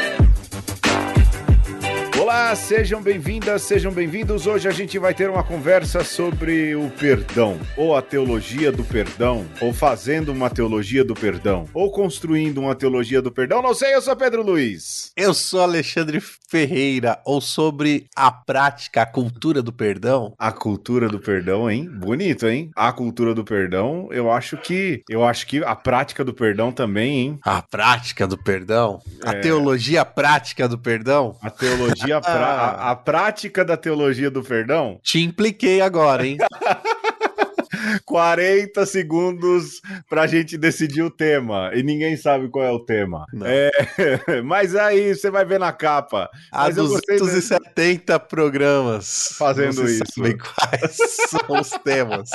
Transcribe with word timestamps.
Olá, 2.47 2.55
sejam 2.55 3.01
bem-vindas, 3.01 3.63
sejam 3.63 3.91
bem-vindos. 3.91 4.47
Hoje 4.47 4.69
a 4.69 4.71
gente 4.71 4.97
vai 4.97 5.13
ter 5.13 5.29
uma 5.29 5.43
conversa 5.43 6.01
sobre 6.01 6.77
o 6.77 6.89
perdão, 6.91 7.59
ou 7.75 7.93
a 7.93 8.01
teologia 8.01 8.71
do 8.71 8.85
perdão, 8.85 9.45
ou 9.59 9.73
fazendo 9.73 10.31
uma 10.31 10.49
teologia 10.49 11.03
do 11.03 11.13
perdão, 11.13 11.65
ou 11.73 11.91
construindo 11.91 12.59
uma 12.59 12.73
teologia 12.73 13.21
do 13.21 13.29
perdão. 13.33 13.61
Não 13.61 13.73
sei, 13.73 13.93
eu 13.93 14.01
sou 14.01 14.15
Pedro 14.15 14.43
Luiz. 14.43 15.11
Eu 15.17 15.33
sou 15.33 15.59
Alexandre 15.59 16.21
Ferreira, 16.21 17.19
ou 17.25 17.41
sobre 17.41 18.07
a 18.15 18.31
prática, 18.31 19.01
a 19.01 19.05
cultura 19.05 19.61
do 19.61 19.73
perdão. 19.73 20.33
A 20.39 20.53
cultura 20.53 21.09
do 21.09 21.19
perdão, 21.19 21.69
hein? 21.69 21.89
Bonito, 21.89 22.47
hein? 22.47 22.71
A 22.77 22.93
cultura 22.93 23.35
do 23.35 23.43
perdão, 23.43 24.07
eu 24.09 24.31
acho 24.31 24.55
que, 24.55 25.03
eu 25.09 25.25
acho 25.25 25.45
que 25.47 25.61
a 25.65 25.75
prática 25.75 26.23
do 26.23 26.33
perdão 26.33 26.71
também, 26.71 27.19
hein? 27.19 27.39
A 27.43 27.61
prática 27.61 28.25
do 28.25 28.37
perdão, 28.37 29.01
a 29.25 29.31
é... 29.31 29.39
teologia 29.41 30.05
prática 30.05 30.65
do 30.65 30.77
perdão. 30.77 31.35
A 31.41 31.49
teologia 31.49 32.15
a, 32.15 32.21
pra, 32.36 32.36
a, 32.45 32.91
a 32.91 32.95
prática 32.95 33.63
da 33.65 33.77
teologia 33.77 34.29
do 34.29 34.43
perdão? 34.43 34.99
Te 35.03 35.19
impliquei 35.19 35.81
agora, 35.81 36.25
hein? 36.25 36.37
40 38.07 38.85
segundos 38.85 39.81
pra 40.09 40.25
gente 40.25 40.57
decidir 40.57 41.03
o 41.03 41.11
tema. 41.11 41.71
E 41.75 41.83
ninguém 41.83 42.15
sabe 42.15 42.49
qual 42.49 42.65
é 42.65 42.71
o 42.71 42.79
tema. 42.79 43.25
É, 43.43 44.41
mas 44.43 44.75
aí 44.75 45.13
você 45.13 45.29
vai 45.29 45.45
ver 45.45 45.59
na 45.59 45.71
capa. 45.71 46.29
Há 46.51 46.63
mas 46.63 46.75
270 46.75 48.13
de... 48.13 48.27
programas 48.27 49.35
fazendo 49.37 49.85
isso. 49.85 50.03
quais 50.15 50.97
são 51.29 51.59
os 51.59 51.69
temas. 51.83 52.29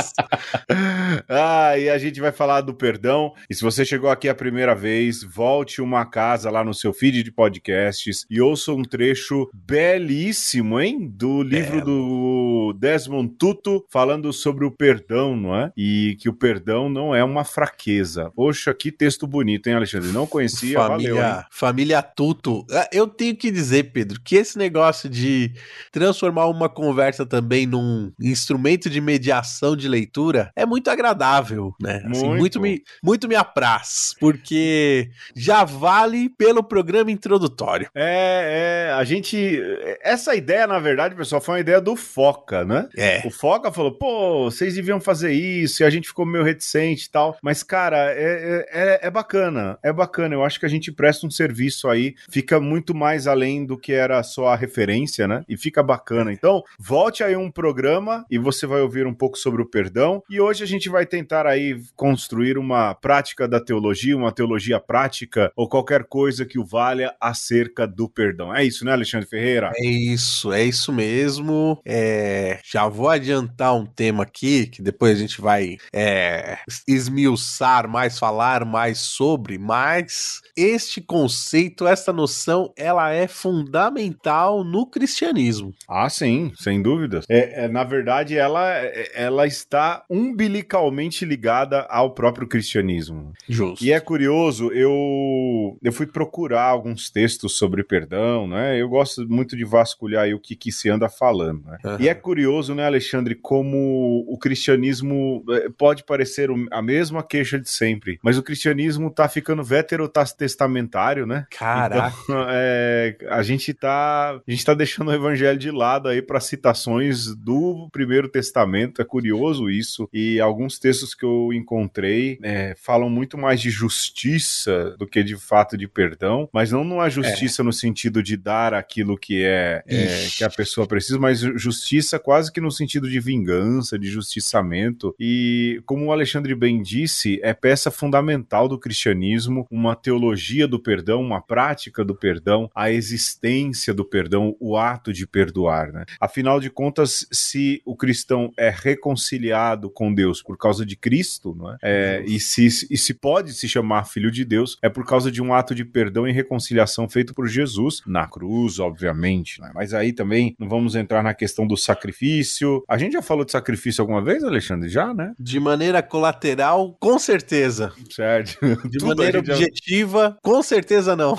ah, 1.28 1.78
e 1.78 1.88
a 1.88 1.98
gente 1.98 2.20
vai 2.20 2.32
falar 2.32 2.60
do 2.60 2.74
perdão. 2.74 3.32
E 3.48 3.54
se 3.54 3.62
você 3.62 3.84
chegou 3.84 4.10
aqui 4.10 4.28
a 4.28 4.34
primeira 4.34 4.74
vez, 4.74 5.22
volte 5.22 5.80
uma 5.80 6.04
casa 6.04 6.50
lá 6.50 6.62
no 6.62 6.74
seu 6.74 6.92
feed 6.92 7.22
de 7.22 7.32
podcasts 7.32 8.26
e 8.30 8.40
ouça 8.40 8.72
um 8.72 8.82
trecho 8.82 9.48
belíssimo, 9.54 10.78
hein? 10.78 11.08
Do 11.10 11.42
livro 11.42 11.78
é. 11.78 11.80
do 11.80 12.76
Desmond 12.78 13.34
Tutu 13.38 13.84
falando 13.90 14.32
sobre 14.32 14.66
o 14.66 14.70
perdão 14.70 15.32
não 15.34 15.56
é? 15.56 15.61
E 15.76 16.16
que 16.20 16.28
o 16.28 16.32
perdão 16.32 16.88
não 16.88 17.14
é 17.14 17.22
uma 17.22 17.44
fraqueza. 17.44 18.30
Poxa, 18.34 18.72
que 18.72 18.90
texto 18.90 19.26
bonito, 19.26 19.66
hein, 19.66 19.74
Alexandre? 19.74 20.10
Não 20.10 20.26
conhecia, 20.26 20.78
família, 20.78 21.14
valeu. 21.14 21.36
Hein? 21.36 21.44
Família 21.50 22.02
Tuto. 22.02 22.64
Ah, 22.70 22.88
eu 22.92 23.06
tenho 23.06 23.36
que 23.36 23.50
dizer, 23.50 23.92
Pedro, 23.92 24.20
que 24.22 24.36
esse 24.36 24.58
negócio 24.58 25.08
de 25.08 25.52
transformar 25.90 26.46
uma 26.46 26.68
conversa 26.68 27.26
também 27.26 27.66
num 27.66 28.12
instrumento 28.20 28.88
de 28.88 29.00
mediação 29.00 29.76
de 29.76 29.88
leitura 29.88 30.50
é 30.56 30.64
muito 30.64 30.90
agradável, 30.90 31.74
né? 31.80 32.02
Assim, 32.06 32.26
muito. 32.26 32.38
muito 32.38 32.60
me, 32.60 32.82
muito 33.02 33.28
me 33.28 33.34
apraz, 33.34 34.14
porque 34.18 35.10
já 35.34 35.64
vale 35.64 36.28
pelo 36.30 36.62
programa 36.62 37.10
introdutório. 37.10 37.88
É, 37.94 38.88
é, 38.88 38.92
a 38.92 39.04
gente. 39.04 39.60
Essa 40.02 40.34
ideia, 40.34 40.66
na 40.66 40.78
verdade, 40.78 41.14
pessoal, 41.14 41.40
foi 41.40 41.54
uma 41.54 41.60
ideia 41.60 41.80
do 41.80 41.96
Foca, 41.96 42.64
né? 42.64 42.88
É. 42.96 43.22
O 43.24 43.30
Foca 43.30 43.72
falou: 43.72 43.92
pô, 43.92 44.44
vocês 44.44 44.74
deviam 44.74 45.00
fazer 45.00 45.32
isso, 45.32 45.41
e 45.42 45.84
a 45.84 45.90
gente 45.90 46.08
ficou 46.08 46.26
meio 46.26 46.44
reticente 46.44 47.06
e 47.06 47.10
tal. 47.10 47.36
Mas, 47.42 47.62
cara, 47.62 48.12
é, 48.12 48.66
é, 48.70 49.00
é, 49.06 49.10
bacana, 49.10 49.78
é 49.82 49.92
bacana. 49.92 50.34
Eu 50.34 50.44
acho 50.44 50.60
que 50.60 50.66
a 50.66 50.68
gente 50.68 50.92
presta 50.92 51.26
um 51.26 51.30
serviço 51.30 51.88
aí, 51.88 52.14
fica 52.30 52.60
muito 52.60 52.94
mais 52.94 53.26
além 53.26 53.64
do 53.64 53.78
que 53.78 53.92
era 53.92 54.22
só 54.22 54.48
a 54.48 54.56
referência, 54.56 55.26
né? 55.26 55.44
E 55.48 55.56
fica 55.56 55.82
bacana. 55.82 56.32
Então, 56.32 56.62
volte 56.78 57.24
aí 57.24 57.36
um 57.36 57.50
programa 57.50 58.24
e 58.30 58.38
você 58.38 58.66
vai 58.66 58.80
ouvir 58.80 59.06
um 59.06 59.14
pouco 59.14 59.38
sobre 59.38 59.62
o 59.62 59.66
perdão. 59.66 60.22
E 60.28 60.40
hoje 60.40 60.62
a 60.62 60.66
gente 60.66 60.88
vai 60.88 61.06
tentar 61.06 61.46
aí 61.46 61.80
construir 61.96 62.58
uma 62.58 62.94
prática 62.94 63.48
da 63.48 63.60
teologia, 63.60 64.16
uma 64.16 64.32
teologia 64.32 64.78
prática 64.78 65.50
ou 65.56 65.68
qualquer 65.68 66.04
coisa 66.04 66.44
que 66.44 66.58
o 66.58 66.64
valha 66.64 67.14
acerca 67.20 67.86
do 67.86 68.08
perdão. 68.08 68.54
É 68.54 68.64
isso, 68.64 68.84
né, 68.84 68.92
Alexandre 68.92 69.28
Ferreira? 69.28 69.72
É 69.74 69.86
isso, 69.86 70.52
é 70.52 70.62
isso 70.62 70.92
mesmo. 70.92 71.80
É, 71.84 72.60
já 72.64 72.86
vou 72.88 73.08
adiantar 73.08 73.74
um 73.74 73.86
tema 73.86 74.24
aqui 74.24 74.66
que 74.66 74.82
depois 74.82 75.22
gente 75.22 75.31
vai 75.40 75.78
é, 75.92 76.58
esmiuçar 76.86 77.88
mais, 77.88 78.18
falar 78.18 78.64
mais 78.64 78.98
sobre, 78.98 79.58
mas 79.58 80.40
este 80.56 81.00
conceito, 81.00 81.86
essa 81.86 82.12
noção, 82.12 82.72
ela 82.76 83.12
é 83.12 83.26
fundamental 83.26 84.64
no 84.64 84.86
cristianismo. 84.86 85.72
Ah, 85.88 86.08
sim, 86.08 86.52
sem 86.56 86.82
dúvidas. 86.82 87.24
É, 87.28 87.64
é, 87.64 87.68
na 87.68 87.84
verdade, 87.84 88.36
ela, 88.36 88.70
ela 89.14 89.46
está 89.46 90.04
umbilicalmente 90.08 91.24
ligada 91.24 91.86
ao 91.88 92.12
próprio 92.14 92.46
cristianismo. 92.46 93.32
Justo. 93.48 93.84
E 93.84 93.92
é 93.92 94.00
curioso, 94.00 94.70
eu, 94.72 95.78
eu 95.82 95.92
fui 95.92 96.06
procurar 96.06 96.64
alguns 96.64 97.10
textos 97.10 97.56
sobre 97.56 97.82
perdão, 97.84 98.46
né? 98.46 98.80
Eu 98.80 98.88
gosto 98.88 99.28
muito 99.28 99.56
de 99.56 99.64
vasculhar 99.64 100.28
o 100.34 100.38
que, 100.38 100.56
que 100.56 100.72
se 100.72 100.88
anda 100.88 101.08
falando, 101.08 101.64
né? 101.64 101.78
Uhum. 101.84 101.96
E 102.00 102.08
é 102.08 102.14
curioso, 102.14 102.74
né, 102.74 102.84
Alexandre, 102.84 103.34
como 103.34 104.24
o 104.28 104.38
cristianismo 104.38 105.21
é, 105.50 105.68
pode 105.70 106.04
parecer 106.04 106.48
a 106.70 106.82
mesma 106.82 107.22
queixa 107.22 107.58
de 107.58 107.68
sempre, 107.68 108.18
mas 108.22 108.38
o 108.38 108.42
cristianismo 108.42 109.10
tá 109.10 109.28
ficando 109.28 109.62
veterotestamentário, 109.62 111.26
né? 111.26 111.46
Caraca. 111.50 112.16
Então, 112.24 112.46
é, 112.48 113.16
a 113.28 113.42
gente 113.42 113.72
tá 113.74 114.40
a 114.46 114.50
gente 114.50 114.64
tá 114.64 114.74
deixando 114.74 115.08
o 115.08 115.14
evangelho 115.14 115.58
de 115.58 115.70
lado 115.70 116.08
aí 116.08 116.22
para 116.22 116.40
citações 116.40 117.34
do 117.34 117.88
Primeiro 117.92 118.28
Testamento, 118.28 119.00
é 119.00 119.04
curioso 119.04 119.70
isso, 119.70 120.08
e 120.12 120.40
alguns 120.40 120.78
textos 120.78 121.14
que 121.14 121.24
eu 121.24 121.52
encontrei 121.52 122.38
é, 122.42 122.74
falam 122.76 123.08
muito 123.08 123.36
mais 123.38 123.60
de 123.60 123.70
justiça 123.70 124.96
do 124.98 125.06
que 125.06 125.22
de 125.22 125.36
fato 125.36 125.76
de 125.76 125.88
perdão, 125.88 126.48
mas 126.52 126.70
não 126.70 126.84
numa 126.84 127.08
justiça 127.08 127.62
é. 127.62 127.64
no 127.64 127.72
sentido 127.72 128.22
de 128.22 128.36
dar 128.36 128.74
aquilo 128.74 129.16
que 129.16 129.42
é, 129.44 129.82
é 129.86 130.28
que 130.36 130.44
a 130.44 130.50
pessoa 130.50 130.86
precisa, 130.86 131.18
mas 131.18 131.40
justiça 131.40 132.18
quase 132.18 132.52
que 132.52 132.60
no 132.60 132.70
sentido 132.70 133.08
de 133.08 133.20
vingança, 133.20 133.98
de 133.98 134.08
justiçamento, 134.08 135.11
e, 135.18 135.82
como 135.86 136.06
o 136.06 136.12
Alexandre 136.12 136.54
bem 136.54 136.82
disse, 136.82 137.40
é 137.42 137.54
peça 137.54 137.90
fundamental 137.90 138.68
do 138.68 138.78
cristianismo, 138.78 139.66
uma 139.70 139.94
teologia 139.94 140.66
do 140.66 140.78
perdão, 140.78 141.20
uma 141.20 141.40
prática 141.40 142.04
do 142.04 142.14
perdão, 142.14 142.70
a 142.74 142.90
existência 142.90 143.94
do 143.94 144.04
perdão, 144.04 144.56
o 144.60 144.76
ato 144.76 145.12
de 145.12 145.26
perdoar. 145.26 145.92
Né? 145.92 146.04
Afinal 146.20 146.60
de 146.60 146.70
contas, 146.70 147.26
se 147.32 147.82
o 147.84 147.96
cristão 147.96 148.52
é 148.56 148.70
reconciliado 148.74 149.90
com 149.90 150.12
Deus 150.12 150.42
por 150.42 150.56
causa 150.56 150.84
de 150.84 150.96
Cristo, 150.96 151.54
não 151.54 151.72
é? 151.72 151.76
é 151.82 152.24
e, 152.26 152.38
se, 152.40 152.66
e 152.90 152.96
se 152.96 153.14
pode 153.14 153.52
se 153.52 153.68
chamar 153.68 154.04
filho 154.04 154.30
de 154.30 154.44
Deus, 154.44 154.78
é 154.82 154.88
por 154.88 155.06
causa 155.06 155.30
de 155.30 155.42
um 155.42 155.54
ato 155.54 155.74
de 155.74 155.84
perdão 155.84 156.26
e 156.26 156.32
reconciliação 156.32 157.08
feito 157.08 157.34
por 157.34 157.46
Jesus, 157.46 158.02
na 158.06 158.26
cruz, 158.26 158.78
obviamente. 158.78 159.60
Né? 159.60 159.70
Mas 159.74 159.94
aí 159.94 160.12
também 160.12 160.54
não 160.58 160.68
vamos 160.68 160.94
entrar 160.94 161.22
na 161.22 161.34
questão 161.34 161.66
do 161.66 161.76
sacrifício. 161.76 162.84
A 162.88 162.98
gente 162.98 163.12
já 163.12 163.22
falou 163.22 163.44
de 163.44 163.52
sacrifício 163.52 164.02
alguma 164.02 164.22
vez, 164.22 164.44
Alexandre? 164.44 164.88
Já, 164.88 165.01
né? 165.14 165.32
De 165.38 165.58
maneira 165.58 166.02
colateral, 166.02 166.96
com 167.00 167.18
certeza. 167.18 167.92
Certo. 168.10 168.58
De 168.88 168.98
maneira 169.04 169.38
objetiva, 169.38 170.22
já... 170.22 170.38
com 170.42 170.62
certeza 170.62 171.16
não. 171.16 171.36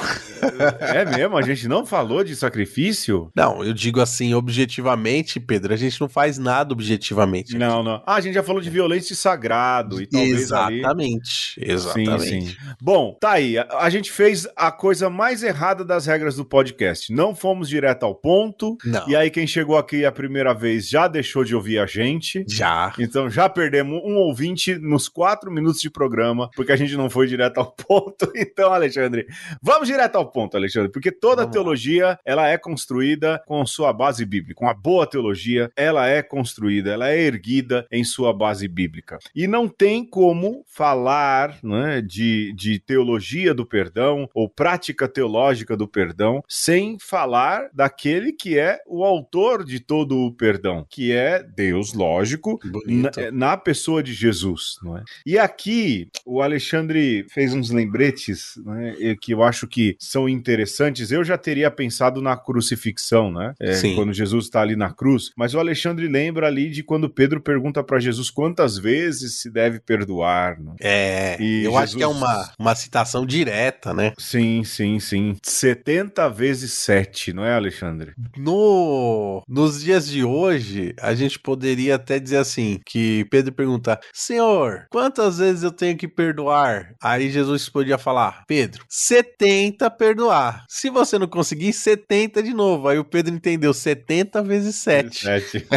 É 0.79 1.05
mesmo? 1.05 1.37
A 1.37 1.41
gente 1.41 1.67
não 1.67 1.85
falou 1.85 2.23
de 2.23 2.35
sacrifício? 2.35 3.31
Não, 3.35 3.63
eu 3.63 3.73
digo 3.73 4.01
assim, 4.01 4.33
objetivamente, 4.33 5.39
Pedro, 5.39 5.73
a 5.73 5.77
gente 5.77 5.99
não 5.99 6.09
faz 6.09 6.37
nada 6.37 6.73
objetivamente. 6.73 7.57
Não, 7.57 7.79
aqui. 7.79 7.85
não. 7.85 8.03
Ah, 8.05 8.15
a 8.15 8.21
gente 8.21 8.33
já 8.33 8.43
falou 8.43 8.61
de 8.61 8.69
violência 8.69 9.13
e 9.13 9.15
sagrado 9.15 10.01
e 10.01 10.07
talvez 10.07 10.41
Exatamente, 10.41 11.59
ali... 11.59 11.71
exatamente. 11.71 12.19
Sim, 12.19 12.47
sim. 12.47 12.55
Bom, 12.81 13.17
tá 13.19 13.31
aí. 13.31 13.57
A, 13.57 13.67
a 13.79 13.89
gente 13.89 14.11
fez 14.11 14.47
a 14.55 14.71
coisa 14.71 15.09
mais 15.09 15.43
errada 15.43 15.83
das 15.83 16.05
regras 16.05 16.35
do 16.35 16.45
podcast. 16.45 17.13
Não 17.13 17.35
fomos 17.35 17.69
direto 17.69 18.03
ao 18.03 18.15
ponto. 18.15 18.77
Não. 18.83 19.07
E 19.07 19.15
aí 19.15 19.29
quem 19.29 19.47
chegou 19.47 19.77
aqui 19.77 20.05
a 20.05 20.11
primeira 20.11 20.53
vez 20.53 20.87
já 20.87 21.07
deixou 21.07 21.43
de 21.43 21.55
ouvir 21.55 21.79
a 21.79 21.85
gente. 21.85 22.45
Já. 22.47 22.93
Então 22.99 23.29
já 23.29 23.49
perdemos 23.53 24.01
um 24.03 24.15
ouvinte 24.17 24.75
nos 24.75 25.07
quatro 25.07 25.51
minutos 25.51 25.81
de 25.81 25.89
programa, 25.89 26.49
porque 26.55 26.71
a 26.71 26.75
gente 26.75 26.95
não 26.95 27.09
foi 27.09 27.27
direto 27.27 27.59
ao 27.59 27.71
ponto. 27.75 28.31
Então, 28.35 28.73
Alexandre, 28.73 29.25
vamos 29.61 29.87
direto 29.87 30.15
ao 30.15 30.29
ponto, 30.29 30.57
Alexandre, 30.57 30.91
porque 30.91 31.11
toda 31.11 31.47
teologia 31.47 32.17
ela 32.25 32.47
é 32.47 32.57
construída 32.57 33.41
com 33.45 33.65
sua 33.65 33.93
base 33.93 34.25
bíblica. 34.25 34.63
Uma 34.63 34.73
boa 34.73 35.07
teologia, 35.07 35.71
ela 35.75 36.07
é 36.07 36.21
construída, 36.21 36.91
ela 36.91 37.09
é 37.09 37.19
erguida 37.19 37.85
em 37.91 38.03
sua 38.03 38.33
base 38.33 38.67
bíblica. 38.67 39.19
E 39.35 39.47
não 39.47 39.67
tem 39.67 40.05
como 40.05 40.63
falar 40.67 41.57
né, 41.63 42.01
de, 42.01 42.53
de 42.53 42.79
teologia 42.79 43.53
do 43.53 43.65
perdão 43.65 44.29
ou 44.33 44.49
prática 44.49 45.07
teológica 45.07 45.77
do 45.77 45.87
perdão 45.87 46.43
sem 46.47 46.97
falar 46.99 47.69
daquele 47.73 48.31
que 48.31 48.57
é 48.57 48.79
o 48.87 49.03
autor 49.03 49.63
de 49.63 49.79
todo 49.79 50.17
o 50.17 50.33
perdão, 50.33 50.85
que 50.89 51.11
é 51.11 51.43
Deus, 51.43 51.93
lógico. 51.93 52.59
Na, 52.85 53.11
na 53.43 53.57
pessoa 53.57 54.01
de 54.01 54.13
Jesus, 54.13 54.77
não 54.81 54.97
é? 54.97 55.03
E 55.25 55.37
aqui 55.37 56.07
o 56.25 56.41
Alexandre 56.41 57.25
fez 57.29 57.53
uns 57.53 57.71
lembretes, 57.71 58.53
né, 58.65 59.17
que 59.19 59.33
eu 59.33 59.43
acho 59.43 59.67
que 59.67 59.97
são 59.99 60.29
interessantes. 60.29 61.11
Eu 61.11 61.25
já 61.25 61.37
teria 61.37 61.69
pensado 61.69 62.21
na 62.21 62.37
crucifixão, 62.37 63.29
né? 63.29 63.53
É, 63.59 63.73
quando 63.95 64.13
Jesus 64.13 64.45
está 64.45 64.61
ali 64.61 64.77
na 64.77 64.93
cruz, 64.93 65.31
mas 65.35 65.53
o 65.53 65.59
Alexandre 65.59 66.07
lembra 66.07 66.47
ali 66.47 66.69
de 66.69 66.83
quando 66.83 67.09
Pedro 67.09 67.41
pergunta 67.41 67.83
para 67.83 67.99
Jesus 67.99 68.31
quantas 68.31 68.77
vezes 68.77 69.41
se 69.41 69.49
deve 69.49 69.81
perdoar. 69.81 70.57
Né? 70.57 70.75
É, 70.79 71.37
e 71.37 71.65
eu 71.65 71.71
Jesus... 71.71 71.83
acho 71.83 71.97
que 71.97 72.03
é 72.03 72.07
uma, 72.07 72.49
uma 72.57 72.75
citação 72.75 73.25
direta, 73.25 73.93
né? 73.93 74.13
Sim, 74.17 74.63
sim, 74.63 75.01
sim. 75.01 75.35
70 75.43 76.29
vezes 76.29 76.71
7, 76.71 77.33
não 77.33 77.43
é, 77.43 77.53
Alexandre? 77.53 78.13
No, 78.37 79.43
nos 79.49 79.83
dias 79.83 80.07
de 80.07 80.23
hoje, 80.23 80.95
a 81.01 81.13
gente 81.13 81.37
poderia 81.37 81.95
até 81.95 82.19
dizer 82.19 82.37
assim, 82.37 82.79
que 82.85 83.25
Pedro 83.33 83.51
pergunta, 83.51 83.99
Senhor, 84.13 84.85
quantas 84.91 85.39
vezes 85.39 85.63
eu 85.63 85.71
tenho 85.71 85.97
que 85.97 86.07
perdoar? 86.07 86.93
Aí 87.01 87.31
Jesus 87.31 87.67
podia 87.67 87.97
falar, 87.97 88.43
Pedro, 88.45 88.85
70 88.87 89.89
perdoar. 89.89 90.63
Se 90.69 90.87
você 90.91 91.17
não 91.17 91.25
conseguir, 91.25 91.73
70 91.73 92.43
de 92.43 92.53
novo. 92.53 92.87
Aí 92.87 92.99
o 92.99 93.03
Pedro 93.03 93.33
entendeu, 93.33 93.73
70 93.73 94.43
vezes 94.43 94.75
7. 94.75 95.23
7. 95.23 95.67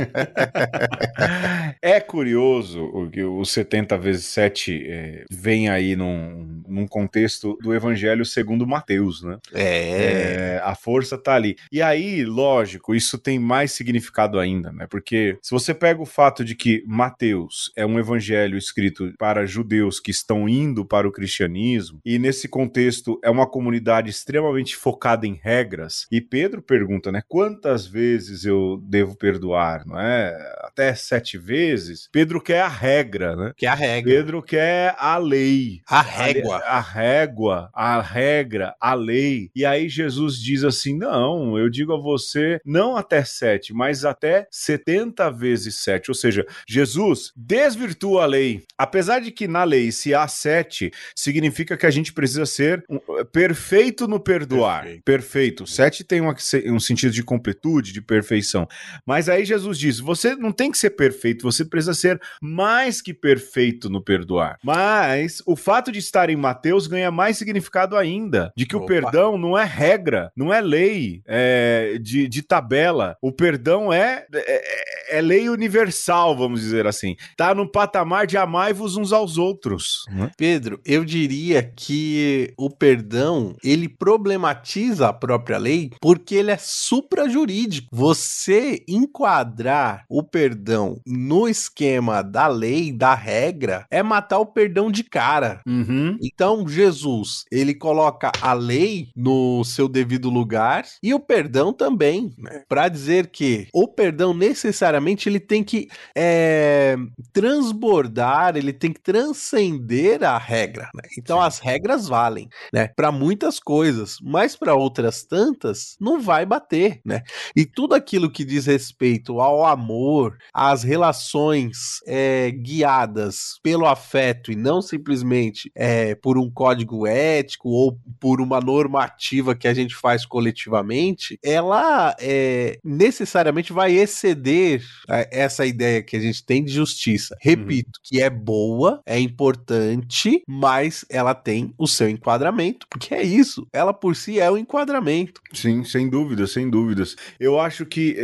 é 1.80 1.98
curioso 1.98 3.08
que 3.10 3.22
o 3.24 3.42
70 3.42 3.96
vezes 3.96 4.26
7 4.26 4.86
é, 4.86 5.24
vem 5.30 5.70
aí 5.70 5.96
num, 5.96 6.62
num 6.68 6.86
contexto 6.86 7.56
do 7.62 7.74
Evangelho 7.74 8.26
segundo 8.26 8.66
Mateus, 8.66 9.22
né? 9.22 9.38
É. 9.54 9.62
é. 9.62 10.60
A 10.62 10.74
força 10.74 11.16
tá 11.16 11.34
ali. 11.34 11.56
E 11.72 11.80
aí, 11.80 12.22
lógico, 12.22 12.94
isso 12.94 13.16
tem 13.16 13.38
mais 13.38 13.72
significado 13.72 14.38
ainda, 14.38 14.70
né? 14.70 14.86
Porque 14.86 15.38
se 15.40 15.52
você 15.52 15.72
pega 15.72 16.02
o 16.02 16.06
fato 16.06 16.44
de 16.44 16.54
que 16.54 16.84
Mateus 16.86 17.45
é 17.76 17.84
um 17.84 17.98
evangelho 17.98 18.56
escrito 18.56 19.12
para 19.18 19.46
judeus 19.46 20.00
que 20.00 20.10
estão 20.10 20.48
indo 20.48 20.84
para 20.84 21.08
o 21.08 21.12
cristianismo, 21.12 22.00
e 22.04 22.18
nesse 22.18 22.48
contexto 22.48 23.18
é 23.22 23.30
uma 23.30 23.46
comunidade 23.46 24.10
extremamente 24.10 24.76
focada 24.76 25.26
em 25.26 25.38
regras, 25.42 26.06
e 26.10 26.20
Pedro 26.20 26.62
pergunta, 26.62 27.10
né? 27.12 27.22
Quantas 27.28 27.86
vezes 27.86 28.44
eu 28.44 28.80
devo 28.82 29.16
perdoar, 29.16 29.86
não 29.86 29.98
é? 29.98 30.36
Até 30.60 30.94
sete 30.94 31.38
vezes. 31.38 32.08
Pedro 32.12 32.40
quer 32.40 32.60
a 32.60 32.68
regra, 32.68 33.36
né? 33.36 33.52
Que 33.56 33.66
a 33.66 33.74
regra. 33.74 34.12
Pedro 34.12 34.42
quer 34.42 34.94
a 34.98 35.16
lei. 35.16 35.80
A 35.86 36.02
régua. 36.02 36.56
A, 36.58 36.78
a 36.78 36.80
régua, 36.80 37.70
a 37.72 38.00
regra, 38.00 38.74
a 38.80 38.94
lei. 38.94 39.50
E 39.54 39.64
aí 39.64 39.88
Jesus 39.88 40.38
diz 40.40 40.64
assim: 40.64 40.96
não, 40.96 41.58
eu 41.58 41.68
digo 41.68 41.92
a 41.92 42.00
você, 42.00 42.60
não 42.64 42.96
até 42.96 43.24
sete, 43.24 43.72
mas 43.72 44.04
até 44.04 44.46
setenta 44.50 45.30
vezes 45.30 45.76
sete. 45.76 46.10
Ou 46.10 46.14
seja, 46.14 46.46
Jesus 46.66 47.25
desvirtua 47.34 48.24
a 48.24 48.26
lei. 48.26 48.64
Apesar 48.76 49.20
de 49.20 49.30
que 49.30 49.48
na 49.48 49.64
lei, 49.64 49.90
se 49.90 50.14
há 50.14 50.26
sete, 50.28 50.92
significa 51.14 51.76
que 51.76 51.86
a 51.86 51.90
gente 51.90 52.12
precisa 52.12 52.46
ser 52.46 52.84
perfeito 53.32 54.06
no 54.06 54.20
perdoar. 54.20 54.82
Perfeito. 54.82 55.04
perfeito. 55.04 55.66
Sete 55.66 56.04
tem 56.04 56.20
um, 56.20 56.32
um 56.66 56.80
sentido 56.80 57.12
de 57.12 57.22
completude, 57.22 57.92
de 57.92 58.00
perfeição. 58.00 58.68
Mas 59.04 59.28
aí 59.28 59.44
Jesus 59.44 59.78
diz: 59.78 59.98
você 59.98 60.34
não 60.34 60.52
tem 60.52 60.70
que 60.70 60.78
ser 60.78 60.90
perfeito, 60.90 61.42
você 61.42 61.64
precisa 61.64 61.94
ser 61.94 62.20
mais 62.40 63.00
que 63.00 63.14
perfeito 63.14 63.88
no 63.88 64.02
perdoar. 64.02 64.58
Mas 64.62 65.42
o 65.46 65.56
fato 65.56 65.90
de 65.90 65.98
estar 65.98 66.30
em 66.30 66.36
Mateus 66.36 66.86
ganha 66.86 67.10
mais 67.10 67.38
significado 67.38 67.96
ainda, 67.96 68.52
de 68.56 68.66
que 68.66 68.76
Opa. 68.76 68.84
o 68.84 68.88
perdão 68.88 69.38
não 69.38 69.58
é 69.58 69.64
regra, 69.64 70.30
não 70.36 70.52
é 70.52 70.60
lei 70.60 71.22
é, 71.26 71.98
de, 72.00 72.28
de 72.28 72.42
tabela. 72.42 73.16
O 73.20 73.32
perdão 73.32 73.92
é, 73.92 74.26
é, 74.32 75.18
é, 75.18 75.20
lei 75.20 75.48
universal, 75.48 76.36
vamos 76.36 76.60
dizer 76.60 76.86
assim. 76.86 77.15
Tá 77.36 77.54
no 77.54 77.70
patamar 77.70 78.26
de 78.26 78.36
amai-vos 78.36 78.96
uns 78.96 79.12
aos 79.12 79.38
outros. 79.38 80.04
Né? 80.10 80.30
Pedro, 80.36 80.80
eu 80.84 81.04
diria 81.04 81.62
que 81.62 82.52
o 82.56 82.70
perdão 82.70 83.56
ele 83.62 83.88
problematiza 83.88 85.08
a 85.08 85.12
própria 85.12 85.58
lei 85.58 85.90
porque 86.00 86.34
ele 86.34 86.50
é 86.50 86.58
suprajurídico. 86.58 87.88
Você 87.92 88.84
enquadrar 88.88 90.04
o 90.08 90.22
perdão 90.22 91.00
no 91.06 91.48
esquema 91.48 92.22
da 92.22 92.46
lei, 92.46 92.92
da 92.92 93.14
regra, 93.14 93.86
é 93.90 94.02
matar 94.02 94.38
o 94.38 94.46
perdão 94.46 94.90
de 94.90 95.04
cara. 95.04 95.60
Uhum. 95.66 96.16
Então, 96.22 96.66
Jesus, 96.68 97.44
ele 97.50 97.74
coloca 97.74 98.30
a 98.40 98.52
lei 98.52 99.08
no 99.16 99.64
seu 99.64 99.88
devido 99.88 100.30
lugar 100.30 100.84
e 101.02 101.14
o 101.14 101.20
perdão 101.20 101.72
também, 101.72 102.34
né? 102.38 102.62
Para 102.68 102.88
dizer 102.88 103.28
que 103.28 103.68
o 103.72 103.88
perdão 103.88 104.34
necessariamente 104.34 105.28
ele 105.28 105.40
tem 105.40 105.62
que 105.62 105.88
é, 106.14 106.96
transbordar, 107.32 108.56
ele 108.56 108.72
tem 108.72 108.92
que 108.92 109.00
transcender 109.00 110.22
a 110.24 110.38
regra. 110.38 110.90
Né? 110.94 111.02
Então, 111.18 111.38
Sim. 111.38 111.46
as 111.46 111.58
regras 111.58 112.08
valem, 112.08 112.48
né? 112.72 112.88
Para 112.88 113.12
muitas 113.12 113.58
coisas, 113.58 114.18
mas 114.22 114.56
para 114.56 114.74
outras 114.74 115.24
tantas 115.24 115.96
não 116.00 116.20
vai 116.20 116.46
bater, 116.46 117.00
né? 117.04 117.22
E 117.54 117.64
tudo 117.64 117.94
aquilo 117.94 118.30
que 118.30 118.44
diz 118.44 118.66
respeito 118.66 119.40
ao 119.40 119.64
amor, 119.64 120.36
às 120.52 120.82
relações 120.82 122.00
é, 122.06 122.50
guiadas 122.50 123.58
pelo 123.62 123.86
afeto 123.86 124.50
e 124.50 124.56
não 124.56 124.80
simplesmente 124.80 125.70
é, 125.74 126.14
por 126.14 126.38
um 126.38 126.50
código 126.50 127.06
ético 127.06 127.68
ou 127.68 127.98
por 128.20 128.40
uma 128.40 128.60
normativa 128.60 129.54
que 129.54 129.68
a 129.68 129.74
gente 129.74 129.94
faz 129.94 130.24
coletivamente, 130.24 131.38
ela 131.42 132.14
é, 132.20 132.78
necessariamente 132.84 133.72
vai 133.72 133.92
exceder 133.92 134.82
é, 135.08 135.28
essa 135.32 135.66
ideia 135.66 136.02
que 136.02 136.16
a 136.16 136.20
gente 136.20 136.44
tem 136.44 136.64
de 136.64 136.72
justiça. 136.72 136.95
Repito, 137.40 137.98
uhum. 137.98 138.02
que 138.02 138.22
é 138.22 138.30
boa, 138.30 139.00
é 139.06 139.18
importante, 139.18 140.42
mas 140.46 141.04
ela 141.08 141.34
tem 141.34 141.74
o 141.78 141.86
seu 141.86 142.08
enquadramento, 142.08 142.86
porque 142.90 143.14
é 143.14 143.22
isso, 143.22 143.66
ela 143.72 143.92
por 143.92 144.16
si 144.16 144.40
é 144.40 144.50
o 144.50 144.56
enquadramento. 144.56 145.40
Sim, 145.52 145.84
sem 145.84 146.08
dúvidas, 146.08 146.52
sem 146.52 146.68
dúvidas. 146.68 147.16
Eu 147.38 147.58
acho 147.60 147.84
que 147.86 148.14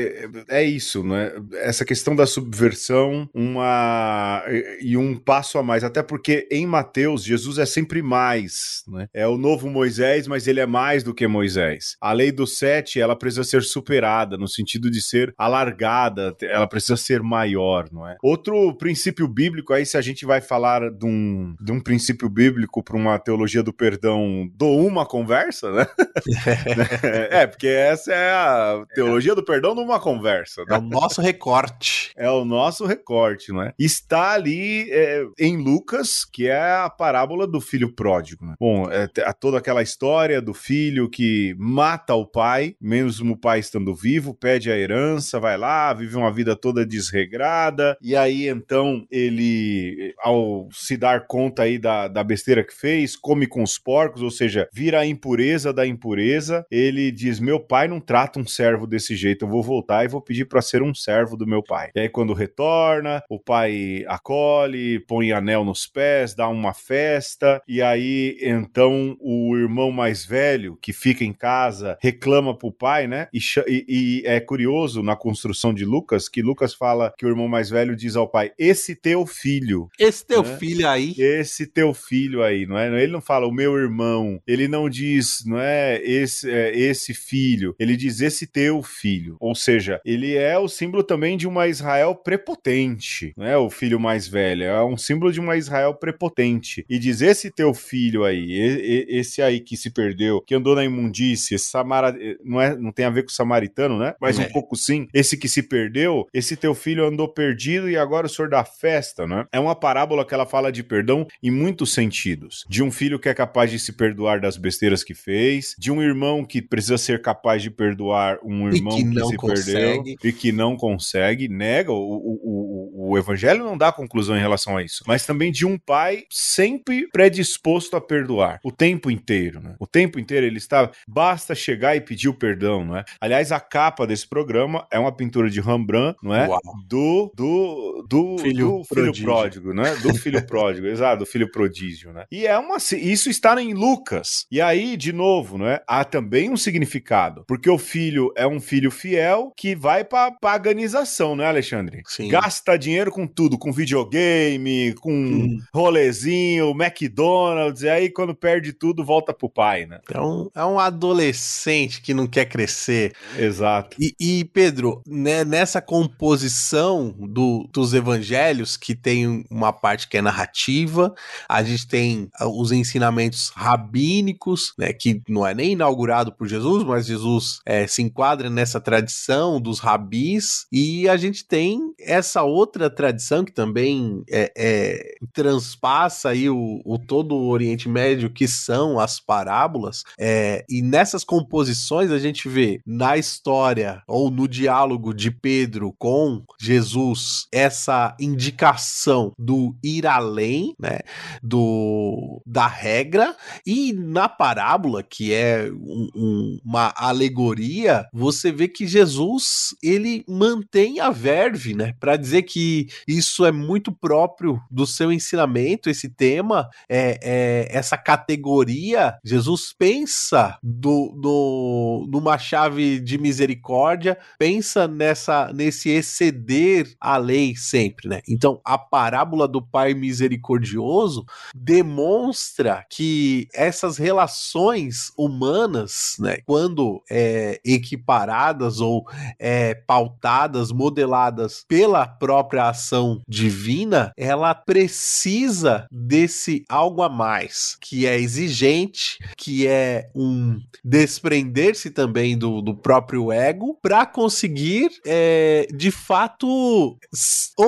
é, 0.49 0.61
é 0.61 0.65
isso, 0.65 1.03
né? 1.03 1.33
Essa 1.55 1.85
questão 1.85 2.15
da 2.15 2.27
subversão, 2.27 3.29
uma 3.35 4.43
e 4.81 4.97
um 4.97 5.17
passo 5.17 5.59
a 5.59 5.63
mais, 5.63 5.85
até 5.85 6.03
porque 6.03 6.49
em 6.51 6.67
Mateus 6.67 7.25
Jesus 7.25 7.59
é 7.59 7.67
sempre 7.67 8.03
mais, 8.03 8.83
né? 8.89 9.09
É 9.13 9.27
o 9.27 9.39
novo 9.39 9.69
Moisés, 9.71 10.27
mas 10.27 10.47
ele 10.47 10.61
é 10.61 10.67
mais 10.67 11.03
do 11.03 11.15
que 11.15 11.27
Moisés. 11.27 11.97
A 12.01 12.13
lei 12.13 12.33
do 12.33 12.47
sete, 12.47 13.01
ela 13.01 13.17
precisa 13.17 13.45
ser 13.45 13.63
superada 13.63 14.37
no 14.37 14.49
sentido 14.49 14.91
de 14.91 15.03
ser 15.03 15.35
alargada, 15.37 16.35
ela 16.43 16.67
precisa 16.67 16.97
ser 16.97 17.23
maior, 17.23 17.89
não 17.93 18.07
é? 18.07 18.17
Outro 18.23 18.62
princípio 18.75 19.27
bíblico 19.27 19.73
aí, 19.73 19.87
se 19.87 19.97
a 19.97 20.01
gente 20.01 20.27
vai 20.27 20.41
falar 20.41 20.91
de 20.91 21.07
um, 21.07 21.55
de 21.61 21.73
um 21.73 21.81
princípio 21.81 22.29
bíblico 22.29 22.83
para 22.83 22.97
uma 22.97 23.19
teologia 23.19 23.63
do 23.63 23.73
perdão, 23.73 24.51
dou 24.55 24.87
uma 24.87 25.07
conversa, 25.07 25.71
né? 25.73 25.87
é, 27.31 27.47
porque 27.47 27.67
essa 27.67 28.13
é 28.13 28.31
a 28.33 28.85
teologia 28.95 29.35
do 29.35 29.45
perdão 29.45 29.75
numa 29.75 29.99
conversa. 29.99 30.63
Né? 30.65 30.77
É 30.77 30.79
o 30.79 30.83
nosso 30.83 31.21
recorte. 31.21 32.13
É 32.17 32.31
o 32.31 32.45
nosso 32.45 32.87
recorte, 32.87 33.53
não 33.53 33.63
é? 33.63 33.73
Está 33.79 34.33
ali 34.33 34.91
é, 34.91 35.25
em 35.39 35.57
Lucas, 35.57 36.25
que 36.25 36.49
é 36.49 36.61
a 36.61 36.91
parábola 36.91 37.47
do 37.47 37.61
filho 37.61 37.93
pródigo. 37.93 38.45
Né? 38.45 38.55
Bom, 38.59 38.91
é, 38.91 39.09
toda 39.41 39.59
aquela 39.59 39.83
história 39.83 40.41
do 40.41 40.55
filho 40.55 41.09
que 41.09 41.55
mata 41.59 42.15
o 42.15 42.27
pai, 42.27 42.75
mesmo 42.81 43.35
o 43.35 43.37
pai 43.37 43.59
estando 43.61 43.95
vivo, 43.95 44.35
pede 44.35 44.71
a 44.71 44.77
herança, 44.77 45.41
vai 45.41 45.57
lá, 45.57 45.93
vive 45.93 46.17
uma 46.17 46.33
vida 46.33 46.57
toda 46.57 46.87
desregrada, 46.87 47.97
e 48.01 48.17
aí 48.17 48.52
então 48.53 49.07
ele, 49.11 50.15
ao 50.19 50.69
se 50.73 50.97
dar 50.97 51.27
conta 51.27 51.63
aí 51.63 51.79
da, 51.79 52.09
da 52.09 52.23
besteira 52.23 52.65
que 52.65 52.75
fez, 52.75 53.17
come 53.17 53.47
com 53.47 53.63
os 53.63 53.79
porcos, 53.79 54.23
ou 54.23 54.31
seja, 54.31 54.69
vira 54.73 55.01
a 55.01 55.07
impureza 55.07 55.73
da 55.73 55.87
impureza, 55.87 56.65
ele 56.71 57.11
diz: 57.11 57.41
Meu 57.41 57.61
pai 57.61 57.89
não 57.89 58.01
trata 58.01 58.39
um 58.39 58.47
servo 58.47 58.87
desse 58.87 59.17
jeito, 59.17 59.45
eu 59.45 59.49
vou 59.49 59.63
voltar 59.63 60.05
e 60.05 60.09
vou 60.09 60.21
pedir 60.21 60.47
para 60.47 60.63
ser 60.63 60.83
um 60.83 60.95
servo 60.95 61.37
do 61.37 61.47
meu 61.47 61.63
pai. 61.63 61.91
E 61.95 62.01
aí, 62.01 62.09
quando 62.09 62.33
retorna, 62.33 63.23
o 63.29 63.39
pai 63.39 64.05
acolhe, 64.07 65.01
põe 65.01 65.33
anel 65.33 65.65
nos 65.65 65.87
pés, 65.87 66.35
dá 66.35 66.49
uma 66.49 66.75
festa, 66.75 67.61
e 67.67 67.83
aí 67.83 68.39
então 68.43 69.17
o 69.21 69.57
irmão 69.57 69.91
mais 69.91 70.25
velho, 70.25 70.79
que 70.81 70.93
fica 70.93 71.25
em 71.25 71.33
casa, 71.33 71.97
reclama 72.01 72.57
pro 72.57 72.73
pai, 72.73 73.07
né? 73.07 73.29
E, 73.33 73.39
e, 73.69 73.85
e 73.89 74.27
é 74.27 74.41
curioso 74.41 75.03
na 75.03 75.17
construção 75.17 75.73
de 75.73 75.85
Lucas 75.85 76.29
que 76.29 76.43
Lucas 76.43 76.75
fala 76.75 77.13
que 77.17 77.27
o 77.27 77.29
irmão 77.29 77.49
mais 77.49 77.71
velho 77.71 77.95
diz 77.97 78.17
ao 78.17 78.29
pai: 78.29 78.42
Esse 78.59 78.95
teu 78.95 79.27
filho. 79.27 79.89
Esse 79.99 80.27
teu 80.27 80.43
né? 80.43 80.57
filho 80.57 80.89
aí. 80.89 81.15
Esse 81.19 81.67
teu 81.67 81.95
filho 81.95 82.43
aí, 82.43 82.67
não 82.67 82.79
é? 82.79 83.03
Ele 83.03 83.13
não 83.13 83.21
fala 83.21 83.47
o 83.47 83.53
meu 83.53 83.77
irmão, 83.77 84.41
ele 84.47 84.69
não 84.69 84.89
diz, 84.89 85.45
não 85.47 85.59
é? 85.59 86.01
Esse, 86.03 86.51
é, 86.51 86.77
esse 86.77 87.15
filho, 87.15 87.75
ele 87.79 87.97
diz 87.97 88.21
esse 88.21 88.47
teu 88.47 88.83
filho. 88.83 89.37
Ou 89.41 89.55
seja, 89.55 90.01
ele 90.05 90.35
é 90.35 90.59
o 90.59 90.69
símbolo 90.69 91.03
também 91.03 91.37
de 91.37 91.47
uma 91.47 91.67
Israel 91.67 92.15
prepotente, 92.15 93.33
não 93.37 93.47
é? 93.47 93.57
O 93.57 93.71
filho 93.71 93.99
mais 93.99 94.27
velho, 94.27 94.65
é 94.65 94.85
um 94.85 94.97
símbolo 94.97 95.33
de 95.33 95.41
uma 95.41 95.57
Israel 95.57 95.95
prepotente. 95.95 96.85
E 96.89 96.99
diz 96.99 97.21
esse 97.21 97.51
teu 97.51 97.75
filho 97.75 98.25
aí, 98.25 99.07
esse 99.09 99.43
aí 99.43 99.61
que 99.61 99.77
se 99.77 99.91
perdeu, 99.91 100.41
que 100.41 100.55
andou 100.55 100.75
na 100.75 100.85
imundície, 100.85 101.55
esse 101.55 101.67
samara... 101.67 102.17
não, 102.45 102.61
é, 102.61 102.77
não 102.77 102.93
tem 102.93 103.05
a 103.05 103.11
ver 103.11 103.23
com 103.23 103.31
o 103.31 103.33
samaritano, 103.33 103.99
né? 103.99 104.15
Mas 104.21 104.39
é. 104.39 104.43
um 104.43 104.49
pouco 104.51 104.77
sim. 104.77 105.07
Esse 105.13 105.37
que 105.37 105.49
se 105.49 105.63
perdeu, 105.63 106.27
esse 106.33 106.57
teu 106.57 106.75
filho 106.75 107.07
andou 107.07 107.29
perdido 107.29 107.89
e 107.89 107.97
agora 107.97 108.29
senhor 108.33 108.49
dá 108.49 108.65
festa, 108.65 109.27
né? 109.27 109.47
É 109.53 109.61
uma 109.61 109.75
parábola 109.75 110.25
que 110.25 110.35
ela 110.35 110.47
fala 110.47 110.73
de 110.73 110.83
perdão 110.83 111.27
em 111.43 111.51
muitos 111.51 111.93
sentidos. 111.93 112.65
De 112.69 112.83
um 112.83 112.91
filho 112.91 113.19
que 113.19 113.29
é 113.29 113.35
capaz 113.35 113.71
de 113.71 113.79
se 113.79 113.93
perdoar 113.93 114.41
das 114.41 114.57
besteiras 114.57 115.05
que 115.05 115.15
fez, 115.15 115.75
de 115.79 115.91
um 115.91 116.03
irmão 116.03 116.45
que 116.45 116.61
precisa 116.61 116.99
ser 116.99 117.21
capaz 117.23 117.63
de 117.63 117.71
perdoar 117.71 118.39
um 118.43 118.69
irmão 118.69 118.97
que, 118.97 119.05
que, 119.05 119.27
se 119.27 119.37
consegue. 119.37 120.17
perdeu 120.17 120.17
e 120.25 120.33
que 120.33 120.53
não 120.53 120.77
consegue, 120.77 121.49
nega. 121.49 121.93
O, 121.93 121.97
o, 121.97 122.41
o, 122.43 123.11
o 123.13 123.19
evangelho 123.19 123.65
não 123.65 123.77
dá 123.77 123.93
conclusão 123.93 124.37
em 124.37 124.41
relação 124.41 124.77
a 124.77 124.83
isso. 124.83 125.05
Mas 125.07 125.27
também 125.27 125.53
de 125.53 125.67
um 125.67 125.79
pai 125.79 126.25
sempre 126.31 127.09
predisposto 127.13 127.97
a 127.97 128.01
perdoar 128.01 128.61
o 128.65 128.73
tempo 128.73 129.11
inteiro, 129.11 129.61
né? 129.61 129.75
O 129.79 129.87
tempo 129.87 130.19
inteiro 130.19 130.47
ele 130.47 130.59
está. 130.59 130.91
Basta 131.07 131.55
chegar 131.55 131.97
e 131.97 132.01
pedir 132.01 132.29
o 132.29 132.35
perdão, 132.35 132.85
não 132.85 132.97
é? 132.97 133.05
Aliás, 133.21 133.53
a 133.53 133.61
capa 133.61 134.07
desse 134.07 134.27
programa 134.27 134.87
é 134.91 134.99
uma 134.99 135.13
pintura 135.13 135.51
de 135.51 135.61
Rembrandt, 135.61 136.19
não 136.23 136.35
é? 136.35 136.49
Uau. 136.49 136.61
Do, 136.87 137.33
do, 137.35 138.07
do 138.13 138.39
filho, 138.39 138.79
do 138.79 138.85
filho 138.85 139.23
pródigo, 139.23 139.73
né? 139.73 139.95
Do 139.97 140.15
filho 140.15 140.45
pródigo, 140.47 140.87
exato, 140.87 141.21
do 141.21 141.27
filho 141.27 141.51
prodígio, 141.51 142.13
né? 142.13 142.25
E 142.31 142.47
é 142.47 142.59
uma. 142.59 142.77
Isso 142.77 143.31
está 143.31 143.61
em 143.61 143.73
Lucas. 143.73 144.47
E 144.51 144.61
aí, 144.61 144.97
de 144.97 145.13
novo, 145.13 145.57
não 145.57 145.67
é? 145.67 145.83
Há 145.87 146.05
também 146.05 146.51
um 146.51 146.57
significado. 146.57 147.45
Porque 147.47 147.71
o 147.71 147.79
filho 147.79 148.33
é 148.37 148.47
um 148.47 148.61
filho 148.61 148.91
fiel 148.91 149.53
que 149.57 149.75
vai 149.75 150.05
pra 150.05 150.31
paganização, 150.31 151.35
né, 151.35 151.47
Alexandre? 151.47 152.03
Sim. 152.07 152.29
Gasta 152.29 152.77
dinheiro 152.77 153.11
com 153.11 153.27
tudo, 153.27 153.59
com 153.59 153.73
videogame, 153.73 154.95
com 155.01 155.13
hum. 155.13 155.59
rolezinho, 155.75 156.71
McDonald's, 156.71 157.83
e 157.83 157.89
aí 157.89 158.11
quando 158.11 158.35
perde 158.35 158.73
tudo, 158.73 159.05
volta 159.05 159.33
pro 159.33 159.49
pai, 159.49 159.87
né? 159.87 160.01
É 160.13 160.21
um, 160.21 160.51
é 160.55 160.65
um 160.65 160.79
adolescente 160.79 162.01
que 162.03 162.13
não 162.13 162.27
quer 162.27 162.47
crescer. 162.47 163.13
Exato. 163.39 163.97
E, 163.99 164.15
e 164.21 164.45
Pedro, 164.45 165.03
né, 165.07 165.45
nessa 165.45 165.81
composição 165.81 167.15
do, 167.19 167.69
dos 167.73 167.95
evangelhos, 168.03 168.77
que 168.77 168.95
tem 168.95 169.45
uma 169.51 169.73
parte 169.73 170.09
que 170.09 170.17
é 170.17 170.23
narrativa, 170.23 171.15
a 171.49 171.63
gente 171.63 171.87
tem 171.87 172.29
ah, 172.39 172.49
os 172.49 172.73
ensinamentos 172.73 173.51
rabínicos, 173.55 174.75
né, 174.79 174.93
que 174.93 175.23
não 175.29 175.47
é 175.47 175.55
nem 175.55 175.73
inaugurado 175.73 176.33
por 176.33 176.47
Jesus, 176.47 176.85
mas 176.85 177.07
Jesus 177.07 177.61
é, 177.65 177.87
se 177.87 178.03
enquadra 178.03 178.51
nessa 178.51 178.81
tradição 178.81 179.61
dos 179.61 179.79
rabis, 179.79 180.67
e 180.71 181.09
a 181.09 181.17
gente 181.17 181.47
tem 181.47 181.95
essa 182.01 182.43
outra 182.43 182.91
tradição 182.91 183.45
que 183.45 183.53
também 183.53 184.23
é, 184.31 184.53
é, 184.57 185.15
transpassa 185.33 186.31
aí 186.31 186.51
o, 186.51 186.81
o, 186.85 186.99
todo 186.99 187.35
o 187.35 187.49
Oriente 187.49 187.89
Médio, 187.89 188.31
que 188.31 188.49
são 188.49 188.99
as 188.99 189.21
parábolas, 189.21 190.03
é, 190.19 190.65
e 190.69 190.83
nessas 190.83 191.25
composições 191.25 192.11
a 192.11 192.19
gente 192.19 192.49
vê 192.49 192.81
na 192.87 193.17
história 193.17 194.03
ou 194.07 194.31
no 194.31 194.49
diálogo 194.49 195.15
de 195.15 195.31
Pedro 195.31 195.95
com 195.99 196.43
Jesus 196.61 197.47
essa 197.93 198.17
indicação 198.19 199.33
do 199.39 199.77
ir 199.83 200.07
além, 200.07 200.75
né, 200.79 201.01
do 201.43 202.41
da 202.47 202.67
regra, 202.67 203.37
e 203.67 203.93
na 203.93 204.29
parábola, 204.29 205.03
que 205.03 205.33
é 205.33 205.71
um, 205.71 206.09
um, 206.15 206.59
uma 206.65 206.93
alegoria, 206.97 208.07
você 208.13 208.51
vê 208.51 208.69
que 208.69 208.87
Jesus 208.87 209.75
ele 209.83 210.25
mantém 210.29 211.01
a 211.01 211.11
verve, 211.11 211.75
né, 211.75 211.95
para 212.01 212.17
dizer 212.17 212.43
que 212.43 212.89
isso 213.07 213.45
é 213.45 213.53
muito 213.53 213.93
próprio 213.93 214.61
do 214.71 214.87
seu 214.87 215.13
ensinamento, 215.13 215.91
esse 215.91 216.09
tema, 216.09 216.69
é, 216.89 217.19
é 217.23 217.69
essa 217.71 217.97
categoria. 217.97 219.17
Jesus 219.25 219.75
pensa 219.77 220.57
do, 220.63 221.13
do, 221.21 222.09
numa 222.11 222.39
chave 222.39 223.01
de 223.01 223.19
misericórdia, 223.19 224.17
pensa 224.39 224.89
nessa 224.89 225.53
nesse 225.53 225.91
exceder 225.91 226.95
a 227.01 227.17
lei 227.17 227.55
sempre, 227.57 227.82
né? 228.05 228.21
Então, 228.29 228.61
a 228.65 228.79
parábola 228.79 229.49
do 229.49 229.63
Pai 229.63 229.95
misericordioso 229.95 231.25
demonstra 231.55 232.85
que 232.89 233.49
essas 233.53 233.97
relações 233.97 235.13
humanas, 235.17 236.17
né, 236.19 236.39
quando 236.47 237.03
é, 237.11 237.61
equiparadas 237.65 238.81
ou 238.81 239.05
é, 239.39 239.75
pautadas, 239.75 240.73
modeladas 240.73 241.65
pela 241.69 242.07
própria 242.07 242.69
ação 242.69 243.21
divina, 243.29 244.13
ela 244.17 244.55
precisa 244.55 245.87
desse 245.91 246.65
algo 246.69 247.03
a 247.03 247.09
mais, 247.09 247.77
que 247.81 248.07
é 248.07 248.19
exigente, 248.19 249.19
que 249.37 249.67
é 249.67 250.11
um 250.15 250.61
desprender-se 250.85 251.91
também 251.91 252.37
do, 252.37 252.61
do 252.61 252.75
próprio 252.75 253.33
ego, 253.33 253.79
para 253.81 254.05
conseguir, 254.07 254.91
é, 255.07 255.67
de 255.75 255.91
fato, 255.91 256.97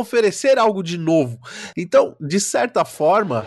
oferecer 0.04 0.58
algo 0.58 0.82
de 0.82 0.96
novo. 0.96 1.38
Então, 1.76 2.14
de 2.20 2.38
certa 2.38 2.84
forma, 2.84 3.44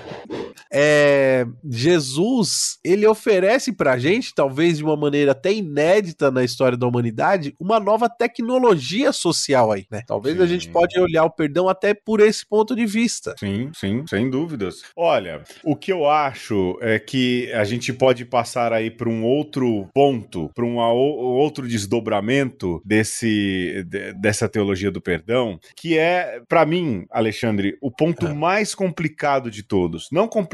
é, 0.71 1.45
Jesus 1.69 2.79
ele 2.83 3.05
oferece 3.05 3.71
para 3.73 3.97
gente, 3.97 4.33
talvez 4.33 4.77
de 4.77 4.83
uma 4.83 4.97
maneira 4.97 5.31
até 5.31 5.53
inédita 5.53 6.31
na 6.31 6.43
história 6.43 6.77
da 6.77 6.87
humanidade, 6.87 7.55
uma 7.59 7.79
nova 7.79 8.09
tecnologia 8.09 9.11
social 9.11 9.71
aí, 9.71 9.85
né? 9.91 10.01
Talvez 10.07 10.37
sim. 10.37 10.43
a 10.43 10.45
gente 10.45 10.69
pode 10.69 10.99
olhar 10.99 11.23
o 11.23 11.29
perdão 11.29 11.69
até 11.69 11.93
por 11.93 12.19
esse 12.19 12.45
ponto 12.45 12.75
de 12.75 12.85
vista. 12.85 13.35
Sim, 13.39 13.69
sim, 13.73 14.05
sem 14.07 14.29
dúvidas. 14.29 14.81
Olha, 14.95 15.43
o 15.63 15.75
que 15.75 15.91
eu 15.91 16.09
acho 16.09 16.77
é 16.81 16.99
que 16.99 17.51
a 17.53 17.63
gente 17.63 17.93
pode 17.93 18.25
passar 18.25 18.73
aí 18.73 18.89
para 18.89 19.09
um 19.09 19.23
outro 19.23 19.87
ponto, 19.93 20.49
para 20.53 20.65
um 20.65 20.77
outro 20.77 21.67
desdobramento 21.67 22.81
desse 22.85 23.83
de, 23.87 24.13
dessa 24.13 24.49
teologia 24.49 24.91
do 24.91 25.01
perdão, 25.01 25.59
que 25.75 25.97
é 25.97 26.41
para 26.47 26.65
mim, 26.65 27.05
Alexandre, 27.11 27.77
o 27.81 27.91
ponto 27.91 28.27
é. 28.27 28.33
mais 28.33 28.73
complicado 28.73 29.49
de 29.49 29.63
todos. 29.63 30.07
Não 30.11 30.27
complicado 30.27 30.46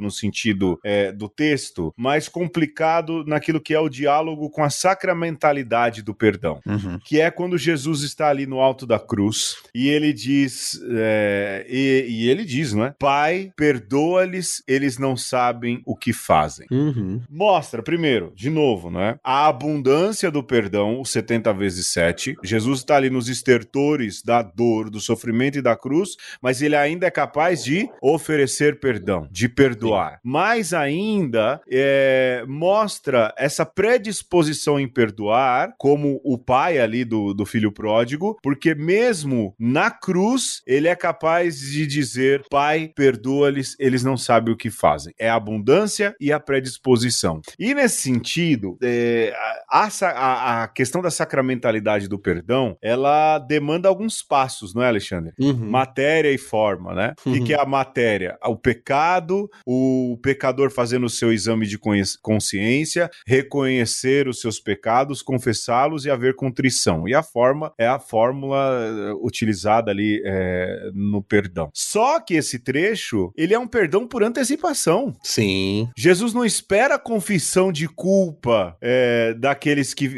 no 0.00 0.10
sentido 0.10 0.78
é, 0.84 1.12
do 1.12 1.28
texto, 1.28 1.92
mas 1.96 2.28
complicado 2.28 3.24
naquilo 3.26 3.60
que 3.60 3.74
é 3.74 3.80
o 3.80 3.88
diálogo 3.88 4.50
com 4.50 4.62
a 4.62 4.70
sacramentalidade 4.70 6.02
do 6.02 6.14
perdão, 6.14 6.60
uhum. 6.66 6.98
que 7.04 7.20
é 7.20 7.30
quando 7.30 7.56
Jesus 7.56 8.02
está 8.02 8.28
ali 8.28 8.46
no 8.46 8.60
alto 8.60 8.86
da 8.86 8.98
cruz 8.98 9.56
e 9.74 9.88
ele 9.88 10.12
diz, 10.12 10.80
é, 10.90 11.66
e, 11.68 12.06
e, 12.08 12.30
ele 12.30 12.44
diz, 12.44 12.72
não 12.72 12.84
é? 12.84 12.94
Pai, 12.98 13.52
perdoa-lhes, 13.56 14.62
eles 14.66 14.98
não 14.98 15.16
sabem 15.16 15.82
o 15.86 15.96
que 15.96 16.12
fazem. 16.12 16.66
Uhum. 16.70 17.20
Mostra, 17.28 17.82
primeiro, 17.82 18.32
de 18.34 18.50
novo, 18.50 18.90
não 18.90 19.00
é? 19.00 19.18
A 19.22 19.46
abundância 19.46 20.30
do 20.30 20.42
perdão, 20.42 21.00
os 21.00 21.10
70 21.10 21.52
vezes 21.52 21.86
7. 21.88 22.36
Jesus 22.42 22.80
está 22.80 22.96
ali 22.96 23.10
nos 23.10 23.28
estertores 23.28 24.22
da 24.22 24.42
dor, 24.42 24.90
do 24.90 25.00
sofrimento 25.00 25.58
e 25.58 25.62
da 25.62 25.76
cruz, 25.76 26.16
mas 26.40 26.62
ele 26.62 26.76
ainda 26.76 27.06
é 27.06 27.10
capaz 27.10 27.64
de 27.64 27.88
oferecer 28.02 28.80
perdão, 28.80 29.27
de 29.30 29.48
perdoar. 29.48 30.12
Sim. 30.12 30.18
Mais 30.24 30.72
ainda, 30.72 31.60
é, 31.70 32.44
mostra 32.46 33.34
essa 33.36 33.64
predisposição 33.64 34.78
em 34.78 34.88
perdoar, 34.88 35.74
como 35.78 36.20
o 36.24 36.38
pai 36.38 36.78
ali 36.78 37.04
do, 37.04 37.34
do 37.34 37.46
filho 37.46 37.72
pródigo, 37.72 38.38
porque 38.42 38.74
mesmo 38.74 39.54
na 39.58 39.90
cruz, 39.90 40.62
ele 40.66 40.88
é 40.88 40.94
capaz 40.94 41.60
de 41.60 41.86
dizer: 41.86 42.42
Pai, 42.50 42.92
perdoa-lhes, 42.94 43.76
eles 43.78 44.04
não 44.04 44.16
sabem 44.16 44.52
o 44.52 44.56
que 44.56 44.70
fazem. 44.70 45.14
É 45.18 45.28
a 45.28 45.34
abundância 45.34 46.14
e 46.20 46.32
a 46.32 46.40
predisposição. 46.40 47.40
E 47.58 47.74
nesse 47.74 48.02
sentido, 48.02 48.76
é, 48.82 49.34
a, 49.68 49.88
a, 50.02 50.62
a, 50.62 50.68
questão 50.68 51.02
da 51.02 51.10
sacramentalidade 51.10 52.08
do 52.08 52.18
perdão, 52.18 52.76
ela 52.82 53.38
demanda 53.38 53.88
alguns 53.88 54.22
passos, 54.22 54.74
não 54.74 54.82
é, 54.82 54.88
Alexandre? 54.88 55.32
Uhum. 55.38 55.70
Matéria 55.70 56.32
e 56.32 56.38
forma, 56.38 56.94
né? 56.94 57.14
O 57.24 57.28
uhum. 57.28 57.34
que, 57.34 57.44
que 57.46 57.54
é 57.54 57.60
a 57.60 57.66
matéria? 57.66 58.38
O 58.44 58.56
pecado, 58.56 59.17
o 59.66 60.18
pecador 60.22 60.70
fazendo 60.70 61.06
o 61.06 61.10
seu 61.10 61.32
exame 61.32 61.66
de 61.66 61.78
consciência, 62.20 63.10
reconhecer 63.26 64.28
os 64.28 64.40
seus 64.40 64.60
pecados, 64.60 65.22
confessá-los 65.22 66.04
e 66.04 66.10
haver 66.10 66.34
contrição. 66.34 67.08
E 67.08 67.14
a 67.14 67.22
forma 67.22 67.72
é 67.78 67.86
a 67.86 67.98
fórmula 67.98 68.80
eh, 68.80 69.12
utilizada 69.22 69.90
ali 69.90 70.22
é, 70.24 70.90
no 70.94 71.22
perdão. 71.22 71.70
Só 71.74 72.20
que 72.20 72.34
esse 72.34 72.58
trecho, 72.58 73.32
ele 73.36 73.54
é 73.54 73.58
um 73.58 73.66
perdão 73.66 74.06
por 74.06 74.22
antecipação. 74.22 75.14
Sim. 75.22 75.88
Jesus 75.96 76.32
não 76.32 76.44
espera 76.44 76.96
a 76.96 76.98
confissão 76.98 77.70
de 77.72 77.88
culpa 77.88 78.76
é, 78.80 79.34
daqueles 79.34 79.94
que 79.94 80.08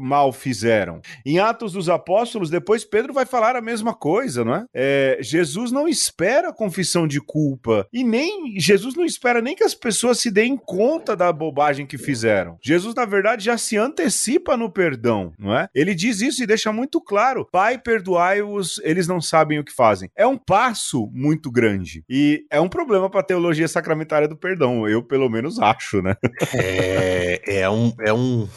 mal 0.00 0.32
fizeram. 0.32 1.00
Em 1.24 1.38
Atos 1.38 1.72
dos 1.72 1.88
Apóstolos, 1.88 2.50
depois 2.50 2.84
Pedro 2.84 3.12
vai 3.12 3.26
falar 3.26 3.56
a 3.56 3.60
mesma 3.60 3.94
coisa, 3.94 4.44
não 4.44 4.54
é? 4.54 4.64
é 4.74 5.18
Jesus 5.20 5.72
não 5.72 5.88
espera 5.88 6.50
a 6.50 6.52
confissão 6.52 7.06
de 7.06 7.20
culpa 7.20 7.86
e 7.92 8.04
nem 8.04 8.29
nem 8.30 8.60
Jesus 8.60 8.94
não 8.94 9.04
espera 9.04 9.40
nem 9.40 9.56
que 9.56 9.64
as 9.64 9.74
pessoas 9.74 10.18
se 10.18 10.30
deem 10.30 10.56
conta 10.56 11.16
da 11.16 11.32
bobagem 11.32 11.86
que 11.86 11.98
fizeram. 11.98 12.58
Jesus, 12.62 12.94
na 12.94 13.04
verdade, 13.04 13.44
já 13.44 13.58
se 13.58 13.76
antecipa 13.76 14.56
no 14.56 14.70
perdão, 14.70 15.32
não 15.38 15.56
é? 15.56 15.68
Ele 15.74 15.94
diz 15.94 16.20
isso 16.20 16.42
e 16.42 16.46
deixa 16.46 16.72
muito 16.72 17.00
claro: 17.00 17.46
Pai, 17.50 17.78
perdoai-os, 17.78 18.80
eles 18.84 19.06
não 19.06 19.20
sabem 19.20 19.58
o 19.58 19.64
que 19.64 19.72
fazem. 19.72 20.10
É 20.16 20.26
um 20.26 20.36
passo 20.36 21.10
muito 21.12 21.50
grande 21.50 22.04
e 22.08 22.44
é 22.50 22.60
um 22.60 22.68
problema 22.68 23.10
para 23.10 23.20
a 23.20 23.24
teologia 23.24 23.68
sacramentária 23.68 24.28
do 24.28 24.36
perdão. 24.36 24.88
Eu, 24.88 25.02
pelo 25.02 25.28
menos, 25.28 25.58
acho, 25.58 26.02
né? 26.02 26.14
É, 26.54 27.60
é 27.60 27.70
um, 27.70 27.92
é 28.00 28.12
um, 28.12 28.48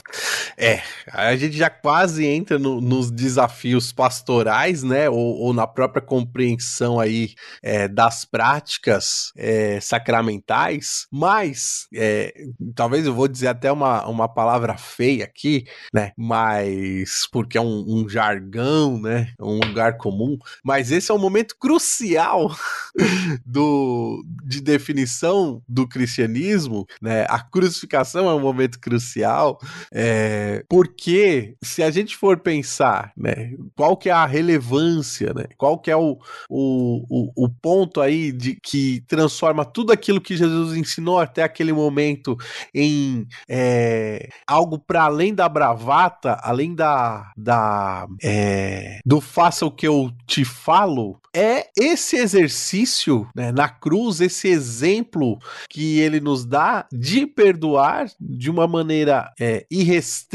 é. 0.57 0.81
A 1.11 1.35
gente 1.35 1.55
já 1.57 1.69
quase 1.69 2.25
entra 2.25 2.59
no, 2.59 2.79
nos 2.79 3.11
desafios 3.11 3.91
pastorais, 3.91 4.83
né? 4.83 5.09
Ou, 5.09 5.17
ou 5.17 5.53
na 5.53 5.67
própria 5.67 6.01
compreensão 6.01 6.99
aí 6.99 7.33
é, 7.61 7.87
das 7.87 8.25
práticas 8.25 9.31
é, 9.35 9.79
sacramentais, 9.79 11.07
mas 11.11 11.87
é, 11.93 12.33
talvez 12.75 13.05
eu 13.05 13.13
vou 13.13 13.27
dizer 13.27 13.47
até 13.47 13.71
uma, 13.71 14.05
uma 14.07 14.27
palavra 14.27 14.77
feia 14.77 15.25
aqui, 15.25 15.65
né? 15.93 16.11
Mas 16.17 17.27
porque 17.31 17.57
é 17.57 17.61
um, 17.61 17.85
um 17.87 18.09
jargão, 18.09 18.99
né? 18.99 19.33
Um 19.39 19.59
lugar 19.59 19.97
comum. 19.97 20.37
Mas 20.63 20.91
esse 20.91 21.11
é 21.11 21.13
um 21.13 21.19
momento 21.19 21.55
crucial 21.59 22.55
do, 23.45 24.23
de 24.43 24.61
definição 24.61 25.61
do 25.67 25.87
cristianismo, 25.87 26.85
né? 27.01 27.25
A 27.29 27.39
crucificação 27.39 28.29
é 28.29 28.33
um 28.33 28.39
momento 28.39 28.79
crucial, 28.79 29.59
é, 29.91 30.42
porque 30.69 31.55
se 31.63 31.83
a 31.83 31.91
gente 31.91 32.15
for 32.15 32.39
pensar, 32.39 33.11
né? 33.17 33.53
Qual 33.75 33.97
que 33.97 34.09
é 34.09 34.11
a 34.11 34.25
relevância, 34.25 35.33
né? 35.33 35.45
Qual 35.57 35.79
que 35.79 35.91
é 35.91 35.95
o, 35.95 36.17
o, 36.49 37.05
o, 37.09 37.45
o 37.45 37.49
ponto 37.49 38.01
aí 38.01 38.31
de 38.31 38.55
que 38.55 39.01
transforma 39.07 39.65
tudo 39.65 39.91
aquilo 39.91 40.21
que 40.21 40.37
Jesus 40.37 40.75
ensinou 40.75 41.19
até 41.19 41.43
aquele 41.43 41.73
momento 41.73 42.37
em 42.73 43.27
é, 43.47 44.29
algo 44.47 44.77
para 44.79 45.03
além 45.03 45.33
da 45.33 45.47
bravata, 45.47 46.37
além 46.41 46.75
da, 46.75 47.31
da 47.37 48.07
é, 48.21 48.99
do 49.05 49.21
faça 49.21 49.65
o 49.65 49.71
que 49.71 49.87
eu 49.87 50.11
te 50.27 50.43
falo, 50.43 51.19
é 51.35 51.67
esse 51.77 52.15
exercício 52.17 53.27
né, 53.35 53.51
na 53.51 53.67
cruz, 53.67 54.21
esse 54.21 54.47
exemplo 54.47 55.39
que 55.69 55.99
ele 55.99 56.19
nos 56.19 56.45
dá 56.45 56.85
de 56.91 57.25
perdoar 57.25 58.07
de 58.19 58.51
uma 58.51 58.67
maneira 58.67 59.31
é, 59.39 59.65
irrestrita 59.69 60.32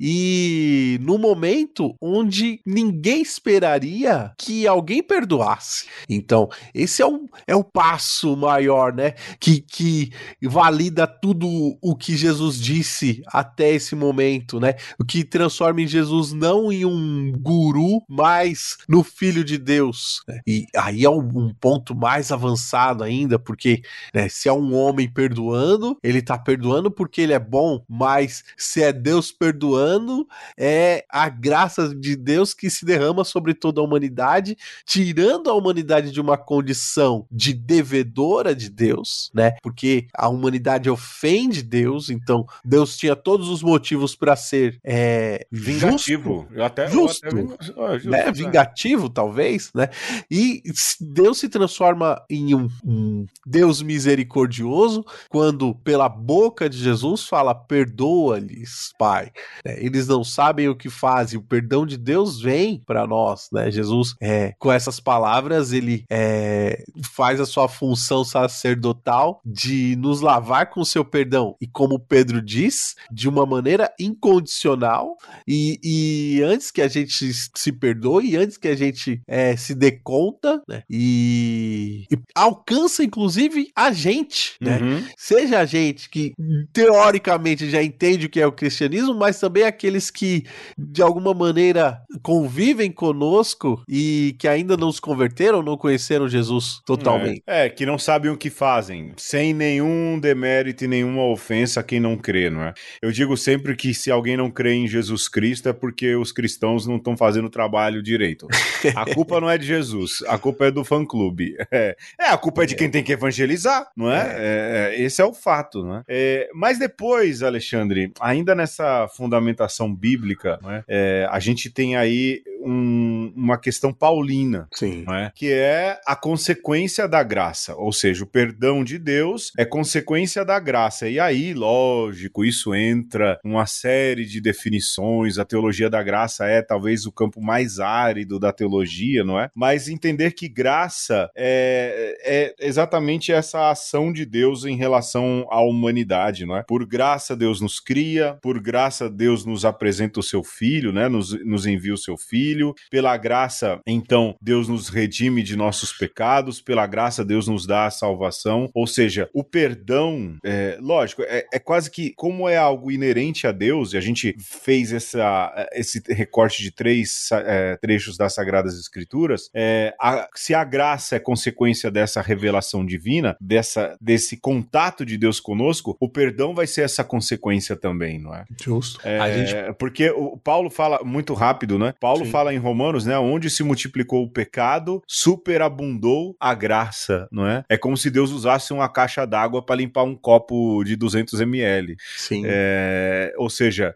e 0.00 0.98
no 1.00 1.18
momento 1.18 1.94
onde 2.00 2.60
ninguém 2.66 3.22
esperaria 3.22 4.32
que 4.38 4.66
alguém 4.66 5.02
perdoasse. 5.02 5.86
Então, 6.08 6.48
esse 6.74 7.02
é 7.02 7.06
o, 7.06 7.28
é 7.46 7.54
o 7.54 7.64
passo 7.64 8.36
maior, 8.36 8.92
né? 8.92 9.12
Que, 9.40 9.60
que 9.60 10.10
valida 10.42 11.06
tudo 11.06 11.76
o 11.80 11.96
que 11.96 12.16
Jesus 12.16 12.60
disse 12.60 13.22
até 13.26 13.72
esse 13.72 13.94
momento, 13.94 14.60
né? 14.60 14.74
O 14.98 15.04
que 15.04 15.24
transforma 15.24 15.80
em 15.80 15.86
Jesus 15.86 16.32
não 16.32 16.72
em 16.72 16.84
um 16.84 17.32
guru, 17.32 18.02
mas 18.08 18.76
no 18.88 19.02
Filho 19.02 19.44
de 19.44 19.58
Deus. 19.58 20.22
Né? 20.26 20.40
E 20.46 20.66
aí 20.76 21.04
é 21.04 21.10
um, 21.10 21.52
ponto 21.60 21.94
mais 21.94 22.30
avançado 22.30 23.02
ainda, 23.02 23.38
porque 23.38 23.82
né, 24.14 24.28
se 24.28 24.48
é 24.48 24.52
um 24.52 24.74
homem 24.74 25.10
perdoando, 25.10 25.96
ele 26.02 26.22
tá 26.22 26.38
perdoando 26.38 26.90
porque 26.90 27.20
ele 27.20 27.32
é 27.32 27.38
bom, 27.38 27.82
mas 27.88 28.44
se 28.56 28.82
é 28.82 28.92
Deus 29.06 29.30
perdoando, 29.30 30.26
é 30.58 31.04
a 31.08 31.28
graça 31.28 31.94
de 31.94 32.16
Deus 32.16 32.52
que 32.52 32.68
se 32.68 32.84
derrama 32.84 33.22
sobre 33.22 33.54
toda 33.54 33.80
a 33.80 33.84
humanidade, 33.84 34.56
tirando 34.84 35.48
a 35.48 35.54
humanidade 35.54 36.10
de 36.10 36.20
uma 36.20 36.36
condição 36.36 37.24
de 37.30 37.54
devedora 37.54 38.52
de 38.52 38.68
Deus, 38.68 39.30
né? 39.32 39.52
Porque 39.62 40.08
a 40.12 40.28
humanidade 40.28 40.90
ofende 40.90 41.62
Deus, 41.62 42.10
então 42.10 42.44
Deus 42.64 42.96
tinha 42.96 43.14
todos 43.14 43.48
os 43.48 43.62
motivos 43.62 44.16
para 44.16 44.34
ser 44.34 44.80
é, 44.82 45.46
vingativo, 45.52 46.48
justo, 46.48 46.62
até, 46.62 46.90
justo, 46.90 47.28
até, 47.28 47.38
ah, 47.38 47.92
justo 47.98 48.10
né? 48.10 48.32
vingativo 48.32 49.08
talvez, 49.08 49.70
né? 49.72 49.88
E 50.28 50.64
Deus 51.00 51.38
se 51.38 51.48
transforma 51.48 52.20
em 52.28 52.56
um, 52.56 52.68
um 52.84 53.26
Deus 53.46 53.80
misericordioso 53.80 55.06
quando 55.28 55.76
pela 55.76 56.08
boca 56.08 56.68
de 56.68 56.76
Jesus 56.76 57.28
fala 57.28 57.54
perdoa-lhes, 57.54 58.95
Pai. 58.98 59.30
É, 59.64 59.84
eles 59.84 60.06
não 60.06 60.24
sabem 60.24 60.68
o 60.68 60.76
que 60.76 60.88
fazem. 60.88 61.38
O 61.38 61.42
perdão 61.42 61.86
de 61.86 61.96
Deus 61.96 62.40
vem 62.40 62.80
para 62.86 63.06
nós, 63.06 63.48
né? 63.52 63.70
Jesus, 63.70 64.14
é, 64.20 64.54
com 64.58 64.72
essas 64.72 65.00
palavras, 65.00 65.72
ele 65.72 66.04
é, 66.10 66.84
faz 67.14 67.40
a 67.40 67.46
sua 67.46 67.68
função 67.68 68.24
sacerdotal 68.24 69.40
de 69.44 69.96
nos 69.96 70.20
lavar 70.20 70.70
com 70.70 70.80
o 70.80 70.86
seu 70.86 71.04
perdão. 71.04 71.56
E 71.60 71.66
como 71.66 71.98
Pedro 71.98 72.40
diz, 72.42 72.94
de 73.10 73.28
uma 73.28 73.44
maneira 73.44 73.92
incondicional. 73.98 75.16
E, 75.46 75.78
e 75.82 76.42
antes 76.42 76.70
que 76.70 76.82
a 76.82 76.88
gente 76.88 77.32
se 77.32 77.72
perdoe, 77.72 78.36
antes 78.36 78.56
que 78.56 78.68
a 78.68 78.76
gente 78.76 79.20
é, 79.26 79.56
se 79.56 79.74
dê 79.74 79.92
conta, 79.92 80.62
né? 80.68 80.82
E, 80.88 82.06
e, 82.10 82.18
alcança, 82.34 83.04
inclusive, 83.04 83.70
a 83.74 83.92
gente, 83.92 84.54
né? 84.60 84.78
Uhum. 84.78 85.04
Seja 85.16 85.60
a 85.60 85.64
gente 85.64 86.08
que 86.08 86.32
teoricamente 86.72 87.68
já 87.68 87.82
entende 87.82 88.26
o 88.26 88.30
que 88.30 88.40
é 88.40 88.46
o 88.46 88.52
cristianismo, 88.52 88.85
mas 89.14 89.38
também 89.38 89.64
aqueles 89.64 90.10
que 90.10 90.44
de 90.76 91.02
alguma 91.02 91.34
maneira 91.34 92.00
convivem 92.22 92.90
conosco 92.90 93.82
e 93.88 94.34
que 94.38 94.48
ainda 94.48 94.76
não 94.76 94.90
se 94.90 95.00
converteram, 95.00 95.62
não 95.62 95.76
conheceram 95.76 96.28
Jesus 96.28 96.80
totalmente. 96.84 97.42
É, 97.46 97.66
é 97.66 97.68
que 97.68 97.86
não 97.86 97.98
sabem 97.98 98.30
o 98.30 98.36
que 98.36 98.50
fazem, 98.50 99.12
sem 99.16 99.52
nenhum 99.52 100.18
demérito 100.18 100.84
e 100.84 100.88
nenhuma 100.88 101.24
ofensa 101.24 101.80
a 101.80 101.82
quem 101.82 102.00
não 102.00 102.16
crê, 102.16 102.50
não 102.50 102.62
é? 102.62 102.74
Eu 103.00 103.12
digo 103.12 103.36
sempre 103.36 103.74
que 103.76 103.94
se 103.94 104.10
alguém 104.10 104.36
não 104.36 104.50
crê 104.50 104.74
em 104.74 104.88
Jesus 104.88 105.28
Cristo 105.28 105.68
é 105.68 105.72
porque 105.72 106.14
os 106.14 106.32
cristãos 106.32 106.86
não 106.86 106.96
estão 106.96 107.16
fazendo 107.16 107.46
o 107.46 107.50
trabalho 107.50 108.02
direito. 108.02 108.46
A 108.94 109.04
culpa 109.14 109.40
não 109.40 109.50
é 109.50 109.58
de 109.58 109.66
Jesus, 109.66 110.22
a 110.26 110.38
culpa 110.38 110.66
é 110.66 110.70
do 110.70 110.84
fã-clube. 110.84 111.56
É, 111.70 111.96
é, 112.18 112.28
a 112.28 112.38
culpa 112.38 112.62
é 112.62 112.66
de 112.66 112.74
quem 112.74 112.90
tem 112.90 113.02
que 113.02 113.12
evangelizar, 113.12 113.90
não 113.96 114.10
é? 114.10 114.20
é. 114.20 114.94
é 114.94 115.02
esse 115.02 115.20
é 115.20 115.24
o 115.24 115.32
fato, 115.32 115.82
não 115.82 115.96
é? 115.96 116.02
é? 116.08 116.48
Mas 116.54 116.78
depois, 116.78 117.42
Alexandre, 117.42 118.12
ainda 118.20 118.54
nessa 118.54 118.75
fundamentação 119.08 119.94
bíblica, 119.94 120.58
não 120.62 120.70
é? 120.70 120.84
é 120.88 121.28
a 121.30 121.38
gente 121.38 121.70
tem 121.70 121.96
aí 121.96 122.42
um, 122.66 123.32
uma 123.36 123.56
questão 123.56 123.92
paulina, 123.92 124.68
Sim. 124.72 125.04
É? 125.08 125.30
que 125.34 125.52
é 125.52 126.00
a 126.04 126.16
consequência 126.16 127.06
da 127.06 127.22
graça, 127.22 127.74
ou 127.76 127.92
seja, 127.92 128.24
o 128.24 128.26
perdão 128.26 128.82
de 128.82 128.98
Deus 128.98 129.52
é 129.56 129.64
consequência 129.64 130.44
da 130.44 130.58
graça. 130.58 131.08
E 131.08 131.20
aí, 131.20 131.54
lógico, 131.54 132.44
isso 132.44 132.74
entra 132.74 133.38
uma 133.44 133.66
série 133.66 134.24
de 134.24 134.40
definições. 134.40 135.38
A 135.38 135.44
teologia 135.44 135.88
da 135.88 136.02
graça 136.02 136.46
é 136.46 136.60
talvez 136.60 137.06
o 137.06 137.12
campo 137.12 137.40
mais 137.40 137.78
árido 137.78 138.40
da 138.40 138.52
teologia, 138.52 139.22
não 139.22 139.38
é? 139.38 139.50
Mas 139.54 139.88
entender 139.88 140.32
que 140.32 140.48
graça 140.48 141.30
é, 141.36 142.18
é 142.24 142.66
exatamente 142.66 143.30
essa 143.32 143.70
ação 143.70 144.12
de 144.12 144.26
Deus 144.26 144.64
em 144.64 144.76
relação 144.76 145.46
à 145.50 145.60
humanidade, 145.60 146.44
não 146.44 146.56
é? 146.56 146.62
Por 146.62 146.84
graça 146.86 147.36
Deus 147.36 147.60
nos 147.60 147.78
cria, 147.78 148.38
por 148.42 148.60
graça 148.60 149.08
Deus 149.08 149.44
nos 149.44 149.64
apresenta 149.64 150.18
o 150.18 150.22
seu 150.22 150.42
filho, 150.42 150.92
né? 150.92 151.08
Nos, 151.08 151.32
nos 151.44 151.66
envia 151.66 151.94
o 151.94 151.98
seu 151.98 152.16
filho. 152.16 152.55
Pela 152.90 153.16
graça, 153.16 153.80
então, 153.86 154.34
Deus 154.40 154.68
nos 154.68 154.88
redime 154.88 155.42
de 155.42 155.56
nossos 155.56 155.92
pecados. 155.92 156.60
Pela 156.60 156.86
graça, 156.86 157.24
Deus 157.24 157.48
nos 157.48 157.66
dá 157.66 157.86
a 157.86 157.90
salvação. 157.90 158.70
Ou 158.74 158.86
seja, 158.86 159.28
o 159.34 159.44
perdão, 159.44 160.36
é, 160.44 160.78
lógico, 160.80 161.22
é, 161.22 161.46
é 161.52 161.58
quase 161.58 161.90
que 161.90 162.12
como 162.16 162.48
é 162.48 162.56
algo 162.56 162.90
inerente 162.90 163.46
a 163.46 163.52
Deus, 163.52 163.92
e 163.92 163.96
a 163.96 164.00
gente 164.00 164.34
fez 164.38 164.92
essa, 164.92 165.68
esse 165.72 166.02
recorte 166.08 166.62
de 166.62 166.70
três 166.70 167.28
é, 167.32 167.76
trechos 167.76 168.16
das 168.16 168.34
Sagradas 168.34 168.78
Escrituras, 168.78 169.50
é, 169.54 169.94
a, 170.00 170.28
se 170.34 170.54
a 170.54 170.64
graça 170.64 171.16
é 171.16 171.18
consequência 171.18 171.90
dessa 171.90 172.20
revelação 172.20 172.84
divina, 172.84 173.36
dessa, 173.40 173.96
desse 174.00 174.36
contato 174.36 175.04
de 175.04 175.16
Deus 175.16 175.40
conosco, 175.40 175.96
o 176.00 176.08
perdão 176.08 176.54
vai 176.54 176.66
ser 176.66 176.82
essa 176.82 177.04
consequência 177.04 177.76
também, 177.76 178.18
não 178.18 178.34
é? 178.34 178.44
Justo. 178.62 179.00
É, 179.06 179.46
gente... 179.46 179.74
Porque 179.78 180.10
o 180.10 180.36
Paulo 180.36 180.70
fala 180.70 181.00
muito 181.04 181.34
rápido, 181.34 181.78
né? 181.78 181.94
Paulo 182.00 182.24
Sim. 182.24 182.30
fala 182.30 182.45
em 182.52 182.58
Romanos, 182.58 183.06
né? 183.06 183.18
Onde 183.18 183.50
se 183.50 183.62
multiplicou 183.62 184.24
o 184.24 184.30
pecado, 184.30 185.02
superabundou 185.06 186.36
a 186.40 186.54
graça, 186.54 187.28
não 187.30 187.46
é? 187.46 187.64
É 187.68 187.76
como 187.76 187.96
se 187.96 188.10
Deus 188.10 188.30
usasse 188.30 188.72
uma 188.72 188.88
caixa 188.88 189.26
d'água 189.26 189.64
para 189.64 189.76
limpar 189.76 190.04
um 190.04 190.14
copo 190.14 190.82
de 190.84 190.96
200 190.96 191.40
ml. 191.40 191.96
Sim. 192.16 192.42
É, 192.44 193.32
ou 193.36 193.50
seja, 193.50 193.94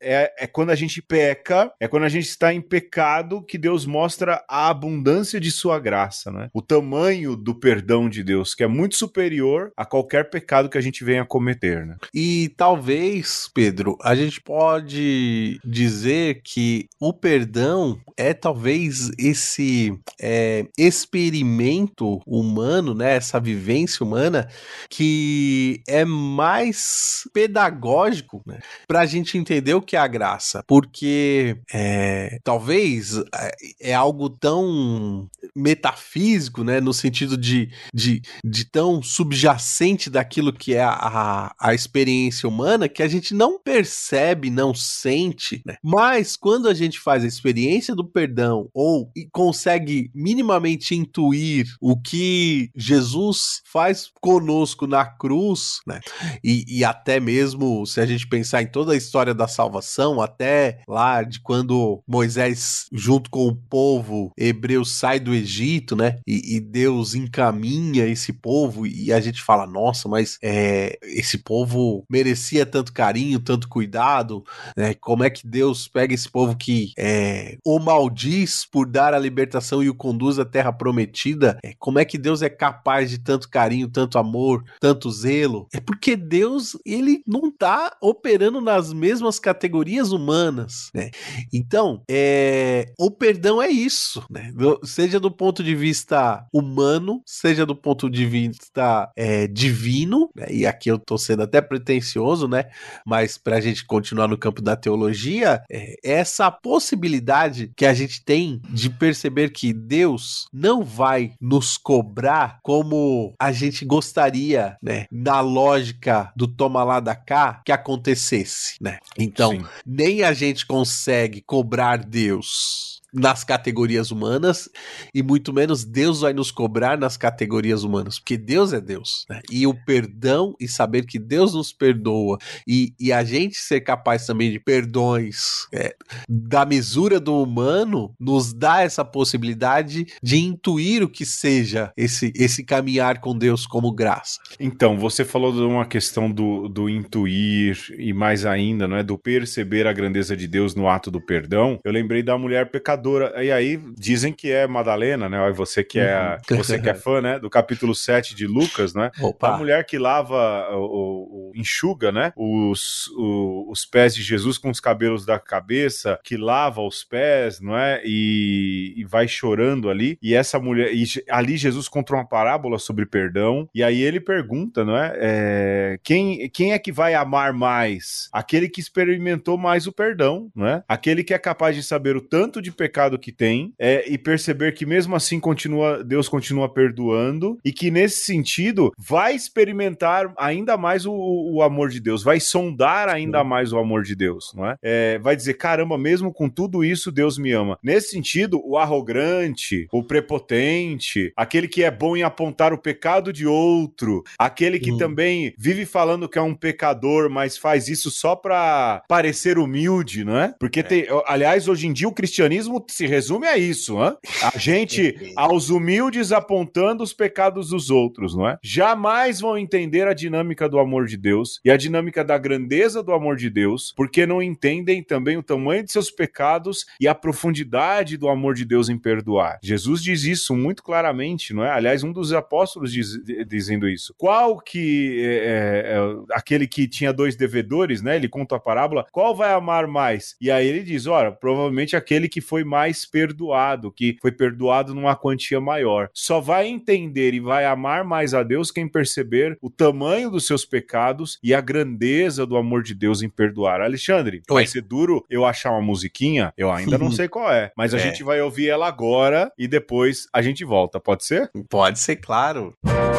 é, 0.00 0.44
é 0.44 0.46
quando 0.46 0.70
a 0.70 0.74
gente 0.74 1.00
peca, 1.02 1.72
é 1.80 1.88
quando 1.88 2.04
a 2.04 2.08
gente 2.08 2.26
está 2.26 2.52
em 2.52 2.60
pecado 2.60 3.42
que 3.42 3.58
Deus 3.58 3.86
mostra 3.86 4.44
a 4.48 4.68
abundância 4.68 5.40
de 5.40 5.50
sua 5.50 5.78
graça, 5.78 6.30
né? 6.30 6.48
O 6.52 6.62
tamanho 6.62 7.36
do 7.36 7.54
perdão 7.54 8.08
de 8.08 8.22
Deus, 8.22 8.54
que 8.54 8.62
é 8.62 8.66
muito 8.66 8.96
superior 8.96 9.72
a 9.76 9.84
qualquer 9.84 10.30
pecado 10.30 10.68
que 10.68 10.78
a 10.78 10.80
gente 10.80 11.04
venha 11.04 11.24
cometer, 11.24 11.86
né? 11.86 11.96
E 12.14 12.52
talvez, 12.56 13.50
Pedro, 13.54 13.96
a 14.02 14.14
gente 14.14 14.40
pode 14.40 15.60
dizer 15.64 16.40
que 16.42 16.88
o 17.00 17.12
perdão 17.12 17.79
é 18.16 18.34
talvez 18.34 19.10
esse 19.18 19.98
é, 20.20 20.66
experimento 20.78 22.20
humano, 22.26 22.94
né? 22.94 23.16
Essa 23.16 23.40
vivência 23.40 24.04
humana 24.04 24.48
que 24.88 25.82
é 25.88 26.04
mais 26.04 27.28
pedagógico 27.32 28.42
né, 28.46 28.58
para 28.86 29.00
a 29.00 29.06
gente 29.06 29.38
entender 29.38 29.74
o 29.74 29.82
que 29.82 29.96
é 29.96 29.98
a 29.98 30.06
graça, 30.06 30.62
porque 30.66 31.56
é, 31.72 32.38
talvez 32.44 33.16
é, 33.34 33.90
é 33.90 33.94
algo 33.94 34.28
tão 34.28 35.28
metafísico, 35.54 36.62
né? 36.62 36.80
No 36.80 36.92
sentido 36.92 37.36
de, 37.36 37.70
de, 37.94 38.22
de 38.44 38.64
tão 38.64 39.02
subjacente 39.02 40.10
daquilo 40.10 40.52
que 40.52 40.74
é 40.74 40.82
a, 40.82 40.90
a, 40.90 41.54
a 41.58 41.74
experiência 41.74 42.48
humana 42.48 42.88
que 42.88 43.02
a 43.02 43.08
gente 43.08 43.34
não 43.34 43.58
percebe, 43.58 44.50
não 44.50 44.74
sente, 44.74 45.62
né? 45.64 45.76
Mas 45.82 46.36
quando 46.36 46.68
a 46.68 46.74
gente 46.74 46.98
faz 46.98 47.24
a 47.24 47.26
experiência 47.26 47.69
do 47.94 48.04
perdão 48.04 48.68
ou 48.74 49.10
consegue 49.32 50.10
minimamente 50.14 50.94
intuir 50.94 51.66
o 51.80 52.00
que 52.00 52.70
Jesus 52.76 53.62
faz 53.64 54.10
conosco 54.20 54.86
na 54.86 55.04
cruz, 55.04 55.80
né? 55.86 56.00
E, 56.42 56.64
e 56.68 56.84
até 56.84 57.20
mesmo 57.20 57.86
se 57.86 58.00
a 58.00 58.06
gente 58.06 58.26
pensar 58.28 58.62
em 58.62 58.66
toda 58.66 58.92
a 58.92 58.96
história 58.96 59.32
da 59.32 59.46
salvação, 59.46 60.20
até 60.20 60.82
lá 60.88 61.22
de 61.22 61.40
quando 61.40 62.02
Moisés, 62.06 62.86
junto 62.92 63.30
com 63.30 63.46
o 63.46 63.54
povo 63.54 64.32
hebreu, 64.36 64.84
sai 64.84 65.20
do 65.20 65.34
Egito, 65.34 65.94
né? 65.94 66.18
E, 66.26 66.56
e 66.56 66.60
Deus 66.60 67.14
encaminha 67.14 68.06
esse 68.06 68.32
povo 68.32 68.86
e 68.86 69.12
a 69.12 69.20
gente 69.20 69.42
fala, 69.42 69.66
nossa, 69.66 70.08
mas 70.08 70.38
é, 70.42 70.98
esse 71.02 71.38
povo 71.38 72.04
merecia 72.10 72.66
tanto 72.66 72.92
carinho, 72.92 73.38
tanto 73.38 73.68
cuidado, 73.68 74.44
né? 74.76 74.94
Como 74.94 75.24
é 75.24 75.30
que 75.30 75.46
Deus 75.46 75.86
pega 75.88 76.14
esse 76.14 76.28
povo 76.28 76.56
que 76.56 76.92
é, 76.98 77.58
o 77.64 77.78
maldiz 77.78 78.64
por 78.64 78.86
dar 78.86 79.14
a 79.14 79.18
libertação 79.18 79.82
e 79.82 79.88
o 79.88 79.94
conduz 79.94 80.38
à 80.38 80.44
terra 80.44 80.72
prometida? 80.72 81.58
É, 81.62 81.74
como 81.78 81.98
é 81.98 82.04
que 82.04 82.18
Deus 82.18 82.42
é 82.42 82.48
capaz 82.48 83.10
de 83.10 83.18
tanto 83.18 83.48
carinho, 83.48 83.88
tanto 83.88 84.18
amor, 84.18 84.64
tanto 84.80 85.10
zelo? 85.10 85.66
É 85.72 85.80
porque 85.80 86.16
Deus, 86.16 86.76
ele 86.84 87.22
não 87.26 87.50
tá 87.50 87.96
operando 88.00 88.60
nas 88.60 88.92
mesmas 88.92 89.38
categorias 89.38 90.12
humanas, 90.12 90.90
né? 90.94 91.10
Então, 91.52 92.02
é, 92.08 92.92
o 92.98 93.10
perdão 93.10 93.60
é 93.60 93.68
isso, 93.68 94.24
né? 94.30 94.52
Seja 94.84 95.18
do 95.18 95.30
ponto 95.30 95.62
de 95.62 95.74
vista 95.74 96.46
humano, 96.52 97.22
seja 97.26 97.64
do 97.66 97.74
ponto 97.74 98.10
de 98.10 98.26
vista 98.26 99.10
é, 99.16 99.46
divino, 99.46 100.30
né? 100.34 100.46
e 100.50 100.66
aqui 100.66 100.90
eu 100.90 100.98
tô 100.98 101.16
sendo 101.16 101.42
até 101.42 101.60
pretencioso, 101.60 102.48
né? 102.48 102.64
Mas 103.06 103.38
pra 103.38 103.60
gente 103.60 103.84
continuar 103.84 104.28
no 104.28 104.38
campo 104.38 104.62
da 104.62 104.76
teologia, 104.76 105.62
é, 105.70 105.94
essa 106.02 106.50
possibilidade 106.50 107.49
que 107.76 107.86
a 107.86 107.94
gente 107.94 108.24
tem 108.24 108.60
de 108.70 108.90
perceber 108.90 109.50
que 109.50 109.72
Deus 109.72 110.46
não 110.52 110.82
vai 110.82 111.32
nos 111.40 111.76
cobrar 111.76 112.58
como 112.62 113.34
a 113.38 113.52
gente 113.52 113.84
gostaria, 113.84 114.76
né? 114.82 115.06
Na 115.10 115.40
lógica 115.40 116.32
do 116.36 116.46
toma 116.46 116.82
lá 116.84 117.00
da 117.00 117.14
cá 117.14 117.62
que 117.64 117.72
acontecesse, 117.72 118.76
né? 118.80 118.98
Então, 119.18 119.52
Sim. 119.52 119.64
nem 119.86 120.22
a 120.22 120.32
gente 120.32 120.66
consegue 120.66 121.40
cobrar 121.40 121.98
Deus 121.98 122.89
nas 123.12 123.44
categorias 123.44 124.10
humanas 124.10 124.68
e 125.14 125.22
muito 125.22 125.52
menos 125.52 125.84
Deus 125.84 126.20
vai 126.20 126.32
nos 126.32 126.50
cobrar 126.50 126.98
nas 126.98 127.16
categorias 127.16 127.82
humanas, 127.82 128.18
porque 128.18 128.36
Deus 128.36 128.72
é 128.72 128.80
Deus. 128.80 129.24
Né? 129.28 129.40
E 129.50 129.66
o 129.66 129.74
perdão 129.84 130.54
e 130.60 130.68
saber 130.68 131.04
que 131.06 131.18
Deus 131.18 131.54
nos 131.54 131.72
perdoa 131.72 132.38
e, 132.66 132.94
e 132.98 133.12
a 133.12 133.24
gente 133.24 133.56
ser 133.56 133.80
capaz 133.80 134.26
também 134.26 134.50
de 134.50 134.60
perdões 134.60 135.66
é, 135.72 135.94
da 136.28 136.64
mesura 136.64 137.18
do 137.18 137.42
humano 137.42 138.14
nos 138.18 138.52
dá 138.52 138.82
essa 138.82 139.04
possibilidade 139.04 140.06
de 140.22 140.38
intuir 140.38 141.02
o 141.02 141.08
que 141.08 141.26
seja 141.26 141.92
esse, 141.96 142.32
esse 142.36 142.64
caminhar 142.64 143.20
com 143.20 143.36
Deus 143.36 143.66
como 143.66 143.92
graça. 143.92 144.40
Então, 144.58 144.98
você 144.98 145.24
falou 145.24 145.52
de 145.52 145.60
uma 145.60 145.86
questão 145.86 146.30
do, 146.30 146.68
do 146.68 146.88
intuir 146.88 147.78
e 147.98 148.12
mais 148.12 148.44
ainda, 148.44 148.86
não 148.86 148.96
é, 148.96 149.02
do 149.02 149.18
perceber 149.18 149.86
a 149.86 149.92
grandeza 149.92 150.36
de 150.36 150.46
Deus 150.46 150.74
no 150.74 150.88
ato 150.88 151.10
do 151.10 151.20
perdão. 151.20 151.78
Eu 151.84 151.92
lembrei 151.92 152.22
da 152.22 152.36
mulher 152.38 152.70
pecadora 152.70 152.99
pecadora. 153.00 153.42
E 153.42 153.50
aí 153.50 153.80
dizem 153.96 154.32
que 154.32 154.50
é 154.50 154.66
Madalena, 154.66 155.28
né? 155.28 155.50
Você 155.52 155.82
que 155.82 155.98
é, 155.98 156.38
uhum. 156.50 156.56
você 156.58 156.78
que 156.78 156.88
é 156.88 156.94
fã, 156.94 157.20
né? 157.20 157.38
Do 157.38 157.48
capítulo 157.48 157.94
7 157.94 158.34
de 158.34 158.46
Lucas, 158.46 158.94
né? 158.94 159.10
Opa. 159.20 159.54
A 159.54 159.58
mulher 159.58 159.84
que 159.84 159.98
lava, 159.98 160.68
o, 160.76 161.50
o 161.50 161.52
enxuga, 161.54 162.12
né? 162.12 162.32
Os, 162.36 163.08
o, 163.16 163.70
os 163.70 163.84
pés 163.84 164.14
de 164.14 164.22
Jesus 164.22 164.58
com 164.58 164.70
os 164.70 164.80
cabelos 164.80 165.24
da 165.24 165.38
cabeça, 165.38 166.18
que 166.22 166.36
lava 166.36 166.82
os 166.82 167.02
pés, 167.02 167.60
não 167.60 167.76
é? 167.76 168.02
E, 168.04 168.94
e 168.96 169.04
vai 169.04 169.26
chorando 169.26 169.88
ali. 169.88 170.18
E 170.22 170.34
essa 170.34 170.58
mulher, 170.58 170.92
e 170.92 171.04
ali 171.28 171.56
Jesus 171.56 171.88
conta 171.88 172.14
uma 172.14 172.26
parábola 172.26 172.78
sobre 172.78 173.06
perdão. 173.06 173.68
E 173.74 173.82
aí 173.82 174.00
ele 174.00 174.20
pergunta, 174.20 174.84
não 174.84 174.96
é? 174.96 175.12
é 175.16 175.98
quem, 176.02 176.48
quem 176.50 176.72
é 176.72 176.78
que 176.78 176.92
vai 176.92 177.14
amar 177.14 177.52
mais? 177.52 178.28
Aquele 178.32 178.68
que 178.68 178.80
experimentou 178.80 179.56
mais 179.56 179.86
o 179.86 179.92
perdão, 179.92 180.50
não 180.54 180.66
é? 180.66 180.84
Aquele 180.88 181.24
que 181.24 181.34
é 181.34 181.38
capaz 181.38 181.74
de 181.74 181.82
saber 181.82 182.16
o 182.16 182.20
tanto 182.20 182.60
de 182.60 182.70
pecado 182.70 182.89
pecado 182.90 183.18
que 183.18 183.30
tem 183.30 183.72
é, 183.78 184.04
e 184.10 184.18
perceber 184.18 184.72
que 184.72 184.84
mesmo 184.84 185.14
assim 185.14 185.38
continua 185.38 186.02
Deus 186.02 186.28
continua 186.28 186.68
perdoando 186.68 187.58
e 187.64 187.72
que 187.72 187.90
nesse 187.90 188.24
sentido 188.24 188.92
vai 188.98 189.34
experimentar 189.34 190.32
ainda 190.36 190.76
mais 190.76 191.06
o, 191.06 191.12
o 191.12 191.62
amor 191.62 191.88
de 191.88 192.00
Deus, 192.00 192.22
vai 192.22 192.40
sondar 192.40 193.08
ainda 193.08 193.44
mais 193.44 193.72
o 193.72 193.78
amor 193.78 194.02
de 194.02 194.16
Deus, 194.16 194.52
não 194.56 194.66
é? 194.66 194.76
é? 194.82 195.18
Vai 195.18 195.36
dizer, 195.36 195.54
caramba, 195.54 195.96
mesmo 195.96 196.32
com 196.32 196.48
tudo 196.48 196.84
isso, 196.84 197.12
Deus 197.12 197.38
me 197.38 197.52
ama. 197.52 197.78
Nesse 197.82 198.10
sentido, 198.10 198.60
o 198.64 198.76
arrogante, 198.76 199.86
o 199.92 200.02
prepotente, 200.02 201.32
aquele 201.36 201.68
que 201.68 201.84
é 201.84 201.90
bom 201.90 202.16
em 202.16 202.22
apontar 202.22 202.72
o 202.72 202.78
pecado 202.78 203.32
de 203.32 203.46
outro, 203.46 204.24
aquele 204.38 204.80
que 204.80 204.92
hum. 204.92 204.98
também 204.98 205.54
vive 205.56 205.86
falando 205.86 206.28
que 206.28 206.38
é 206.38 206.42
um 206.42 206.54
pecador, 206.54 207.30
mas 207.30 207.56
faz 207.56 207.88
isso 207.88 208.10
só 208.10 208.34
para 208.34 209.02
parecer 209.08 209.58
humilde, 209.58 210.24
não 210.24 210.36
é? 210.36 210.54
Porque, 210.58 210.80
é. 210.80 210.82
tem, 210.82 211.06
aliás, 211.26 211.68
hoje 211.68 211.86
em 211.86 211.92
dia 211.92 212.08
o 212.08 212.12
cristianismo 212.12 212.79
se 212.88 213.06
resume 213.06 213.46
a 213.46 213.56
isso, 213.56 214.02
hein? 214.02 214.16
A 214.42 214.58
gente, 214.58 215.32
aos 215.36 215.70
humildes, 215.70 216.32
apontando 216.32 217.02
os 217.02 217.12
pecados 217.12 217.70
dos 217.70 217.90
outros, 217.90 218.34
não 218.34 218.48
é? 218.48 218.58
Jamais 218.62 219.40
vão 219.40 219.58
entender 219.58 220.06
a 220.06 220.14
dinâmica 220.14 220.68
do 220.68 220.78
amor 220.78 221.06
de 221.06 221.16
Deus 221.16 221.60
e 221.64 221.70
a 221.70 221.76
dinâmica 221.76 222.24
da 222.24 222.38
grandeza 222.38 223.02
do 223.02 223.12
amor 223.12 223.36
de 223.36 223.50
Deus, 223.50 223.92
porque 223.96 224.26
não 224.26 224.42
entendem 224.42 225.02
também 225.02 225.36
o 225.36 225.42
tamanho 225.42 225.84
de 225.84 225.92
seus 225.92 226.10
pecados 226.10 226.86
e 227.00 227.08
a 227.08 227.14
profundidade 227.14 228.16
do 228.16 228.28
amor 228.28 228.54
de 228.54 228.64
Deus 228.64 228.88
em 228.88 228.98
perdoar. 228.98 229.58
Jesus 229.62 230.02
diz 230.02 230.24
isso 230.24 230.54
muito 230.54 230.82
claramente, 230.82 231.52
não 231.52 231.64
é? 231.64 231.70
Aliás, 231.70 232.02
um 232.02 232.12
dos 232.12 232.32
apóstolos 232.32 232.92
diz, 232.92 233.18
dizendo 233.46 233.88
isso. 233.88 234.14
Qual 234.16 234.58
que 234.58 235.20
é, 235.20 235.30
é, 235.30 235.96
é, 235.96 235.98
aquele 236.32 236.66
que 236.66 236.86
tinha 236.86 237.12
dois 237.12 237.36
devedores, 237.36 238.02
né? 238.02 238.16
Ele 238.16 238.28
conta 238.28 238.56
a 238.56 238.60
parábola. 238.60 239.06
Qual 239.10 239.34
vai 239.34 239.52
amar 239.52 239.86
mais? 239.86 240.36
E 240.40 240.50
aí 240.50 240.66
ele 240.66 240.82
diz, 240.82 241.06
olha, 241.06 241.32
provavelmente 241.32 241.96
aquele 241.96 242.28
que 242.28 242.40
foi 242.40 242.64
mais 242.70 243.04
perdoado, 243.04 243.90
que 243.90 244.16
foi 244.22 244.30
perdoado 244.30 244.94
numa 244.94 245.16
quantia 245.16 245.60
maior. 245.60 246.08
Só 246.14 246.40
vai 246.40 246.68
entender 246.68 247.34
e 247.34 247.40
vai 247.40 247.64
amar 247.66 248.04
mais 248.04 248.32
a 248.32 248.44
Deus 248.44 248.70
quem 248.70 248.86
perceber 248.86 249.58
o 249.60 249.68
tamanho 249.68 250.30
dos 250.30 250.46
seus 250.46 250.64
pecados 250.64 251.36
e 251.42 251.52
a 251.52 251.60
grandeza 251.60 252.46
do 252.46 252.56
amor 252.56 252.84
de 252.84 252.94
Deus 252.94 253.22
em 253.22 253.28
perdoar. 253.28 253.80
Alexandre, 253.80 254.42
Oi. 254.48 254.54
vai 254.54 254.66
ser 254.66 254.82
duro 254.82 255.24
eu 255.28 255.44
achar 255.44 255.72
uma 255.72 255.82
musiquinha? 255.82 256.52
Eu 256.56 256.70
ainda 256.70 256.96
não 256.96 257.10
sei 257.10 257.26
qual 257.26 257.50
é, 257.52 257.72
mas 257.76 257.92
a 257.92 257.98
é. 257.98 258.00
gente 258.00 258.22
vai 258.22 258.40
ouvir 258.40 258.68
ela 258.68 258.86
agora 258.86 259.50
e 259.58 259.66
depois 259.66 260.28
a 260.32 260.40
gente 260.40 260.64
volta, 260.64 261.00
pode 261.00 261.24
ser? 261.24 261.50
Pode 261.68 261.98
ser, 261.98 262.16
claro. 262.16 262.72
dor 262.84 263.09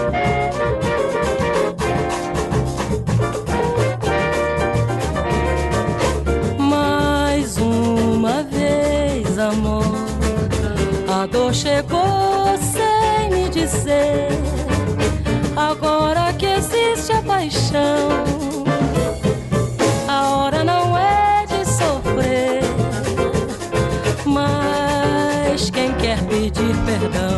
paixão, 17.41 18.09
a 20.07 20.29
hora 20.29 20.63
não 20.63 20.95
é 20.95 21.43
de 21.47 21.65
sofrer. 21.65 22.61
Mas 24.25 25.71
quem 25.71 25.91
quer 25.95 26.19
pedir 26.25 26.75
perdão, 26.85 27.30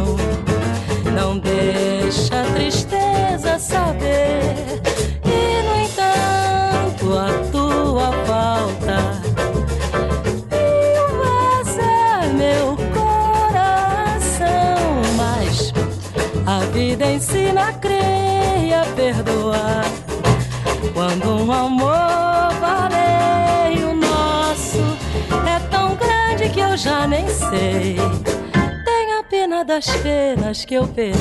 das 29.74 29.88
penas 30.04 30.66
que 30.66 30.76
eu 30.76 30.88
penei. 30.88 31.16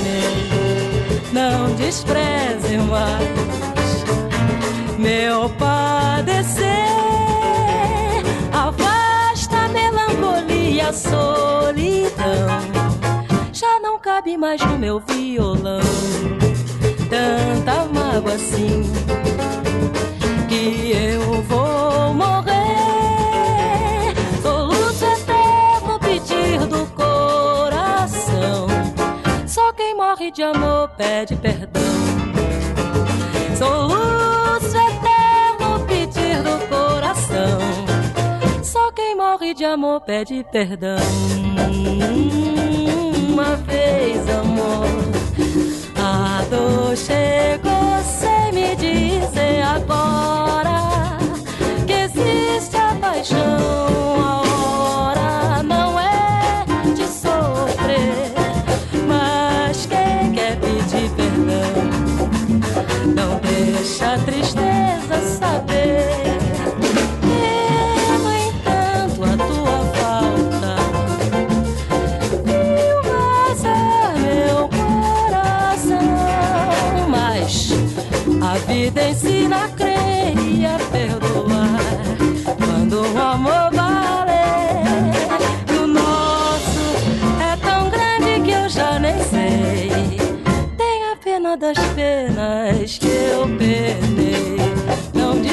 Não 1.32 1.74
despreze 1.74 2.76
mais 2.76 3.26
meu 4.98 5.48
padecer. 5.50 6.66
A 8.52 9.68
melancolia, 9.68 10.88
a 10.88 10.92
solidão. 10.92 12.48
Já 13.54 13.80
não 13.80 13.98
cabe 13.98 14.36
mais 14.36 14.60
no 14.60 14.78
meu 14.78 15.00
violão 15.00 15.80
tanta 17.08 17.86
mágoa 17.86 18.34
assim 18.34 18.82
que 20.48 20.92
eu 20.92 21.42
vou 21.42 21.91
de 30.32 30.42
amor 30.42 30.88
pede 30.96 31.36
perdão. 31.36 31.82
Soluço 33.58 34.76
eterno 34.76 35.84
pedir 35.86 36.42
do 36.42 36.58
coração. 36.68 37.58
Só 38.62 38.90
quem 38.92 39.14
morre 39.14 39.52
de 39.52 39.64
amor 39.64 40.00
pede 40.00 40.44
perdão. 40.50 40.96
Uma 43.28 43.56
vez, 43.56 44.28
amor, 44.30 44.86
a 45.96 46.42
dor 46.48 46.96
chegou 46.96 48.02
sem 48.02 48.52
me 48.52 48.74
dizer 48.76 49.62
agora 49.62 50.51
deixa 63.82 64.16
tristeza 64.18 64.71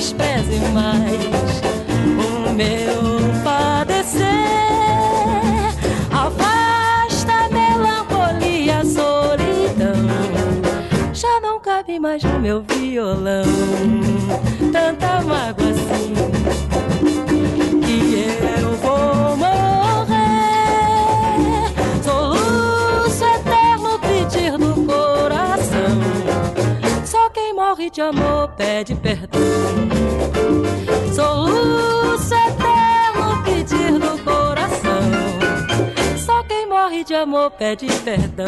despreze 0.10 0.60
mais 0.74 1.62
o 2.17 2.54
meu 2.54 3.43
padecer. 3.43 4.26
Afasta 6.12 7.32
a 7.32 7.50
melancolia, 7.50 8.80
a 8.80 8.86
solidão. 8.86 9.93
Já 11.13 11.39
não 11.41 11.60
cabe 11.60 12.00
mais 12.00 12.24
no 12.24 12.39
meu 12.39 12.63
violão 12.63 13.43
tanta 14.72 15.22
mágoa 15.22 15.69
assim 15.69 16.13
que 17.82 18.26
eu 18.62 18.72
vou 18.78 19.38
morrer. 19.38 20.15
Soluço 22.04 23.26
eterno 23.26 24.00
pedir 24.00 24.58
do 24.58 24.86
coração. 24.86 26.00
Só 27.06 27.30
quem 27.30 27.54
morre 27.54 27.91
de 27.91 28.02
amor 28.02 28.50
pede 28.58 28.95
perdão. 28.95 29.98
Soluço 31.19 32.34
eterno 32.34 33.43
pedir 33.43 33.99
do 33.99 34.23
coração. 34.23 35.01
Só 36.25 36.41
quem 36.43 36.65
morre 36.65 37.03
de 37.03 37.13
amor 37.13 37.51
pede 37.51 37.88
perdão. 38.05 38.47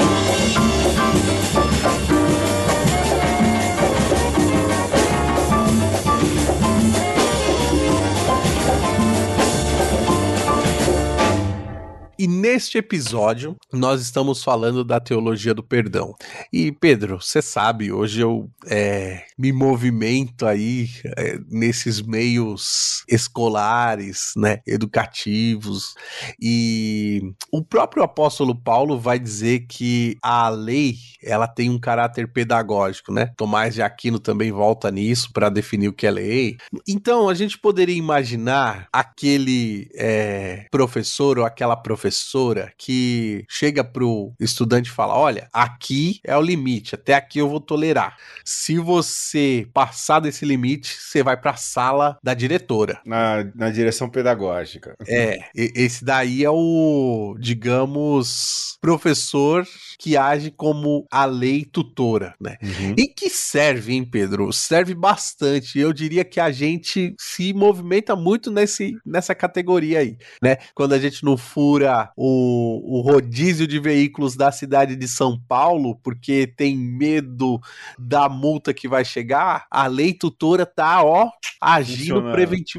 Neste 12.41 12.80
episódio, 12.80 13.56
nós 13.71 14.01
estamos 14.01 14.43
falando 14.43 14.84
da 14.84 14.99
teologia 14.99 15.54
do 15.54 15.63
perdão. 15.63 16.15
E, 16.51 16.71
Pedro, 16.71 17.21
você 17.21 17.41
sabe, 17.41 17.91
hoje 17.91 18.21
eu 18.21 18.49
é, 18.65 19.23
me 19.38 19.54
movimento 19.54 20.47
aí 20.47 20.89
é, 21.15 21.39
nesses 21.47 22.01
meios 22.01 23.00
escolares, 23.12 24.32
né, 24.38 24.62
educativos, 24.65 25.93
e 26.41 27.21
o 27.52 27.63
próprio 27.63 28.02
apóstolo 28.04 28.56
Paulo 28.56 28.97
vai 28.97 29.19
dizer 29.19 29.65
que 29.67 30.17
a 30.24 30.50
lei, 30.50 30.95
ela 31.21 31.47
tem 31.47 31.69
um 31.69 31.80
caráter 31.80 32.32
pedagógico, 32.32 33.12
né? 33.12 33.34
Tomás 33.38 33.74
de 33.74 33.82
Aquino 33.82 34.19
também 34.19 34.52
volta 34.52 34.89
nisso 34.89 35.32
para 35.34 35.50
definir 35.50 35.89
o 35.89 35.93
que 35.93 36.08
é 36.08 36.12
lei. 36.12 36.58
Então, 36.88 37.28
a 37.28 37.34
gente 37.34 37.58
poderia 37.58 37.95
imaginar 37.95 38.88
aquele 38.91 39.89
é, 39.95 40.67
professor 40.71 41.38
ou 41.38 41.45
aquela 41.45 41.76
professora 41.76 42.71
que 42.78 43.45
chega 43.50 43.84
pro 43.84 44.34
estudante 44.39 44.88
e 44.88 44.93
fala: 44.93 45.15
Olha, 45.15 45.50
aqui 45.52 46.19
é 46.26 46.38
o 46.38 46.41
limite, 46.41 46.95
até 46.95 47.13
aqui 47.13 47.39
eu 47.39 47.50
vou 47.50 47.60
tolerar. 47.60 48.15
Se 48.45 48.78
você 48.78 49.67
passar 49.74 50.19
desse 50.19 50.45
limite, 50.45 50.95
você 50.97 51.24
vai 51.24 51.38
pra 51.38 51.56
sala 51.56 52.17
da 52.24 52.34
diretora. 52.34 53.00
Na, 53.05 53.43
na 53.55 53.69
direção 53.69 54.09
pedagógica. 54.09 54.95
É, 55.07 55.39
e- 55.55 55.71
esse 55.75 56.03
daí 56.03 56.43
é 56.43 56.49
o, 56.49 57.35
digamos, 57.39 58.77
professor 58.81 59.65
que 59.99 60.17
age 60.17 60.49
como 60.49 61.05
a 61.11 61.25
lei 61.25 61.63
tutora, 61.63 62.33
né? 62.39 62.57
Uhum. 62.61 62.95
E 62.97 63.07
que 63.07 63.29
serve, 63.29 63.93
hein, 63.93 64.03
Pedro? 64.03 64.51
Serve 64.51 64.95
bastante. 64.95 65.77
Eu 65.77 65.93
diria 65.93 66.25
que 66.25 66.39
a 66.39 66.51
gente 66.51 67.13
se 67.19 67.53
movimenta 67.53 68.15
muito 68.15 68.49
nesse, 68.51 68.95
nessa 69.05 69.35
categoria 69.35 69.99
aí, 69.99 70.17
né? 70.41 70.57
Quando 70.73 70.93
a 70.93 70.99
gente 70.99 71.23
não 71.23 71.37
fura 71.37 72.09
o, 72.17 72.97
o 72.97 73.01
rodízio 73.01 73.67
de 73.67 73.79
veículos 73.79 74.35
da 74.35 74.51
cidade 74.51 74.95
de 74.95 75.07
São 75.07 75.39
Paulo 75.47 75.95
porque 76.03 76.47
tem 76.47 76.75
medo 76.75 77.59
da 77.99 78.27
multa 78.27 78.73
que 78.73 78.87
vai 78.87 79.05
chegar, 79.05 79.65
a 79.69 79.85
lei 79.87 80.13
tutora 80.13 80.65
tá, 80.65 81.03
ó, 81.03 81.29
agindo 81.59 82.15
Funcionando. 82.15 82.31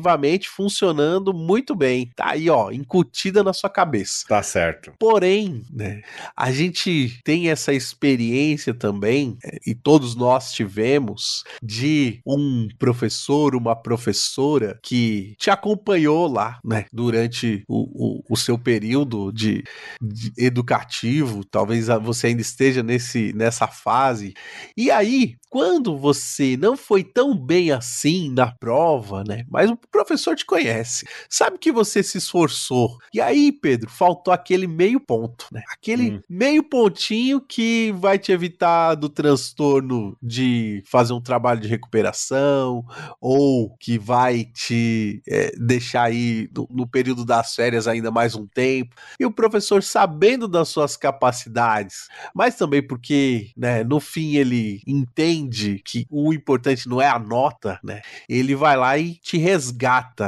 Preventivamente, 0.03 0.49
funcionando 0.49 1.33
muito 1.33 1.75
bem. 1.75 2.11
Tá 2.17 2.31
aí, 2.31 2.51
ó, 2.51 2.71
incutida 2.71 3.43
na 3.43 3.53
sua 3.53 3.71
cabeça. 3.71 4.25
Tá 4.29 4.43
certo. 4.43 4.93
Porém, 4.99 5.63
né, 5.71 6.03
a 6.37 6.51
gente 6.51 7.21
tem 7.25 7.49
essa 7.51 7.73
experiência 7.73 8.75
também, 8.75 9.37
eh, 9.45 9.59
e 9.67 9.75
todos 9.75 10.15
nós 10.17 10.53
tivemos, 10.53 11.45
de 11.63 12.21
um 12.27 12.69
professor, 12.79 13.55
uma 13.55 13.77
professora 13.77 14.79
que 14.83 15.35
te 15.39 15.51
acompanhou 15.51 16.27
lá, 16.27 16.59
né, 16.65 16.87
durante 16.93 17.63
o, 17.69 18.19
o, 18.19 18.25
o 18.31 18.37
seu 18.37 18.59
período 18.59 19.33
de, 19.33 19.63
de 20.01 20.33
educativo, 20.37 21.45
talvez 21.45 21.89
a- 21.89 21.99
você 21.99 22.29
ainda 22.29 22.43
esteja 22.43 22.83
nesse, 22.83 23.33
nessa 23.35 23.67
fase. 23.69 24.35
E 24.77 24.91
aí, 24.91 25.35
quando 25.49 25.97
você 25.97 26.57
não 26.57 26.77
foi 26.77 27.05
tão 27.05 27.37
bem 27.37 27.71
assim 27.71 28.31
na 28.33 28.51
prova, 28.51 29.23
né, 29.27 29.45
mas 29.51 29.71
professor 29.93 30.35
te 30.37 30.47
conhece, 30.47 31.07
sabe 31.29 31.59
que 31.59 31.73
você 31.73 32.03
se 32.03 32.19
esforçou. 32.19 32.99
E 33.13 33.21
aí, 33.21 33.53
Pedro, 33.53 33.91
faltou 33.91 34.33
aquele 34.33 34.67
meio 34.67 35.01
ponto, 35.01 35.47
né? 35.53 35.63
Aquele 35.71 36.13
Hum. 36.13 36.21
meio 36.29 36.63
pontinho 36.63 37.41
que 37.41 37.93
vai 37.93 38.19
te 38.19 38.33
evitar 38.33 38.95
do 38.95 39.09
transtorno 39.09 40.17
de 40.23 40.83
fazer 40.87 41.13
um 41.13 41.21
trabalho 41.21 41.61
de 41.61 41.69
recuperação 41.69 42.85
ou 43.21 43.77
que 43.79 43.99
vai 43.99 44.45
te 44.45 45.23
é, 45.29 45.53
deixar 45.59 46.05
aí 46.05 46.49
no, 46.57 46.67
no 46.71 46.87
período 46.87 47.25
das 47.25 47.55
férias 47.55 47.87
ainda 47.87 48.11
mais 48.11 48.35
um 48.35 48.47
tempo. 48.47 48.95
E 49.21 49.27
o 49.27 49.33
o 49.33 49.35
professor, 49.35 49.83
sabendo 49.83 50.47
das 50.47 50.69
suas 50.69 50.95
capacidades, 50.97 52.07
mas 52.35 52.55
também 52.55 52.87
porque, 52.87 53.51
né, 53.57 53.83
no 53.83 53.99
fim 53.99 54.37
ele 54.37 54.83
entende 54.87 55.81
que 55.85 56.05
o 56.11 56.33
importante 56.35 56.87
não 56.87 57.01
é 57.01 57.09
a 57.09 57.19
nota, 57.19 57.81
né? 57.83 58.03
Ele 58.29 58.55
vai 58.55 58.77
lá 58.77 58.97
e 58.99 59.15
te 59.15 59.39
resgata, 59.39 59.82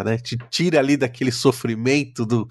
né? 0.04 0.18
Te 0.18 0.36
tira 0.50 0.78
ali 0.78 0.96
daquele 0.96 1.32
sofrimento 1.32 2.24
do 2.24 2.48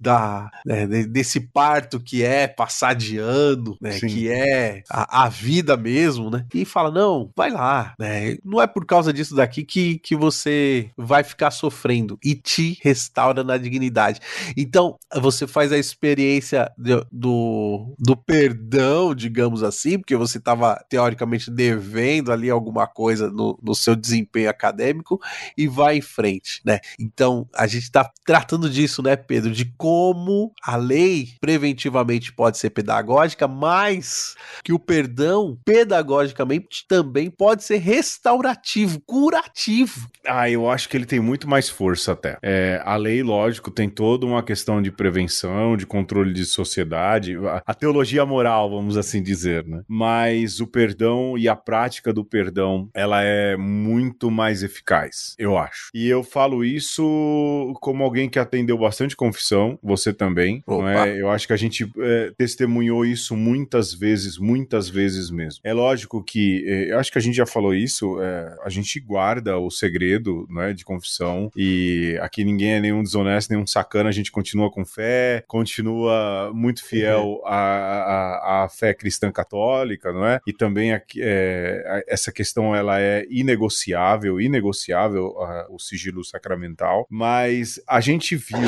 da 0.00 0.50
né, 0.66 0.86
desse 0.86 1.38
parto 1.38 2.00
que 2.00 2.24
é 2.24 2.48
passar 2.48 2.94
de 2.94 3.18
ano, 3.18 3.76
né? 3.80 3.92
Sim. 3.92 4.08
Que 4.08 4.28
é 4.28 4.82
a, 4.90 5.24
a, 5.24 5.28
vida 5.28 5.76
mesmo, 5.76 6.28
né? 6.28 6.44
E 6.52 6.64
fala 6.64 6.90
não, 6.90 7.30
vai 7.36 7.50
lá, 7.50 7.94
né? 7.98 8.36
Não 8.44 8.60
é 8.60 8.66
por 8.66 8.84
causa 8.84 9.12
disso 9.12 9.34
daqui 9.36 9.64
que, 9.64 9.98
que 9.98 10.16
você 10.16 10.90
vai 10.96 11.22
ficar 11.22 11.50
sofrendo 11.50 12.18
e 12.22 12.34
te 12.34 12.78
restaura 12.82 13.44
na 13.44 13.56
dignidade. 13.56 14.20
Então 14.56 14.98
você 15.14 15.46
faz 15.46 15.72
a 15.72 15.78
experiência 15.78 16.70
do, 16.76 17.06
do, 17.12 17.94
do 17.98 18.16
perdão, 18.16 19.14
digamos 19.14 19.62
assim, 19.62 19.98
porque 19.98 20.16
você 20.16 20.38
estava 20.38 20.84
teoricamente 20.88 21.50
devendo 21.50 22.32
ali 22.32 22.50
alguma 22.50 22.86
coisa 22.86 23.30
no, 23.30 23.58
no 23.62 23.74
seu 23.74 23.94
desempenho 23.94 24.50
acadêmico 24.50 25.20
e 25.56 25.68
vai 25.68 25.96
em 25.98 26.00
frente, 26.00 26.41
né? 26.64 26.80
Então 26.98 27.48
a 27.54 27.66
gente 27.66 27.84
está 27.84 28.10
tratando 28.24 28.68
disso, 28.68 29.02
né, 29.02 29.16
Pedro? 29.16 29.50
De 29.50 29.64
como 29.76 30.52
a 30.62 30.76
lei 30.76 31.28
preventivamente 31.40 32.32
pode 32.32 32.58
ser 32.58 32.70
pedagógica, 32.70 33.46
mas 33.48 34.34
que 34.64 34.72
o 34.72 34.78
perdão 34.78 35.58
pedagogicamente 35.64 36.86
também 36.88 37.30
pode 37.30 37.64
ser 37.64 37.78
restaurativo, 37.78 39.00
curativo. 39.00 40.08
Ah, 40.26 40.48
eu 40.48 40.70
acho 40.70 40.88
que 40.88 40.96
ele 40.96 41.06
tem 41.06 41.20
muito 41.20 41.48
mais 41.48 41.68
força 41.68 42.12
até. 42.12 42.38
É, 42.42 42.80
a 42.84 42.96
lei, 42.96 43.22
lógico, 43.22 43.70
tem 43.70 43.88
toda 43.88 44.26
uma 44.26 44.42
questão 44.42 44.80
de 44.80 44.90
prevenção, 44.90 45.76
de 45.76 45.86
controle 45.86 46.32
de 46.32 46.44
sociedade, 46.44 47.36
a 47.66 47.74
teologia 47.74 48.24
moral, 48.24 48.70
vamos 48.70 48.96
assim 48.96 49.22
dizer, 49.22 49.66
né? 49.66 49.82
Mas 49.88 50.60
o 50.60 50.66
perdão 50.66 51.36
e 51.36 51.48
a 51.48 51.56
prática 51.56 52.12
do 52.12 52.24
perdão, 52.24 52.88
ela 52.94 53.22
é 53.22 53.56
muito 53.56 54.30
mais 54.30 54.62
eficaz, 54.62 55.34
eu 55.38 55.56
acho. 55.56 55.90
E 55.94 56.08
eu 56.08 56.22
falo 56.32 56.64
isso 56.64 57.74
como 57.80 58.02
alguém 58.02 58.28
que 58.28 58.38
atendeu 58.38 58.78
bastante 58.78 59.14
confissão, 59.14 59.78
você 59.82 60.14
também, 60.14 60.64
não 60.66 60.88
é? 60.88 61.20
Eu 61.20 61.30
acho 61.30 61.46
que 61.46 61.52
a 61.52 61.56
gente 61.58 61.90
é, 61.98 62.32
testemunhou 62.38 63.04
isso 63.04 63.36
muitas 63.36 63.92
vezes, 63.92 64.38
muitas 64.38 64.88
vezes 64.88 65.30
mesmo. 65.30 65.60
É 65.62 65.74
lógico 65.74 66.24
que, 66.24 66.64
é, 66.66 66.92
eu 66.92 66.98
acho 66.98 67.12
que 67.12 67.18
a 67.18 67.20
gente 67.20 67.34
já 67.34 67.44
falou 67.44 67.74
isso, 67.74 68.18
é, 68.22 68.56
a 68.64 68.70
gente 68.70 68.98
guarda 68.98 69.58
o 69.58 69.70
segredo, 69.70 70.46
né, 70.48 70.72
de 70.72 70.86
confissão 70.86 71.50
e 71.54 72.18
aqui 72.22 72.44
ninguém 72.44 72.72
é 72.72 72.80
nenhum 72.80 73.02
desonesto, 73.02 73.50
nenhum 73.50 73.66
sacana, 73.66 74.08
a 74.08 74.12
gente 74.12 74.32
continua 74.32 74.70
com 74.70 74.86
fé, 74.86 75.44
continua 75.46 76.50
muito 76.54 76.82
fiel 76.82 77.40
uhum. 77.42 77.46
à, 77.46 77.56
à, 77.56 78.64
à, 78.64 78.68
fé 78.70 78.94
cristã 78.94 79.30
católica, 79.30 80.12
não 80.12 80.26
é? 80.26 80.40
E 80.46 80.52
também 80.52 80.92
é, 80.94 82.04
essa 82.08 82.32
questão 82.32 82.74
ela 82.74 82.98
é 82.98 83.26
inegociável, 83.28 84.40
inegociável 84.40 85.34
o 85.68 85.78
sigilo 85.78 86.21
sacramental, 86.24 87.06
mas 87.10 87.80
a 87.88 88.00
gente 88.00 88.36
viu, 88.36 88.58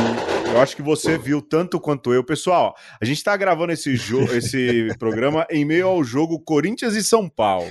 eu 0.52 0.60
acho 0.60 0.76
que 0.76 0.82
você 0.82 1.18
viu 1.18 1.40
tanto 1.40 1.80
quanto 1.80 2.12
eu, 2.12 2.24
pessoal. 2.24 2.74
A 3.00 3.04
gente 3.04 3.22
tá 3.22 3.36
gravando 3.36 3.72
esse 3.72 3.96
jogo, 3.96 4.32
esse 4.34 4.88
programa 4.98 5.46
em 5.50 5.64
meio 5.64 5.86
ao 5.86 6.02
jogo 6.04 6.38
Corinthians 6.38 6.94
e 6.94 7.02
São 7.02 7.28
Paulo. 7.28 7.70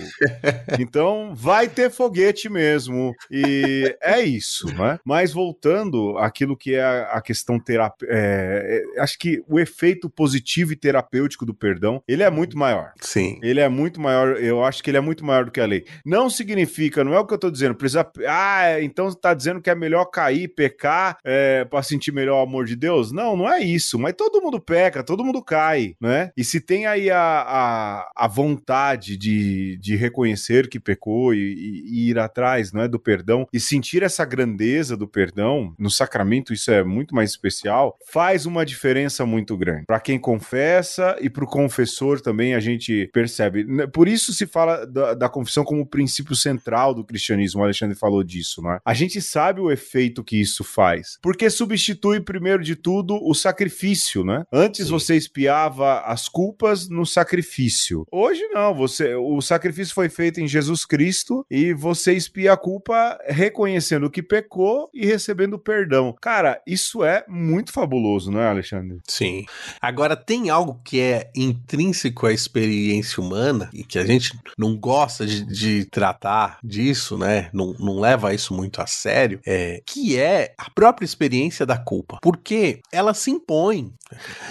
Então 0.80 1.34
vai 1.36 1.68
ter 1.68 1.90
foguete 1.90 2.50
mesmo 2.50 3.14
e 3.30 3.96
é 4.02 4.22
isso, 4.22 4.68
né? 4.74 5.00
Mas 5.06 5.34
voltando 5.34 6.18
àquilo 6.18 6.58
que 6.58 6.76
é 6.76 6.84
a, 6.84 7.22
questão 7.22 7.60
terapêutica, 7.60 8.14
é, 8.14 8.84
é, 8.96 9.02
acho 9.02 9.18
que 9.18 9.44
o 9.48 9.60
efeito 9.60 10.10
positivo 10.10 10.74
e 10.74 10.76
terapêutico 10.76 11.46
do 11.46 11.54
perdão 11.54 12.02
ele 12.08 12.24
é 12.24 12.30
muito 12.30 12.58
maior. 12.58 12.94
Sim. 13.00 13.40
Ele 13.42 13.60
é 13.60 13.70
muito 13.70 14.00
maior. 14.02 14.38
Eu 14.38 14.64
acho 14.64 14.84
que 14.84 14.90
ele 14.90 14.98
é 14.98 15.02
muito 15.02 15.26
maior 15.26 15.46
do 15.46 15.52
que 15.52 15.62
a 15.62 15.66
lei. 15.66 15.86
Não 16.06 16.30
significa, 16.30 17.04
não 17.04 17.14
é 17.14 17.20
o 17.20 17.26
que 17.26 17.34
eu 17.34 17.38
tô 17.38 17.50
dizendo. 17.50 17.76
Precisa. 17.76 18.10
Ah, 18.28 18.82
então 18.82 19.12
tá 19.14 19.34
dizendo 19.34 19.62
que 19.62 19.70
é 19.70 19.73
melhor 19.76 20.06
cair, 20.06 20.48
pecar 20.48 21.18
é, 21.24 21.66
para 21.66 21.84
sentir 21.84 22.12
melhor 22.12 22.40
o 22.40 22.44
amor 22.44 22.66
de 22.66 22.76
Deus? 22.76 23.12
Não, 23.12 23.36
não 23.36 23.50
é 23.50 23.60
isso. 23.60 23.98
Mas 24.00 24.14
todo 24.14 24.42
mundo 24.42 24.60
peca, 24.60 25.04
todo 25.04 25.24
mundo 25.24 25.42
cai, 25.42 25.96
né? 26.00 26.32
E 26.36 26.44
se 26.44 26.60
tem 26.60 26.86
aí 26.86 27.10
a, 27.10 27.20
a, 27.20 28.12
a 28.16 28.28
vontade 28.28 29.18
de, 29.18 29.78
de 29.80 29.96
reconhecer 29.96 30.68
que 30.68 30.80
pecou 30.80 31.34
e, 31.34 31.40
e, 31.40 32.10
ir 32.10 32.20
atrás, 32.20 32.74
né, 32.74 32.88
do 32.88 33.00
perdão 33.00 33.48
e 33.54 33.60
sentir 33.60 34.04
essa 34.04 34.26
grandeza 34.26 34.98
do 34.98 35.08
perdão 35.08 35.74
no 35.78 35.90
sacramento, 35.90 36.54
isso 36.54 36.72
é 36.72 36.84
muito 36.84 37.16
mais 37.16 37.32
especial, 37.32 37.98
faz 38.12 38.46
uma 38.46 38.66
diferença 38.66 39.26
muito 39.26 39.58
grande. 39.58 39.86
Para 39.86 40.00
quem 40.00 40.20
confessa 40.20 41.16
e 41.22 41.30
para 41.30 41.44
o 41.44 41.48
confessor 41.48 42.22
também 42.22 42.56
a 42.56 42.60
gente 42.60 43.10
percebe. 43.14 43.66
Por 43.88 44.08
isso 44.08 44.34
se 44.34 44.46
fala 44.46 44.86
da, 44.86 45.14
da 45.14 45.30
confissão 45.30 45.64
como 45.64 45.86
princípio 45.86 46.36
central 46.36 46.94
do 46.94 47.04
cristianismo. 47.04 47.62
O 47.62 47.64
Alexandre 47.64 47.96
falou 47.96 48.24
disso, 48.24 48.62
né? 48.62 48.80
A 48.86 48.94
gente 48.94 49.22
sabe 49.22 49.62
o 49.64 49.72
efeito 49.72 50.24
que 50.24 50.40
isso 50.40 50.64
faz, 50.64 51.18
porque 51.22 51.50
substitui 51.50 52.20
primeiro 52.20 52.64
de 52.64 52.76
tudo 52.76 53.20
o 53.24 53.34
sacrifício, 53.34 54.24
né? 54.24 54.46
Antes 54.52 54.88
Sim. 54.88 54.92
você 54.92 55.16
espiava 55.16 56.02
as 56.02 56.28
culpas 56.28 56.90
no 56.90 57.06
sacrifício. 57.06 58.06
Hoje 58.12 58.42
não, 58.50 58.74
você 58.74 59.16
o 59.16 59.42
sacrifício 59.42 59.94
foi 59.94 60.10
feito 60.10 60.40
em 60.40 60.48
Jesus 60.48 60.86
Cristo 60.86 61.46
e 61.50 61.74
você 61.74 62.14
espia 62.14 62.54
a 62.54 62.58
culpa 62.58 63.18
reconhecendo 63.26 64.10
que 64.10 64.22
pecou 64.22 64.90
e 64.94 65.06
recebendo 65.06 65.58
perdão. 65.58 66.16
Cara, 66.22 66.62
isso 66.66 67.04
é 67.04 67.24
muito 67.28 67.72
fabuloso, 67.72 68.32
não 68.32 68.40
é, 68.40 68.48
Alexandre? 68.48 69.00
Sim. 69.08 69.46
Agora 69.82 70.16
tem 70.16 70.50
algo 70.50 70.80
que 70.84 71.00
é 71.00 71.32
intrínseco 71.36 72.26
à 72.26 72.34
experiência 72.34 73.22
humana 73.22 73.70
e 73.74 73.84
que 73.84 74.00
a 74.00 74.06
gente 74.06 74.38
não 74.58 74.78
gosta 74.78 75.26
de, 75.26 75.46
de 75.46 75.86
tratar 75.86 76.60
disso, 76.64 77.18
né? 77.18 77.50
Não, 77.54 77.74
não 77.80 78.00
leva 78.00 78.34
isso 78.34 78.54
muito 78.54 78.82
a 78.82 78.88
sério, 78.88 79.40
é 79.46 79.82
que 79.86 80.18
é 80.18 80.54
a 80.58 80.70
própria 80.70 81.06
experiência 81.06 81.66
da 81.66 81.78
culpa. 81.78 82.20
Porque 82.22 82.80
ela 82.92 83.14
se 83.14 83.32
impõe. 83.32 83.92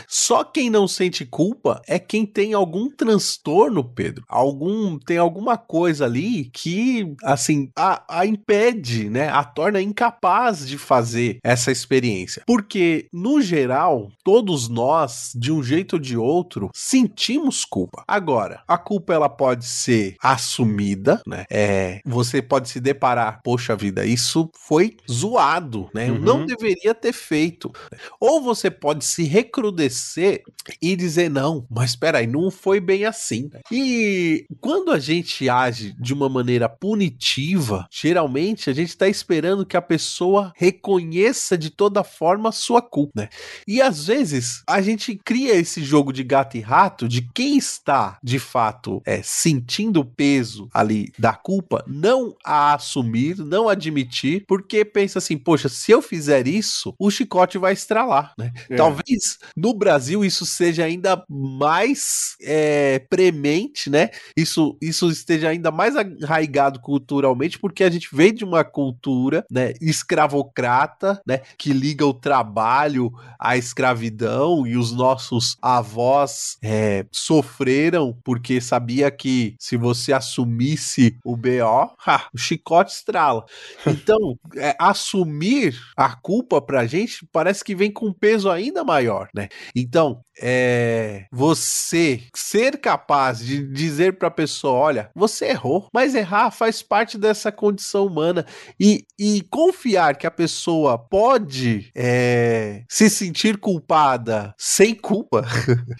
Só 0.09 0.43
quem 0.45 0.69
não 0.69 0.89
sente 0.89 1.25
culpa 1.25 1.81
é 1.87 1.99
quem 1.99 2.27
tem 2.27 2.53
algum 2.53 2.91
transtorno, 2.91 3.85
Pedro. 3.85 4.25
Algum 4.29 4.99
tem 4.99 5.19
alguma 5.19 5.57
coisa 5.57 6.05
ali 6.05 6.51
que 6.53 7.15
assim 7.23 7.71
a, 7.77 8.03
a 8.09 8.27
impede, 8.27 9.09
né? 9.09 9.29
A 9.29 9.45
torna 9.45 9.81
incapaz 9.81 10.67
de 10.67 10.79
fazer 10.79 11.39
essa 11.45 11.71
experiência. 11.71 12.43
Porque 12.47 13.07
no 13.13 13.41
geral, 13.41 14.11
todos 14.25 14.69
nós, 14.69 15.33
de 15.35 15.53
um 15.53 15.63
jeito 15.63 15.95
ou 15.95 15.99
de 15.99 16.17
outro, 16.17 16.71
sentimos 16.75 17.65
culpa. 17.65 18.03
Agora, 18.07 18.63
a 18.67 18.77
culpa 18.79 19.15
ela 19.15 19.29
pode 19.29 19.65
ser 19.65 20.17
assumida, 20.23 21.21
né? 21.27 21.45
É, 21.51 22.01
você 22.05 22.43
pode 22.43 22.69
se 22.69 22.81
deparar, 22.81 23.41
poxa 23.45 23.77
vida, 23.77 24.05
isso 24.05 24.51
foi 24.59 24.82
zoado, 25.11 25.89
né? 25.95 26.09
Eu 26.09 26.19
não 26.19 26.41
uhum. 26.41 26.47
deveria 26.47 26.95
ter 26.95 27.13
feito. 27.13 27.73
Ou 28.21 28.41
você 28.41 28.71
pode 28.71 29.05
se 29.05 29.25
recrudescer 29.25 30.43
e 30.81 30.95
dizer 30.97 31.31
não, 31.31 31.67
mas 31.71 31.91
espera 31.91 32.19
aí, 32.19 32.27
não 32.27 32.51
foi 32.51 32.81
bem 32.81 33.05
assim. 33.05 33.51
E 33.71 34.47
quando 34.61 34.91
a 34.91 34.99
gente 34.99 35.49
age 35.49 35.95
de 35.99 36.13
uma 36.13 36.29
maneira 36.29 36.69
punitiva, 36.69 37.87
geralmente 37.91 38.71
a 38.71 38.73
gente 38.73 38.91
está 38.91 39.09
esperando 39.09 39.67
que 39.67 39.77
a 39.77 39.83
pessoa 39.83 40.53
reconheça 40.57 41.57
de 41.59 41.71
toda 41.71 42.05
forma 42.05 42.49
a 42.49 42.53
sua 42.53 42.81
culpa, 42.81 43.13
né? 43.15 43.29
E 43.67 43.81
às 43.81 44.07
vezes 44.07 44.63
a 44.69 44.81
gente 44.81 45.15
cria 45.25 45.55
esse 45.55 45.83
jogo 45.83 46.13
de 46.13 46.23
gato 46.23 46.57
e 46.57 46.61
rato 46.61 47.09
de 47.09 47.23
quem 47.35 47.57
está 47.57 48.19
de 48.23 48.39
fato 48.39 49.03
é, 49.05 49.23
sentindo 49.23 50.01
o 50.01 50.05
peso 50.05 50.69
ali 50.73 51.13
da 51.19 51.35
culpa, 51.35 51.85
não 51.87 52.35
a 52.45 52.75
assumir, 52.75 53.39
não 53.39 53.69
admitir, 53.69 54.45
porque 54.47 54.72
pensa 54.85 55.19
assim, 55.19 55.37
poxa, 55.37 55.69
se 55.69 55.93
eu 55.93 56.01
fizer 56.01 56.47
isso, 56.47 56.95
o 56.99 57.11
chicote 57.11 57.59
vai 57.59 57.73
estralar, 57.73 58.33
né? 58.39 58.53
É. 58.71 58.77
Talvez 58.77 59.39
no 59.57 59.75
Brasil 59.75 60.25
isso 60.25 60.47
seja 60.47 60.85
ainda 60.85 61.23
mais 61.29 62.37
é, 62.41 62.99
premente, 63.11 63.91
né? 63.91 64.11
Isso, 64.37 64.77
isso 64.81 65.11
esteja 65.11 65.49
ainda 65.49 65.71
mais 65.71 65.95
arraigado 65.97 66.81
culturalmente, 66.81 67.59
porque 67.59 67.85
a 67.85 67.91
gente 67.91 68.09
vem 68.13 68.33
de 68.33 68.45
uma 68.45 68.65
cultura, 68.65 69.45
né, 69.51 69.73
escravocrata, 69.81 71.21
né, 71.27 71.41
que 71.59 71.73
liga 71.73 72.07
o 72.07 72.15
trabalho 72.15 73.13
à 73.39 73.57
escravidão 73.57 74.67
e 74.67 74.77
os 74.77 74.93
nossos 74.93 75.57
avós 75.61 76.57
é, 76.63 77.05
sofreram 77.11 78.17
porque 78.25 78.61
sabia 78.61 79.11
que 79.11 79.55
se 79.59 79.77
você 79.77 80.13
assumisse 80.13 81.17
o 81.25 81.37
BO, 81.37 81.95
ha, 82.07 82.29
o 82.33 82.39
chicote 82.39 82.93
estrala. 82.93 83.45
Então, 84.03 84.39
é, 84.63 84.77
assumir 84.79 85.77
a 85.97 86.15
culpa 86.15 86.63
pra 86.63 86.87
gente 86.87 87.27
parece 87.33 87.65
que 87.65 87.75
vem 87.75 87.91
com 87.91 88.13
peso 88.13 88.49
ainda 88.49 88.85
maior, 88.85 89.29
né? 89.35 89.49
Então, 89.75 90.23
é, 90.41 91.27
você 91.31 92.23
ser 92.35 92.79
capaz 92.79 93.41
de 93.41 93.67
dizer 93.67 94.19
para 94.19 94.29
a 94.29 94.31
pessoa: 94.31 94.75
olha, 94.75 95.11
você 95.15 95.47
errou, 95.47 95.89
mas 95.93 96.15
errar 96.15 96.53
faz 96.53 96.81
parte 96.81 97.19
dessa 97.19 97.51
condição 97.51 98.07
humana 98.07 98.47
e, 98.79 99.05
e 99.19 99.43
confiar 99.51 100.17
que 100.17 100.27
a 100.27 100.31
pessoa 100.31 100.97
pode 100.97 101.91
é, 101.95 102.85
se 102.89 103.11
sentir 103.11 103.59
culpada 103.59 104.55
sem 104.57 104.95
culpa, 104.95 105.45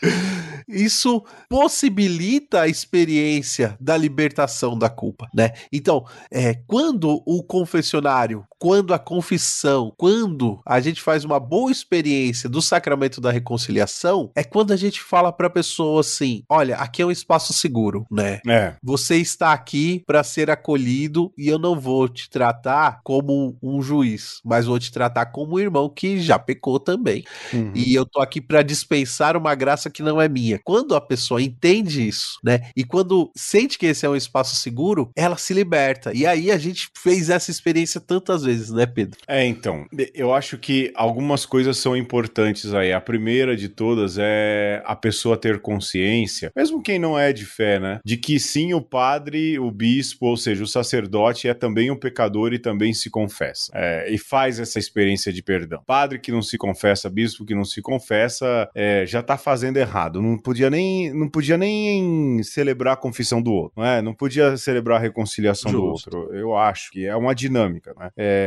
isso 0.69 1.25
possibilita 1.49 2.63
a 2.63 2.69
experiência 2.69 3.77
da 3.81 3.97
libertação 3.97 4.79
da 4.79 4.89
culpa, 4.89 5.29
né? 5.35 5.53
Então, 5.73 6.05
é, 6.31 6.55
quando 6.67 7.23
o 7.27 7.43
confessionário, 7.43 8.45
quando 8.63 8.95
a 8.95 8.99
confissão, 8.99 9.93
quando 9.97 10.61
a 10.65 10.79
gente 10.79 11.03
faz 11.03 11.25
uma 11.25 11.41
boa 11.41 11.73
experiência 11.73 12.49
do 12.49 12.63
sacramento 12.63 13.21
da 13.21 13.33
reconciliação, 13.33 14.31
é 14.37 14.45
quando 14.45 14.73
a 14.73 14.77
gente 14.77 15.03
fala 15.03 15.33
para 15.33 15.49
a 15.49 15.51
pessoa 15.51 16.01
assim: 16.01 16.45
olha, 16.49 16.77
aqui 16.77 17.03
é 17.03 17.07
um 17.07 17.11
espaço 17.11 17.53
seguro, 17.53 18.07
né? 18.09 18.39
É. 18.47 18.75
Você 18.81 19.17
está 19.17 19.53
aqui 19.53 20.05
para 20.07 20.23
ser 20.23 20.49
acolhido 20.49 21.33
e 21.37 21.49
eu 21.49 21.59
não 21.59 21.81
vou 21.81 22.09
te 22.09 22.31
tratar 22.31 23.01
como 23.03 23.59
um 23.61 23.83
juiz, 23.83 24.41
mas 24.45 24.67
vou 24.67 24.79
te 24.79 24.93
tratar 24.93 25.27
como 25.27 25.57
um 25.57 25.59
irmão 25.59 25.89
que 25.89 26.21
já 26.21 26.39
pecou 26.39 26.79
também. 26.79 27.25
Uhum. 27.53 27.73
E 27.75 27.93
eu 27.93 28.07
tô 28.07 28.21
aqui 28.21 28.41
para 28.41 28.63
dispensar 28.63 29.37
uma 29.37 29.57
graça 29.57 29.91
que 29.91 30.05
não 30.05 30.21
é 30.21 30.29
minha. 30.29 30.61
Quando 30.63 30.95
a 30.95 31.01
pessoa 31.01 31.43
entende 31.43 32.07
isso, 32.07 32.39
né? 32.45 32.71
E 32.77 32.85
quando 32.85 33.29
sente 33.35 33.77
que 33.77 33.87
esse 33.87 34.07
é 34.07 34.09
um 34.09 34.15
espaço 34.15 34.55
seguro, 34.55 35.11
ela 35.17 35.37
se 35.37 35.53
liberta. 35.53 36.13
E 36.15 36.25
aí 36.25 36.53
a 36.53 36.59
gente 36.59 36.89
fez 36.97 37.29
essa 37.29 37.51
experiência 37.51 38.01
tantas 38.01 38.45
vezes, 38.45 38.52
né, 38.71 38.87
Pedro? 38.87 39.19
É, 39.27 39.45
então, 39.45 39.87
eu 40.15 40.33
acho 40.35 40.59
que 40.59 40.93
algumas 40.95 41.47
coisas 41.47 41.77
são 41.77 41.97
importantes 41.97 42.75
aí. 42.75 42.93
A 42.93 43.01
primeira 43.01 43.57
de 43.57 43.69
todas 43.69 44.17
é 44.19 44.83
a 44.85 44.97
pessoa 44.97 45.37
ter 45.37 45.61
consciência, 45.61 46.53
mesmo 46.55 46.83
quem 46.83 46.99
não 46.99 47.19
é 47.19 47.33
de 47.33 47.45
fé, 47.45 47.79
né, 47.79 48.01
de 48.05 48.17
que 48.17 48.39
sim, 48.39 48.75
o 48.75 48.81
padre, 48.81 49.59
o 49.59 49.71
bispo, 49.71 50.27
ou 50.27 50.37
seja, 50.37 50.63
o 50.63 50.67
sacerdote 50.67 51.49
é 51.49 51.55
também 51.55 51.91
um 51.91 51.97
pecador 51.97 52.53
e 52.53 52.59
também 52.59 52.93
se 52.93 53.11
confessa. 53.11 53.71
É, 53.75 54.13
e 54.13 54.19
faz 54.19 54.59
essa 54.59 54.79
experiência 54.79 55.33
de 55.33 55.43
perdão. 55.43 55.83
Padre 55.87 56.19
que 56.19 56.33
não 56.33 56.43
se 56.43 56.59
confessa, 56.59 57.09
bispo 57.11 57.45
que 57.45 57.55
não 57.55 57.65
se 57.65 57.81
confessa, 57.81 58.69
é, 58.75 59.05
já 59.07 59.23
tá 59.23 59.37
fazendo 59.37 59.77
errado. 59.77 60.21
Não 60.21 60.39
podia 60.39 60.71
nem, 60.71 61.13
não 61.13 61.29
podia 61.29 61.57
nem 61.57 62.43
celebrar 62.43 62.95
a 62.95 62.97
confissão 62.97 63.41
do 63.41 63.53
outro, 63.53 63.73
não 63.77 63.85
é? 63.85 64.03
Não 64.03 64.15
podia 64.15 64.57
celebrar 64.57 64.99
a 64.99 65.01
reconciliação 65.01 65.71
Justo. 65.71 66.11
do 66.11 66.17
outro. 66.19 66.35
Eu 66.35 66.57
acho 66.57 66.91
que 66.91 67.07
é 67.07 67.17
uma 67.17 67.35
dinâmica, 67.35 67.95
né? 67.99 68.11
É, 68.17 68.42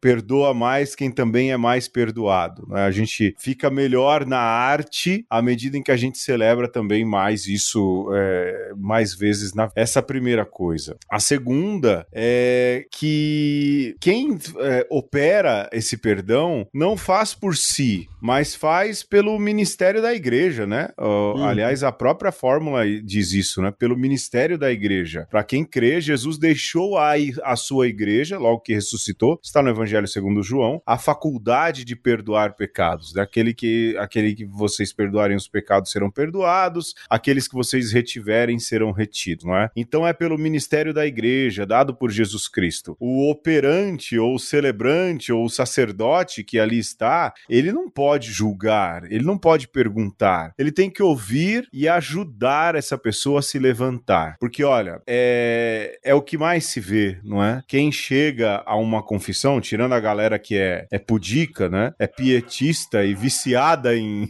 perdoa 0.00 0.54
mais 0.54 0.94
quem 0.94 1.10
também 1.10 1.52
é 1.52 1.56
mais 1.56 1.88
perdoado. 1.88 2.66
Né? 2.68 2.82
A 2.82 2.90
gente 2.90 3.34
fica 3.38 3.70
melhor 3.70 4.26
na 4.26 4.40
arte 4.40 5.24
à 5.28 5.42
medida 5.42 5.76
em 5.76 5.82
que 5.82 5.92
a 5.92 5.96
gente 5.96 6.18
celebra 6.18 6.68
também 6.68 7.04
mais 7.04 7.46
isso 7.46 8.08
é, 8.12 8.72
mais 8.76 9.14
vezes 9.14 9.54
na 9.54 9.70
essa 9.74 10.02
primeira 10.02 10.44
coisa. 10.44 10.96
A 11.10 11.20
segunda 11.20 12.06
é 12.12 12.84
que 12.90 13.96
quem 14.00 14.38
é, 14.58 14.86
opera 14.90 15.68
esse 15.72 15.96
perdão 15.96 16.66
não 16.72 16.96
faz 16.96 17.34
por 17.34 17.56
si, 17.56 18.08
mas 18.20 18.54
faz 18.54 19.02
pelo 19.02 19.38
ministério 19.38 20.02
da 20.02 20.14
igreja, 20.14 20.66
né? 20.66 20.90
Uh, 20.98 21.42
Aliás, 21.44 21.82
a 21.82 21.92
própria 21.92 22.30
fórmula 22.30 22.82
diz 23.02 23.32
isso, 23.32 23.62
né? 23.62 23.72
Pelo 23.76 23.96
ministério 23.96 24.58
da 24.58 24.70
igreja. 24.70 25.26
Para 25.30 25.44
quem 25.44 25.64
crê, 25.64 26.00
Jesus 26.00 26.38
deixou 26.38 26.98
a, 26.98 27.14
a 27.42 27.56
sua 27.56 27.88
igreja, 27.88 28.38
logo 28.38 28.60
que 28.60 28.74
ressuscitou, 28.74 29.39
está 29.42 29.62
no 29.62 29.70
Evangelho 29.70 30.06
segundo 30.06 30.42
João, 30.42 30.82
a 30.86 30.98
faculdade 30.98 31.84
de 31.84 31.96
perdoar 31.96 32.54
pecados. 32.54 33.12
Daquele 33.12 33.54
que, 33.54 33.96
aquele 33.98 34.34
que 34.34 34.44
vocês 34.44 34.92
perdoarem 34.92 35.36
os 35.36 35.48
pecados 35.48 35.90
serão 35.90 36.10
perdoados, 36.10 36.94
aqueles 37.08 37.48
que 37.48 37.54
vocês 37.54 37.92
retiverem 37.92 38.58
serão 38.58 38.92
retidos, 38.92 39.44
não 39.44 39.56
é? 39.56 39.70
Então 39.74 40.06
é 40.06 40.12
pelo 40.12 40.38
ministério 40.38 40.92
da 40.92 41.06
igreja, 41.06 41.66
dado 41.66 41.94
por 41.94 42.10
Jesus 42.10 42.48
Cristo. 42.48 42.96
O 43.00 43.30
operante, 43.30 44.18
ou 44.18 44.34
o 44.34 44.38
celebrante, 44.38 45.32
ou 45.32 45.44
o 45.44 45.50
sacerdote 45.50 46.44
que 46.44 46.58
ali 46.58 46.78
está, 46.78 47.32
ele 47.48 47.72
não 47.72 47.88
pode 47.88 48.30
julgar, 48.32 49.04
ele 49.10 49.24
não 49.24 49.38
pode 49.38 49.68
perguntar, 49.68 50.52
ele 50.58 50.72
tem 50.72 50.90
que 50.90 51.02
ouvir 51.02 51.68
e 51.72 51.88
ajudar 51.88 52.74
essa 52.74 52.96
pessoa 52.98 53.40
a 53.40 53.42
se 53.42 53.58
levantar. 53.58 54.36
Porque, 54.38 54.64
olha, 54.64 55.00
é, 55.06 55.98
é 56.02 56.14
o 56.14 56.22
que 56.22 56.36
mais 56.36 56.66
se 56.66 56.80
vê, 56.80 57.18
não 57.22 57.42
é? 57.42 57.62
Quem 57.66 57.90
chega 57.90 58.62
a 58.66 58.76
uma 58.76 59.02
confissão, 59.20 59.60
tirando 59.60 59.92
a 59.92 60.00
galera 60.00 60.38
que 60.38 60.56
é, 60.56 60.86
é 60.90 60.98
pudica, 60.98 61.68
né? 61.68 61.92
É 61.98 62.06
pietista 62.06 63.04
e 63.04 63.14
viciada 63.14 63.94
em, 63.94 64.28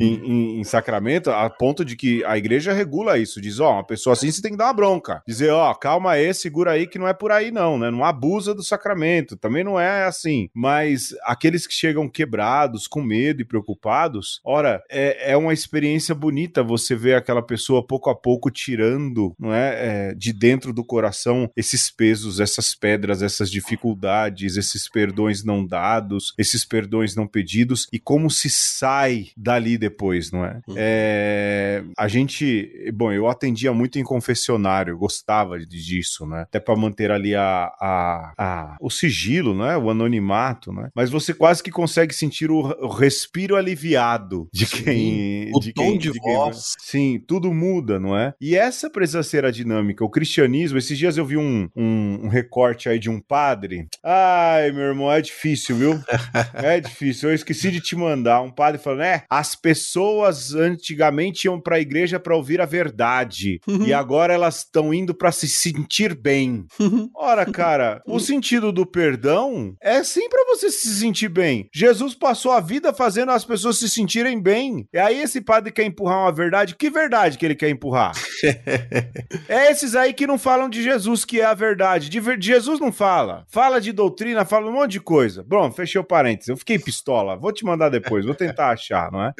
em, 0.00 0.60
em, 0.60 0.64
sacramento, 0.64 1.30
a 1.30 1.50
ponto 1.50 1.84
de 1.84 1.94
que 1.94 2.24
a 2.24 2.38
igreja 2.38 2.72
regula 2.72 3.18
isso. 3.18 3.40
Diz, 3.40 3.60
ó, 3.60 3.68
oh, 3.68 3.74
uma 3.74 3.86
pessoa 3.86 4.14
assim 4.14 4.30
você 4.30 4.40
tem 4.40 4.52
que 4.52 4.56
dar 4.56 4.64
uma 4.64 4.72
bronca. 4.72 5.22
Dizer, 5.26 5.50
ó, 5.50 5.70
oh, 5.70 5.74
calma 5.74 6.12
aí, 6.12 6.32
segura 6.32 6.72
aí 6.72 6.86
que 6.86 6.98
não 6.98 7.06
é 7.06 7.12
por 7.12 7.30
aí 7.30 7.50
não, 7.50 7.78
né? 7.78 7.90
Não 7.90 8.04
abusa 8.04 8.54
do 8.54 8.62
sacramento. 8.62 9.36
Também 9.36 9.62
não 9.62 9.78
é 9.78 10.04
assim. 10.04 10.48
Mas 10.54 11.14
aqueles 11.24 11.66
que 11.66 11.74
chegam 11.74 12.08
quebrados, 12.08 12.86
com 12.86 13.02
medo 13.02 13.42
e 13.42 13.44
preocupados, 13.44 14.40
ora, 14.42 14.82
é, 14.90 15.32
é 15.32 15.36
uma 15.36 15.52
experiência 15.52 16.14
bonita 16.14 16.62
você 16.62 16.94
ver 16.94 17.14
aquela 17.14 17.42
pessoa 17.42 17.86
pouco 17.86 18.08
a 18.08 18.16
pouco 18.16 18.50
tirando, 18.50 19.34
não 19.38 19.52
é, 19.52 20.10
é 20.10 20.14
de 20.14 20.32
dentro 20.32 20.72
do 20.72 20.84
coração 20.84 21.50
esses 21.54 21.90
pesos, 21.90 22.40
essas 22.40 22.74
pedras, 22.74 23.22
essas 23.22 23.50
dificuldades, 23.50 24.05
esses 24.06 24.88
perdões 24.88 25.44
não 25.44 25.66
dados, 25.66 26.34
esses 26.38 26.64
perdões 26.64 27.14
não 27.14 27.26
pedidos 27.26 27.86
e 27.92 27.98
como 27.98 28.30
se 28.30 28.48
sai 28.48 29.28
dali 29.36 29.76
depois, 29.78 30.30
não 30.30 30.44
é? 30.44 30.60
Uhum. 30.66 30.74
é 30.76 31.82
a 31.96 32.08
gente, 32.08 32.90
bom, 32.94 33.12
eu 33.12 33.28
atendia 33.28 33.72
muito 33.72 33.98
em 33.98 34.04
confessionário, 34.04 34.96
gostava 34.96 35.58
disso, 35.58 36.26
né? 36.26 36.42
Até 36.42 36.60
para 36.60 36.76
manter 36.76 37.10
ali 37.10 37.34
a, 37.34 37.72
a, 37.80 38.32
a, 38.36 38.76
o 38.80 38.90
sigilo, 38.90 39.54
né? 39.54 39.76
O 39.76 39.90
anonimato, 39.90 40.72
né? 40.72 40.90
Mas 40.94 41.10
você 41.10 41.34
quase 41.34 41.62
que 41.62 41.70
consegue 41.70 42.14
sentir 42.14 42.50
o, 42.50 42.58
o 42.58 42.88
respiro 42.88 43.56
aliviado 43.56 44.48
de 44.52 44.66
Sim. 44.66 44.82
quem, 44.82 45.50
o 45.54 45.60
de 45.60 45.72
tom 45.72 45.82
quem, 45.82 45.98
de, 45.98 46.12
de 46.12 46.18
voz. 46.20 46.74
Sim, 46.78 47.22
tudo 47.26 47.52
muda, 47.52 47.98
não 47.98 48.16
é? 48.16 48.34
E 48.40 48.56
essa 48.56 48.90
precisa 48.90 49.22
ser 49.22 49.44
a 49.44 49.50
dinâmica. 49.50 50.04
O 50.04 50.10
cristianismo, 50.10 50.78
esses 50.78 50.96
dias 50.96 51.16
eu 51.16 51.24
vi 51.24 51.36
um, 51.36 51.68
um, 51.76 52.20
um 52.24 52.28
recorte 52.28 52.88
aí 52.88 52.98
de 52.98 53.10
um 53.10 53.20
padre. 53.20 53.86
Ai, 54.02 54.70
meu 54.72 54.84
irmão, 54.84 55.12
é 55.12 55.20
difícil, 55.20 55.76
viu? 55.76 56.00
é 56.54 56.80
difícil. 56.80 57.30
Eu 57.30 57.34
esqueci 57.34 57.70
de 57.70 57.80
te 57.80 57.96
mandar. 57.96 58.42
Um 58.42 58.50
padre 58.50 58.80
falando, 58.80 59.02
é, 59.02 59.24
as 59.28 59.54
pessoas 59.54 60.54
antigamente 60.54 61.46
iam 61.46 61.60
pra 61.60 61.80
igreja 61.80 62.18
para 62.20 62.36
ouvir 62.36 62.60
a 62.60 62.66
verdade. 62.66 63.60
e 63.86 63.92
agora 63.92 64.32
elas 64.32 64.58
estão 64.58 64.92
indo 64.92 65.14
para 65.14 65.32
se 65.32 65.48
sentir 65.48 66.14
bem. 66.14 66.66
Ora, 67.14 67.44
cara, 67.46 68.02
o 68.06 68.18
sentido 68.18 68.72
do 68.72 68.86
perdão 68.86 69.74
é 69.80 70.02
sim 70.02 70.28
para 70.28 70.44
você 70.46 70.70
se 70.70 70.94
sentir 70.94 71.28
bem. 71.28 71.68
Jesus 71.74 72.14
passou 72.14 72.52
a 72.52 72.60
vida 72.60 72.92
fazendo 72.92 73.32
as 73.32 73.44
pessoas 73.44 73.78
se 73.78 73.88
sentirem 73.88 74.40
bem. 74.40 74.86
E 74.92 74.98
aí 74.98 75.20
esse 75.20 75.40
padre 75.40 75.72
quer 75.72 75.84
empurrar 75.84 76.20
uma 76.20 76.32
verdade. 76.32 76.76
Que 76.76 76.90
verdade 76.90 77.38
que 77.38 77.44
ele 77.44 77.54
quer 77.54 77.68
empurrar? 77.68 78.12
é 79.48 79.70
esses 79.70 79.94
aí 79.94 80.12
que 80.12 80.26
não 80.26 80.38
falam 80.38 80.68
de 80.68 80.82
Jesus, 80.82 81.24
que 81.24 81.40
é 81.40 81.44
a 81.44 81.54
verdade. 81.54 82.08
De, 82.08 82.20
de, 82.36 82.46
Jesus 82.46 82.80
não 82.80 82.92
fala. 82.92 83.44
Fala 83.48 83.80
de 83.80 83.85
doutrina, 83.92 84.44
fala 84.44 84.68
um 84.68 84.72
monte 84.72 84.92
de 84.92 85.00
coisa. 85.00 85.44
Bom, 85.46 85.70
fechei 85.70 86.00
o 86.00 86.04
parênteses. 86.04 86.48
Eu 86.48 86.56
fiquei 86.56 86.78
pistola. 86.78 87.36
Vou 87.36 87.52
te 87.52 87.64
mandar 87.64 87.88
depois, 87.88 88.24
vou 88.24 88.34
tentar 88.34 88.70
achar, 88.70 89.10
não 89.10 89.22
é? 89.22 89.32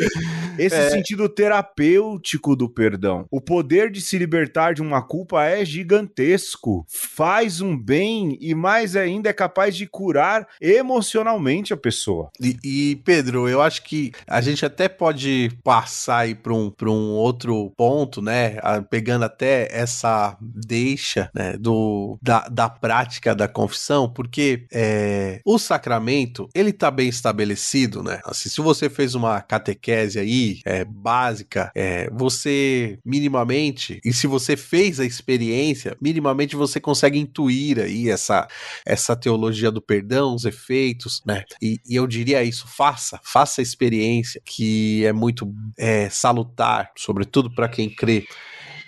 Esse 0.58 0.76
é. 0.76 0.90
sentido 0.90 1.28
terapêutico 1.28 2.56
do 2.56 2.68
perdão. 2.68 3.26
O 3.30 3.40
poder 3.40 3.90
de 3.90 4.00
se 4.00 4.18
libertar 4.18 4.74
de 4.74 4.82
uma 4.82 5.02
culpa 5.02 5.44
é 5.44 5.64
gigantesco. 5.64 6.84
Faz 6.88 7.60
um 7.60 7.76
bem 7.76 8.38
e 8.40 8.54
mais 8.54 8.96
ainda 8.96 9.28
é 9.28 9.32
capaz 9.32 9.76
de 9.76 9.86
curar 9.86 10.46
emocionalmente 10.60 11.72
a 11.72 11.76
pessoa. 11.76 12.30
E, 12.40 12.56
e 12.64 12.96
Pedro, 13.04 13.48
eu 13.48 13.60
acho 13.62 13.82
que 13.82 14.12
a 14.26 14.40
gente 14.40 14.64
até 14.64 14.88
pode 14.88 15.50
passar 15.62 16.18
aí 16.18 16.34
para 16.34 16.52
um, 16.52 16.72
um 16.82 17.12
outro 17.12 17.72
ponto, 17.76 18.22
né? 18.22 18.56
Pegando 18.90 19.24
até 19.24 19.68
essa 19.70 20.36
deixa 20.40 21.30
né, 21.34 21.56
do, 21.58 22.18
da, 22.22 22.48
da 22.48 22.68
prática 22.68 23.34
da 23.34 23.48
confissão, 23.48 24.08
porque 24.36 24.66
é, 24.70 25.40
o 25.46 25.58
sacramento 25.58 26.46
ele 26.54 26.70
tá 26.70 26.90
bem 26.90 27.08
estabelecido, 27.08 28.02
né? 28.02 28.20
Assim, 28.22 28.50
se 28.50 28.60
você 28.60 28.90
fez 28.90 29.14
uma 29.14 29.40
catequese 29.40 30.18
aí 30.18 30.60
é, 30.66 30.84
básica, 30.84 31.72
é, 31.74 32.10
você 32.10 32.98
minimamente, 33.02 33.98
e 34.04 34.12
se 34.12 34.26
você 34.26 34.54
fez 34.54 35.00
a 35.00 35.06
experiência, 35.06 35.96
minimamente 36.02 36.54
você 36.54 36.78
consegue 36.78 37.18
intuir 37.18 37.78
aí 37.78 38.10
essa, 38.10 38.46
essa 38.84 39.16
teologia 39.16 39.70
do 39.70 39.80
perdão, 39.80 40.34
os 40.34 40.44
efeitos, 40.44 41.22
né? 41.24 41.42
E, 41.62 41.80
e 41.88 41.96
eu 41.96 42.06
diria 42.06 42.44
isso, 42.44 42.68
faça, 42.68 43.18
faça 43.24 43.62
a 43.62 43.64
experiência 43.64 44.42
que 44.44 45.02
é 45.06 45.14
muito 45.14 45.50
é, 45.78 46.10
salutar, 46.10 46.90
sobretudo 46.94 47.54
para 47.54 47.70
quem 47.70 47.88
crê 47.88 48.26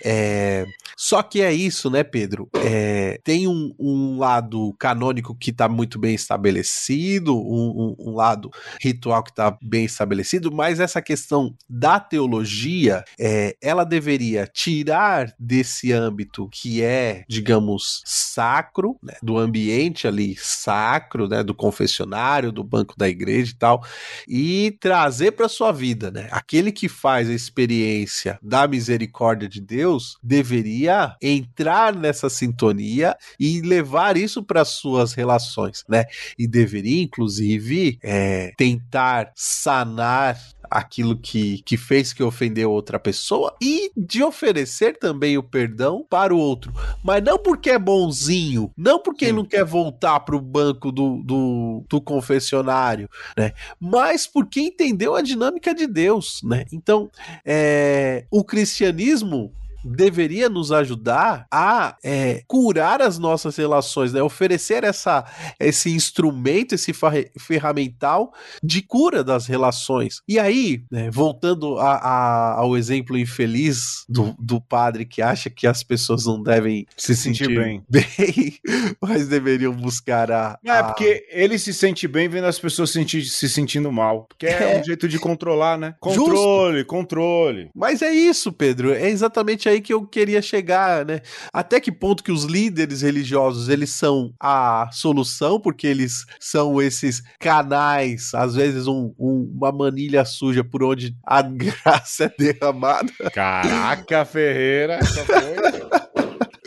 É, 0.05 0.67
só 0.97 1.23
que 1.23 1.41
é 1.41 1.53
isso, 1.53 1.91
né, 1.91 2.03
Pedro? 2.03 2.49
É, 2.55 3.21
tem 3.23 3.47
um, 3.47 3.75
um, 3.79 4.19
lado 4.19 4.75
canônico 4.79 5.35
que 5.35 5.51
está 5.51 5.69
muito 5.69 5.99
bem 5.99 6.15
estabelecido, 6.15 7.37
um, 7.37 7.97
um, 7.99 8.11
um 8.11 8.15
lado 8.15 8.51
ritual 8.81 9.23
que 9.23 9.31
está 9.31 9.57
bem 9.63 9.85
estabelecido, 9.85 10.51
mas 10.53 10.81
essa 10.81 11.01
questão 11.01 11.55
da 11.69 12.01
teologia, 12.01 13.05
é, 13.19 13.57
ela 13.63 13.85
deveria 13.85 14.47
tirar 14.47 15.33
desse 15.39 15.93
âmbito 15.93 16.49
que 16.51 16.83
é, 16.83 17.25
digamos, 17.29 18.03
sacro, 18.05 18.97
né, 19.03 19.15
do 19.23 19.39
ambiente 19.39 20.07
ali 20.07 20.37
sacro, 20.37 21.29
né, 21.29 21.43
do 21.43 21.55
confessionário, 21.55 22.53
do 22.53 22.65
banco 22.65 22.95
da 22.97 23.09
igreja 23.09 23.53
e 23.53 23.57
tal, 23.57 23.85
e 24.27 24.77
trazer 24.81 25.33
para 25.33 25.49
sua 25.49 25.73
vida, 25.73 26.11
né? 26.11 26.29
Aquele 26.31 26.73
que 26.73 26.89
faz 26.89 27.29
a 27.29 27.35
experiência 27.35 28.39
da 28.43 28.67
misericórdia 28.67 29.49
de 29.49 29.61
Deus 29.61 29.88
deveria 30.23 31.17
entrar 31.23 31.95
nessa 31.95 32.29
sintonia 32.29 33.17
e 33.39 33.61
levar 33.61 34.17
isso 34.17 34.43
para 34.43 34.65
suas 34.65 35.13
relações, 35.13 35.85
né? 35.89 36.05
E 36.39 36.47
deveria, 36.47 37.03
inclusive, 37.03 37.99
é, 38.03 38.53
tentar 38.57 39.33
sanar 39.35 40.39
aquilo 40.71 41.17
que, 41.17 41.63
que 41.63 41.77
fez 41.77 42.13
que 42.13 42.23
ofendeu 42.23 42.71
outra 42.71 42.99
pessoa 42.99 43.55
e 43.61 43.91
de 43.97 44.23
oferecer 44.23 44.99
também 44.99 45.39
o 45.39 45.43
perdão 45.43 46.05
para 46.09 46.35
o 46.35 46.39
outro. 46.39 46.73
Mas 47.03 47.23
não 47.23 47.39
porque 47.39 47.71
é 47.71 47.79
bonzinho, 47.79 48.71
não 48.77 48.99
porque 48.99 49.25
Sim. 49.25 49.31
ele 49.31 49.37
não 49.39 49.45
quer 49.45 49.65
voltar 49.65 50.21
para 50.21 50.37
o 50.37 50.41
banco 50.41 50.93
do, 50.93 51.23
do, 51.23 51.85
do, 51.89 52.01
confessionário, 52.01 53.09
né? 53.37 53.53
Mas 53.81 54.27
porque 54.27 54.61
entendeu 54.61 55.15
a 55.15 55.23
dinâmica 55.23 55.75
de 55.75 55.87
Deus, 55.87 56.41
né? 56.45 56.65
Então, 56.73 57.11
é, 57.45 58.25
o 58.31 58.45
cristianismo 58.45 59.53
deveria 59.85 60.49
nos 60.49 60.73
ajudar 60.73 61.47
a 61.51 61.97
é, 62.03 62.43
curar 62.47 63.01
as 63.01 63.19
nossas 63.19 63.57
relações, 63.57 64.13
né? 64.13 64.23
oferecer 64.23 64.85
essa, 64.85 65.25
esse 65.59 65.91
instrumento, 65.91 66.75
esse 66.75 66.93
ferramental 67.39 68.33
de 68.63 68.83
cura 68.83 69.23
das 69.23 69.47
relações. 69.47 70.21
E 70.29 70.39
aí, 70.39 70.85
né, 70.91 71.11
voltando 71.11 71.79
a, 71.79 71.95
a, 71.95 72.55
ao 72.59 72.77
exemplo 72.77 73.17
infeliz 73.17 74.05
do, 74.09 74.35
do 74.39 74.61
padre 74.61 75.05
que 75.05 75.23
acha 75.23 75.51
que 75.51 75.67
as 75.67 75.83
pessoas 75.83 76.27
não 76.27 76.43
devem 76.43 76.87
se, 76.97 77.15
se 77.15 77.23
sentir, 77.23 77.49
bem. 77.49 77.83
bem, 77.89 78.59
mas 79.01 79.29
deveriam 79.29 79.73
buscar 79.73 80.31
a, 80.31 80.59
a... 80.67 80.77
É, 80.77 80.83
porque 80.83 81.27
ele 81.31 81.59
se 81.59 81.73
sente 81.73 82.07
bem 82.09 82.29
vendo 82.29 82.47
as 82.47 82.59
pessoas 82.59 82.91
se, 82.91 83.05
se 83.25 83.49
sentindo 83.49 83.91
mal. 83.93 84.27
Porque 84.29 84.47
é, 84.47 84.77
é 84.77 84.81
um 84.81 84.85
jeito 84.85 85.09
de 85.09 85.19
controlar, 85.19 85.79
né? 85.79 85.95
Controle, 86.01 86.79
Justo. 86.79 86.89
controle. 86.89 87.71
Mas 87.75 88.03
é 88.03 88.13
isso, 88.13 88.53
Pedro. 88.53 88.93
É 88.93 89.09
exatamente 89.09 89.68
aí 89.69 89.81
que 89.81 89.93
eu 89.93 90.07
queria 90.07 90.43
chegar, 90.43 91.05
né? 91.05 91.21
Até 91.53 91.81
que 91.81 91.93
ponto 91.93 92.23
que 92.23 92.33
os 92.33 92.45
líderes 92.45 93.03
religiosos 93.03 93.69
eles 93.69 93.91
são 93.91 94.33
a 94.41 94.89
solução, 94.93 95.61
porque 95.61 95.87
eles 95.87 96.25
são 96.41 96.81
esses 96.81 97.23
canais, 97.39 98.35
às 98.35 98.55
vezes 98.55 98.87
um, 98.87 99.13
um, 99.19 99.53
uma 99.57 99.73
manilha 99.73 100.25
suja 100.25 100.65
por 100.65 100.83
onde 100.83 101.17
a 101.25 101.43
graça 101.43 102.25
é 102.25 102.35
derramada. 102.39 103.13
Caraca, 103.33 104.25
Ferreira, 104.25 104.95
essa 104.95 105.25
foi. 105.25 106.19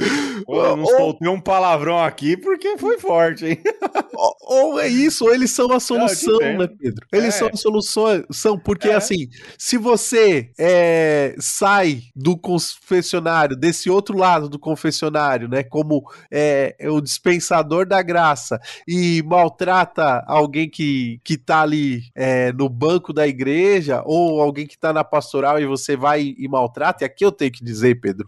Pô, 0.46 0.76
não 0.76 0.86
soltei 0.86 1.30
um 1.30 1.40
palavrão 1.40 2.04
aqui 2.04 2.36
porque 2.36 2.78
foi 2.78 2.98
forte, 2.98 3.46
hein? 3.46 3.62
Ou, 4.52 4.78
é 4.78 4.88
isso, 4.90 5.24
ou 5.24 5.34
eles 5.34 5.50
são 5.52 5.72
a 5.72 5.80
solução, 5.80 6.38
né, 6.58 6.68
Pedro? 6.68 7.08
Eles 7.10 7.36
é. 7.36 7.38
são 7.38 7.48
a 7.48 7.56
solução, 7.56 8.60
porque 8.60 8.90
é. 8.90 8.96
assim, 8.96 9.30
se 9.58 9.78
você 9.78 10.52
é, 10.60 11.34
sai 11.40 12.02
do 12.14 12.38
confessionário, 12.38 13.56
desse 13.56 13.90
outro 13.90 14.18
lado 14.18 14.50
do 14.50 14.60
confessionário, 14.60 15.48
né, 15.48 15.64
como 15.64 16.04
é, 16.30 16.76
é, 16.78 16.90
o 16.90 17.00
dispensador 17.00 17.86
da 17.88 18.02
graça 18.02 18.60
e 18.86 19.24
maltrata 19.24 20.22
alguém 20.28 20.70
que, 20.70 21.22
que 21.24 21.38
tá 21.38 21.62
ali 21.62 22.04
é, 22.14 22.52
no 22.52 22.68
banco 22.68 23.14
da 23.14 23.26
igreja, 23.26 24.04
ou 24.06 24.42
alguém 24.42 24.68
que 24.68 24.78
tá 24.78 24.92
na 24.92 25.06
pastoral 25.06 25.62
e 25.62 25.66
você 25.66 25.96
vai 25.96 26.36
e, 26.38 26.46
maltrata, 26.50 27.06
e 27.06 27.06
aqui 27.06 27.24
eu 27.24 27.32
tenho 27.32 27.54
que 27.54 27.64
dizer, 27.64 28.02
Pedro, 28.02 28.26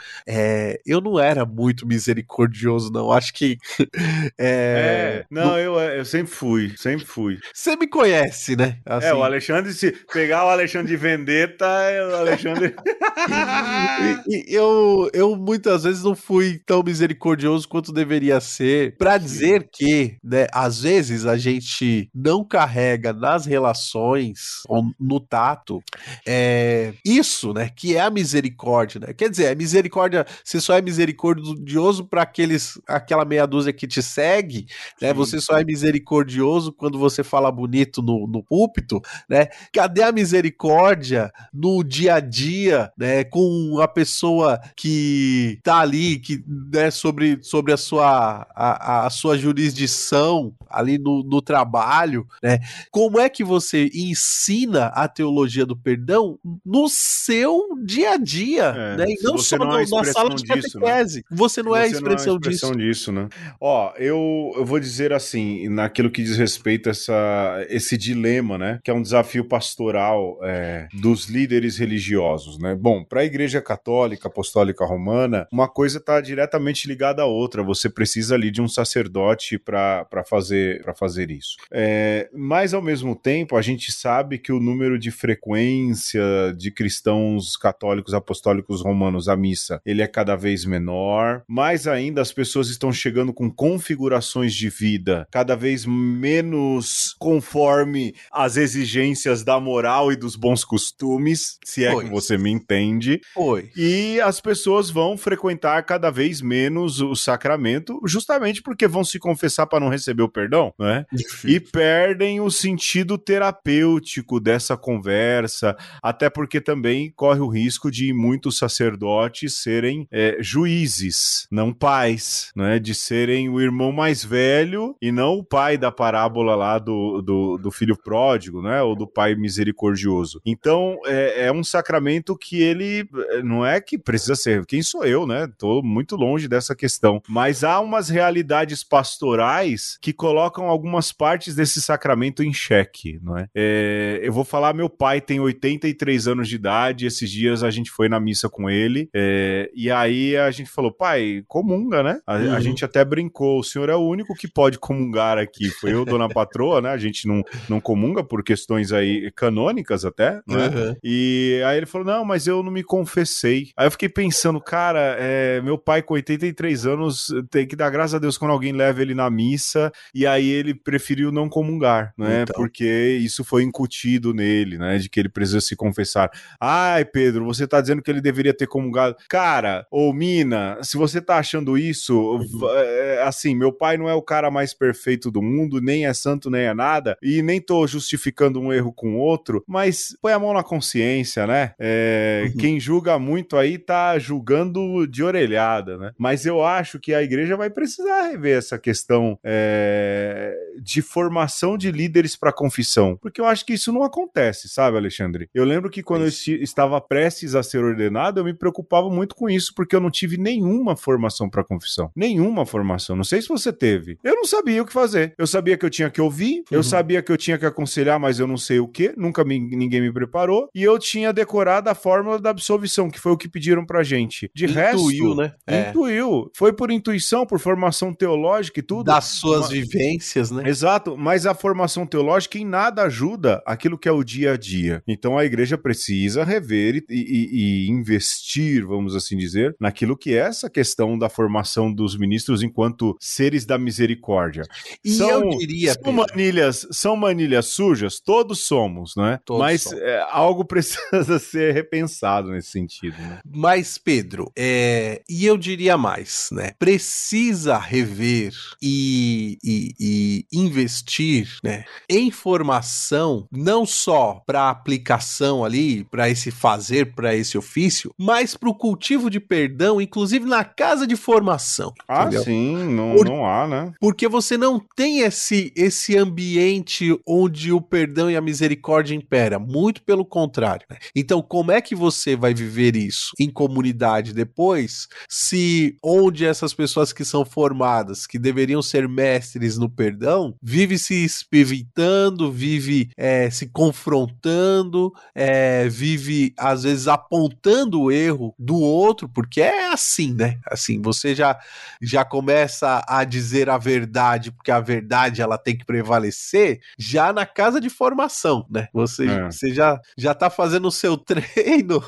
eu 0.86 1.02
não 1.02 1.20
era 1.20 1.46
muito 1.46 1.86
misericordioso, 1.86 2.94
não. 2.94 3.12
Acho 3.12 3.34
que. 3.34 3.58
É, 4.38 5.24
é 5.24 5.26
não, 5.30 5.58
eu, 5.58 5.80
eu 5.80 6.06
sempre 6.14 6.32
fui, 6.32 6.74
sempre 6.78 7.06
fui. 7.06 7.40
Você 7.52 7.76
me 7.76 7.88
conhece, 7.88 8.56
né? 8.56 8.78
Assim. 8.86 9.08
É, 9.08 9.14
o 9.16 9.24
Alexandre, 9.24 9.74
se 9.74 9.92
pegar 10.12 10.46
o 10.46 10.50
Alexandre 10.50 10.92
de 10.92 10.96
Vendetta, 10.98 11.66
é 11.66 12.06
o 12.06 12.16
Alexandre. 12.16 12.76
e, 14.30 14.52
e 14.52 14.54
eu, 14.54 15.10
eu 15.12 15.36
muitas 15.36 15.84
vezes 15.84 16.04
não 16.04 16.16
fui 16.16 16.60
tão 16.66 16.84
misericordioso 16.84 17.68
quanto 17.68 17.92
deveria 17.92 18.40
ser, 18.40 18.96
para 18.98 19.18
dizer 19.18 19.70
que, 19.74 20.18
né, 20.24 20.46
às 20.52 20.82
vezes 20.82 21.26
a 21.26 21.36
gente 21.36 22.10
não 22.14 22.44
carrega 22.44 23.12
nas 23.12 23.48
relações, 23.48 24.62
ou 24.68 24.84
no 25.00 25.20
tato, 25.20 25.82
é, 26.28 26.94
isso, 27.04 27.54
né, 27.54 27.72
que 27.76 27.96
é 27.96 28.02
a 28.02 28.12
misericórdia, 28.12 29.00
né? 29.00 29.14
Quer 29.14 29.30
dizer, 29.30 29.48
a 29.48 29.56
misericórdia, 29.56 30.28
você 30.44 30.62
só 30.62 30.78
é 30.78 30.82
misericordioso 30.82 32.06
para 32.06 32.22
aqueles 32.22 32.80
aquela 32.88 33.26
meia 33.26 33.48
dúzia 33.48 33.74
que 33.74 33.88
te 33.88 34.02
segue, 34.04 34.68
né? 35.02 35.12
Você 35.14 35.42
só 35.42 35.58
é 35.58 35.64
misericordioso 35.64 36.03
quando 36.04 37.00
você 37.00 37.24
fala 37.24 37.52
bonito 37.52 38.02
no, 38.02 38.28
no 38.28 38.44
púlpito, 38.44 39.02
né? 39.30 39.48
Cadê 39.72 40.04
a 40.04 40.12
misericórdia 40.12 41.32
no 41.54 41.84
dia 41.84 42.16
a 42.16 42.20
dia, 42.20 42.92
né? 42.98 43.24
Com 43.24 43.80
a 43.82 43.88
pessoa 43.88 44.60
que 44.76 45.60
tá 45.64 45.80
ali, 45.80 46.20
que 46.20 46.44
né, 46.72 46.92
sobre, 46.92 47.40
sobre 47.42 47.74
a 47.74 47.78
sua 47.78 48.48
a, 48.56 49.06
a 49.06 49.10
sua 49.10 49.38
jurisdição 49.38 50.54
ali 50.70 50.98
no, 50.98 51.24
no 51.24 51.42
trabalho, 51.42 52.26
né? 52.42 52.60
Como 52.92 53.20
é 53.20 53.30
que 53.30 53.44
você 53.44 53.90
ensina 53.94 54.88
a 54.88 55.08
teologia 55.08 55.66
do 55.66 55.78
perdão 55.78 56.40
no 56.66 56.88
seu 56.90 57.62
dia 57.84 58.12
a 58.12 58.18
dia, 58.18 58.64
é, 58.66 58.98
né? 58.98 59.06
E 59.08 59.24
não 59.24 59.38
só 59.38 59.58
não 59.58 59.78
é 59.78 59.86
na 59.86 60.04
sala 60.04 60.30
de 60.30 60.44
disso, 60.44 60.80
né? 60.80 60.86
catequese. 60.86 61.26
Você 61.30 61.62
não 61.62 61.76
é 61.76 61.84
a 61.84 61.88
expressão, 61.88 62.34
é 62.34 62.36
a 62.36 62.40
expressão 62.40 62.72
disso. 62.72 62.78
disso. 62.78 63.12
né? 63.12 63.30
Ó, 63.60 63.94
eu, 63.98 64.54
eu 64.56 64.66
vou 64.66 64.80
dizer 64.80 65.14
assim, 65.14 65.70
naquilo 65.84 66.10
que 66.10 66.24
diz 66.24 66.38
respeito 66.38 66.88
a 66.88 66.92
essa, 66.92 67.66
esse 67.70 67.98
dilema, 67.98 68.58
né? 68.58 68.80
Que 68.84 68.92
é 68.92 68.94
um 68.94 69.02
desafio 69.02 69.46
pastoral 69.46 70.40
é, 70.44 70.88
dos 70.94 71.26
líderes 71.26 71.78
religiosos, 71.78 72.58
né? 72.58 72.76
Bom, 72.76 73.04
para 73.04 73.22
a 73.22 73.26
Igreja 73.26 73.62
Católica 73.62 74.28
Apostólica 74.28 74.86
Romana, 74.86 75.48
uma 75.52 75.68
coisa 75.68 75.98
está 75.98 76.22
diretamente 76.22 76.88
ligada 76.88 77.22
à 77.22 77.26
outra. 77.26 77.62
Você 77.64 77.90
precisa 77.90 78.36
ali 78.36 78.50
de 78.50 78.62
um 78.62 78.68
sacerdote 78.68 79.60
para 79.60 80.24
fazer, 80.28 80.84
fazer 80.96 81.30
isso. 81.32 81.58
É, 81.72 82.30
mas, 82.34 82.74
ao 82.74 82.82
mesmo 82.82 83.16
tempo, 83.16 83.58
a 83.58 83.62
gente 83.62 83.92
sabe 83.92 84.38
que 84.38 84.52
o 84.52 84.60
número 84.60 84.98
de 84.98 85.12
frequência 85.12 86.24
de 86.58 86.72
cristãos 86.72 87.58
católicos 87.58 88.14
apostólicos 88.14 88.82
romanos 88.82 89.28
à 89.28 89.36
missa 89.36 89.82
ele 89.86 90.02
é 90.02 90.08
cada 90.08 90.36
vez 90.36 90.66
menor. 90.66 91.44
Mais 91.48 91.88
ainda, 91.88 92.22
as 92.22 92.32
pessoas 92.32 92.70
estão 92.70 92.92
chegando 92.92 93.34
com 93.34 93.52
configurações 93.52 94.54
de 94.54 94.70
vida 94.70 95.28
cada 95.32 95.56
vez 95.56 95.73
menos 95.86 97.16
conforme 97.18 98.14
as 98.32 98.56
exigências 98.56 99.44
da 99.44 99.60
moral 99.60 100.12
e 100.12 100.16
dos 100.16 100.36
bons 100.36 100.64
costumes, 100.64 101.58
se 101.66 101.84
é 101.84 101.92
pois. 101.92 102.06
que 102.06 102.14
você 102.14 102.38
me 102.38 102.52
entende. 102.52 103.20
Oi. 103.36 103.72
E 103.76 104.22
as 104.22 104.40
pessoas 104.40 104.92
vão 104.92 105.18
frequentar 105.18 105.82
cada 105.84 106.12
vez 106.12 106.42
menos 106.42 107.02
o 107.02 107.16
sacramento, 107.16 108.00
justamente 108.06 108.62
porque 108.62 108.88
vão 108.88 109.04
se 109.04 109.18
confessar 109.18 109.66
para 109.66 109.80
não 109.80 109.90
receber 109.90 110.22
o 110.22 110.30
perdão, 110.30 110.72
né? 110.80 111.06
E 111.44 111.60
perdem 111.60 112.40
o 112.40 112.52
sentido 112.52 113.18
terapêutico 113.18 114.40
dessa 114.40 114.78
conversa, 114.78 115.76
até 116.02 116.30
porque 116.30 116.62
também 116.62 117.12
corre 117.16 117.40
o 117.40 117.48
risco 117.48 117.90
de 117.90 118.14
muitos 118.14 118.60
sacerdotes 118.60 119.56
serem 119.56 120.08
é, 120.12 120.38
juízes, 120.40 121.48
não 121.50 121.64
não 121.64 121.72
pais, 121.72 122.52
né? 122.56 122.78
De 122.78 122.94
serem 122.94 123.48
o 123.48 123.62
irmão 123.62 123.92
mais 123.92 124.24
velho 124.24 124.96
e 125.02 125.12
não 125.12 125.36
o 125.36 125.44
pai 125.44 125.63
da 125.78 125.92
parábola 125.92 126.56
lá 126.56 126.78
do, 126.78 127.22
do, 127.22 127.58
do 127.58 127.72
filho 127.72 127.98
pródigo, 127.98 128.62
né? 128.62 128.82
Ou 128.82 128.96
do 128.96 129.08
pai 129.08 129.36
misericordioso. 129.36 130.42
Então, 130.46 131.00
é, 131.06 131.46
é, 131.46 131.52
um 131.52 131.64
sacramento 131.64 132.38
que 132.38 132.62
ele 132.62 133.08
não 133.44 133.66
é 133.66 133.80
que 133.80 133.98
precisa 133.98 134.36
ser. 134.36 134.66
Quem 134.66 134.82
sou 134.82 135.06
eu, 135.06 135.26
né? 135.26 135.48
Tô 135.58 135.82
muito 135.82 136.16
longe 136.16 136.48
dessa 136.48 136.76
questão. 136.76 137.22
Mas 137.28 137.64
há 137.64 137.80
umas 137.80 138.10
realidades 138.10 138.84
pastorais 138.84 139.98
que 140.02 140.14
colocam 140.14 140.68
algumas 140.68 141.12
partes 141.12 141.56
desse 141.56 141.82
sacramento 141.82 142.44
em 142.44 142.54
xeque, 142.54 143.20
não 143.22 143.38
é? 143.38 143.48
é 143.56 144.20
eu 144.22 144.32
vou 144.32 144.44
falar, 144.44 144.74
meu 144.74 144.90
pai 144.90 145.22
tem 145.22 145.40
83 145.40 146.28
anos 146.28 146.48
de 146.48 146.56
idade. 146.56 147.06
Esses 147.06 147.30
dias 147.30 147.64
a 147.64 147.70
gente 147.70 147.92
foi 147.92 148.10
na 148.10 148.20
missa 148.20 148.50
com 148.50 148.70
ele. 148.70 149.10
É, 149.14 149.70
e 149.74 149.92
aí 149.92 150.36
a 150.38 150.50
gente 150.52 150.70
falou, 150.70 150.92
pai, 150.92 151.44
comunga, 151.48 152.04
né? 152.04 152.20
A, 152.26 152.36
uhum. 152.36 152.54
a, 152.54 152.60
gente 152.60 152.86
até 152.86 153.04
brincou, 153.04 153.60
o 153.60 153.64
senhor 153.64 153.90
é 153.90 153.96
o 153.96 154.08
único 154.08 154.34
que 154.34 154.48
pode 154.48 154.80
comungar 154.80 155.38
aqui. 155.38 155.53
Foi 155.80 155.94
eu, 155.94 156.06
dona 156.06 156.28
patroa, 156.30 156.82
né? 156.82 156.90
A 156.90 156.98
gente 156.98 157.28
não, 157.28 157.44
não 157.70 157.80
comunga 157.80 158.24
por 158.24 158.44
questões 158.44 158.92
aí 158.92 159.32
canônicas 159.36 160.06
até, 160.06 160.42
né? 160.48 160.68
Uhum. 160.68 160.96
E 161.04 161.62
aí 161.66 161.78
ele 161.78 161.86
falou: 161.86 162.08
não, 162.08 162.26
mas 162.26 162.48
eu 162.48 162.64
não 162.64 162.72
me 162.72 162.84
confessei. 162.84 163.70
Aí 163.78 163.88
eu 163.88 163.92
fiquei 163.92 164.10
pensando, 164.10 164.60
cara, 164.60 165.16
é, 165.20 165.62
meu 165.62 165.78
pai 165.78 166.02
com 166.02 166.14
83 166.14 166.86
anos 166.86 167.28
tem 167.50 167.68
que 167.68 167.76
dar 167.76 167.90
graças 167.90 168.16
a 168.16 168.20
Deus 168.20 168.38
quando 168.38 168.52
alguém 168.52 168.72
leva 168.72 169.02
ele 169.02 169.14
na 169.14 169.30
missa, 169.30 169.92
e 170.14 170.26
aí 170.26 170.50
ele 170.50 170.74
preferiu 170.74 171.32
não 171.32 171.50
comungar, 171.50 172.14
né? 172.18 172.44
Então. 172.44 172.56
Porque 172.56 173.20
isso 173.22 173.44
foi 173.44 173.64
incutido 173.64 174.34
nele, 174.34 174.78
né? 174.78 174.98
De 174.98 175.10
que 175.10 175.20
ele 175.20 175.30
precisa 175.30 175.62
se 175.62 175.76
confessar. 175.76 176.30
Ai, 176.60 177.06
Pedro, 177.06 177.46
você 177.46 177.68
tá 177.68 177.82
dizendo 177.82 178.02
que 178.02 178.10
ele 178.10 178.22
deveria 178.22 178.54
ter 178.54 178.68
comungado. 178.68 179.16
Cara, 179.30 179.86
ou 179.92 180.14
Mina, 180.14 180.78
se 180.82 180.98
você 180.98 181.22
tá 181.22 181.38
achando 181.38 181.78
isso, 181.78 182.40
é, 182.76 183.24
assim, 183.24 183.56
meu 183.56 183.72
pai 183.72 183.98
não 183.98 184.10
é 184.10 184.14
o 184.14 184.22
cara 184.22 184.50
mais 184.50 184.74
perfeito 184.74 185.30
do 185.30 185.42
mundo, 185.44 185.82
nem 185.82 186.06
é 186.06 186.14
santo, 186.14 186.50
nem 186.50 186.64
é 186.64 186.74
nada, 186.74 187.18
e 187.22 187.42
nem 187.42 187.62
tô 187.62 187.86
justificando 187.86 188.60
um 188.60 188.72
erro 188.72 188.94
com 188.94 189.18
outro, 189.18 189.64
mas 189.68 190.16
põe 190.22 190.34
a 190.34 190.40
mão 190.40 190.54
na 190.54 190.64
consciência, 190.64 191.46
né? 191.46 191.74
É, 191.80 192.46
uhum. 192.48 192.58
Quem 192.58 192.80
julga 192.80 193.20
muito 193.20 193.58
aí 193.58 193.78
tá 193.78 194.18
julgando 194.18 195.06
de 195.08 195.24
orelhada, 195.24 195.98
né? 195.98 196.12
Mas 196.18 196.46
eu 196.46 196.64
acho 196.64 197.00
que 197.00 197.14
a 197.14 197.22
igreja 197.22 197.58
vai 197.58 197.70
precisar 197.70 198.30
rever 198.30 198.58
essa 198.58 198.78
questão 198.78 199.38
é, 199.44 200.56
de 200.82 201.02
formação 201.02 201.78
de 201.78 201.92
líderes 201.92 202.36
para 202.36 202.52
confissão, 202.52 203.18
porque 203.22 203.42
eu 203.42 203.46
acho 203.46 203.66
que 203.66 203.74
isso 203.74 203.92
não 203.92 204.04
acontece, 204.04 204.70
sabe, 204.70 204.98
Alexandre? 204.98 205.50
Eu 205.54 205.66
lembro 205.66 205.90
que 205.90 206.04
quando 206.04 206.24
eu 206.24 206.30
estava 206.62 207.00
prestes 207.02 207.56
a 207.56 207.64
ser 207.64 207.84
ordenado, 207.84 208.40
eu 208.40 208.46
me 208.46 208.54
preocupava 208.54 209.10
muito 209.10 209.36
com 209.36 209.50
isso, 209.50 209.74
porque 209.76 209.96
eu 209.96 210.00
não 210.00 210.12
tive 210.12 210.38
nenhuma 210.38 210.96
formação 210.96 211.50
para 211.50 211.64
confissão, 211.64 212.12
nenhuma 212.16 212.66
formação. 212.66 213.16
Não 213.16 213.24
sei 213.24 213.42
se 213.42 213.50
você 213.50 213.72
teve. 213.72 214.18
Eu 214.24 214.36
não 214.36 214.46
sabia 214.46 214.82
o 214.82 214.86
que 214.86 214.94
fazer. 214.94 215.33
Eu 215.38 215.48
sabia 215.48 215.78
que 215.78 215.86
eu 215.86 215.90
tinha 215.90 216.10
que 216.10 216.22
ouvir, 216.22 216.60
uhum. 216.60 216.64
eu 216.72 216.84
sabia 216.84 217.22
que 217.22 217.32
eu 217.32 217.38
tinha 217.38 217.58
que 217.58 217.66
aconselhar, 217.66 218.20
mas 218.20 218.40
eu 218.40 218.48
não 218.48 218.58
sei 218.58 218.80
o 218.80 218.88
que. 218.88 219.14
Nunca 219.18 219.44
me, 219.44 219.60
ninguém 219.60 220.02
me 220.02 220.12
preparou 220.12 220.70
e 220.74 220.84
eu 220.84 220.98
tinha 221.00 221.34
decorado 221.34 221.90
a 221.90 221.96
fórmula 221.96 222.40
da 222.40 222.50
absolvição, 222.50 223.10
que 223.10 223.20
foi 223.20 223.32
o 223.32 223.38
que 223.38 223.50
pediram 223.50 223.86
pra 223.86 224.04
gente. 224.04 224.50
De 224.54 224.66
Intuiu, 224.66 224.80
resto, 224.80 225.12
intuiu, 225.12 225.36
né? 225.36 225.54
É. 225.68 225.90
Intuiu. 225.90 226.52
Foi 226.56 226.74
por 226.74 226.92
intuição, 226.92 227.46
por 227.46 227.60
formação 227.60 228.14
teológica 228.14 228.80
e 228.80 228.84
tudo. 228.84 229.06
Das 229.06 229.26
suas 229.26 229.70
vivências, 229.70 230.52
né? 230.52 230.68
Exato, 230.68 231.18
mas 231.18 231.46
a 231.46 231.54
formação 231.54 232.06
teológica 232.06 232.58
em 232.58 232.66
nada 232.66 233.04
ajuda 233.04 233.62
aquilo 233.66 233.98
que 233.98 234.08
é 234.08 234.12
o 234.12 234.24
dia 234.24 234.54
a 234.54 234.58
dia. 234.58 235.02
Então 235.08 235.38
a 235.38 235.46
igreja 235.46 235.78
precisa 235.78 236.44
rever 236.44 236.96
e, 236.96 237.04
e, 237.10 237.86
e 237.86 237.90
investir, 237.90 238.86
vamos 238.86 239.16
assim 239.16 239.38
dizer, 239.38 239.76
naquilo 239.80 240.18
que 240.18 240.34
é 240.34 240.44
essa 240.44 240.70
questão 240.70 241.18
da 241.18 241.30
formação 241.30 241.94
dos 241.94 242.18
ministros 242.18 242.62
enquanto 242.62 243.16
seres 243.20 243.66
da 243.66 243.78
misericórdia. 243.78 244.64
E 245.04 245.12
são, 245.28 245.52
eu 245.52 245.58
diria, 245.58 245.94
são 245.94 246.14
manilhas, 246.14 246.88
são 246.92 247.16
manilhas 247.16 247.66
sujas, 247.68 248.20
todos 248.20 248.60
somos, 248.60 249.16
né? 249.16 249.40
Todos 249.46 249.62
Mas 249.62 249.92
é, 249.92 250.26
algo 250.30 250.64
precisa 250.66 251.40
ser 251.40 251.74
repensado 251.74 252.50
nesse 252.50 252.72
sentido. 252.72 253.18
Né? 253.18 253.40
Mas 253.46 253.98
Pedro, 253.98 254.52
é, 254.56 255.22
e 255.30 255.46
eu 255.46 255.58
diria 255.58 255.98
mais, 255.98 256.50
né? 256.52 256.72
Precisa 256.78 257.78
rever 257.78 258.54
e, 258.82 259.58
e, 259.64 259.96
e 260.00 260.46
investir, 260.52 261.58
né? 261.64 261.86
Em 262.10 262.32
formação, 262.32 263.48
não 263.52 263.86
só 263.86 264.42
para 264.46 264.70
aplicação 264.70 265.64
ali, 265.64 266.04
para 266.06 266.30
esse 266.30 266.52
fazer, 266.52 267.14
para 267.14 267.36
esse 267.36 267.58
ofício, 267.58 268.14
mas 268.18 268.56
para 268.56 268.70
o 268.70 268.76
cultivo 268.76 269.30
de 269.30 269.40
perdão, 269.40 270.02
inclusive 270.02 270.46
na 270.46 270.64
casa 270.64 271.06
de 271.06 271.16
formação. 271.16 271.94
Ah, 272.08 272.24
entendeu? 272.24 272.44
sim, 272.44 272.76
não, 272.94 273.16
Por, 273.16 273.26
não 273.26 273.46
há, 273.46 273.68
né? 273.68 273.94
Porque 274.00 274.28
você 274.28 274.58
não 274.58 274.80
tem 274.96 275.13
esse, 275.22 275.72
esse 275.76 276.18
ambiente 276.18 277.18
onde 277.28 277.72
o 277.72 277.82
perdão 277.82 278.30
e 278.30 278.36
a 278.36 278.42
misericórdia 278.42 279.16
impera. 279.16 279.60
Muito 279.60 280.02
pelo 280.04 280.26
contrário. 280.26 280.86
Né? 280.90 280.98
Então, 281.16 281.42
como 281.42 281.72
é 281.72 281.82
que 281.82 281.96
você 281.96 282.36
vai 282.36 282.54
viver 282.54 282.96
isso 282.96 283.32
em 283.40 283.50
comunidade 283.50 284.34
depois, 284.34 285.08
se 285.30 285.98
onde 286.04 286.46
essas 286.46 286.74
pessoas 286.74 287.14
que 287.14 287.26
são 287.26 287.46
formadas, 287.46 288.26
que 288.26 288.40
deveriam 288.40 288.82
ser 288.82 289.08
mestres 289.08 289.78
no 289.78 289.90
perdão, 289.90 290.56
vive 290.62 290.98
se 290.98 291.24
espivitando, 291.24 292.52
vive 292.52 293.10
é, 293.18 293.50
se 293.50 293.68
confrontando, 293.68 295.12
é, 295.36 295.88
vive 295.90 296.54
às 296.58 296.84
vezes 296.84 297.08
apontando 297.08 298.02
o 298.02 298.12
erro 298.12 298.54
do 298.58 298.76
outro, 298.80 299.30
porque 299.30 299.62
é 299.62 299.92
assim, 299.92 300.34
né? 300.34 300.60
Assim, 300.68 301.02
você 301.02 301.36
já 301.36 301.60
já 302.02 302.26
começa 302.26 303.04
a 303.08 303.24
dizer 303.24 303.70
a 303.70 303.78
verdade, 303.78 304.52
porque 304.52 304.72
a 304.72 304.80
verdade 304.80 304.93
ela 305.42 305.58
tem 305.58 305.78
que 305.78 305.86
prevalecer, 305.86 306.80
já 306.98 307.32
na 307.34 307.46
casa 307.46 307.80
de 307.80 307.90
formação, 307.90 308.66
né? 308.70 308.88
Você, 308.94 309.28
é. 309.28 309.46
você 309.46 309.74
já, 309.74 310.00
já 310.18 310.34
tá 310.34 310.50
fazendo 310.50 310.88
o 310.88 310.92
seu 310.92 311.16
treino, 311.18 312.02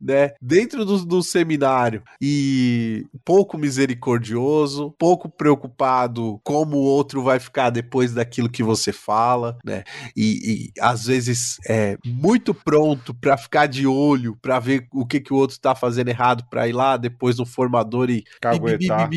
né? 0.00 0.32
Dentro 0.40 0.84
do, 0.84 1.04
do 1.04 1.22
seminário 1.22 2.02
e 2.20 3.04
pouco 3.24 3.56
misericordioso, 3.56 4.94
pouco 4.98 5.28
preocupado 5.28 6.40
como 6.42 6.76
o 6.76 6.84
outro 6.84 7.22
vai 7.22 7.38
ficar 7.38 7.70
depois 7.70 8.12
daquilo 8.14 8.48
que 8.48 8.62
você 8.62 8.92
fala, 8.92 9.58
né? 9.64 9.84
E, 10.16 10.72
e 10.76 10.80
às 10.80 11.06
vezes 11.06 11.56
é 11.68 11.96
muito 12.04 12.54
pronto 12.54 13.14
para 13.14 13.36
ficar 13.36 13.66
de 13.66 13.86
olho, 13.86 14.36
para 14.40 14.58
ver 14.58 14.86
o 14.92 15.06
que, 15.06 15.20
que 15.20 15.32
o 15.32 15.36
outro 15.36 15.58
tá 15.58 15.74
fazendo 15.74 16.08
errado 16.08 16.44
para 16.50 16.68
ir 16.68 16.72
lá 16.72 16.96
depois 16.96 17.38
no 17.38 17.46
formador 17.46 18.10
e 18.10 18.24
caguetar. 18.40 19.08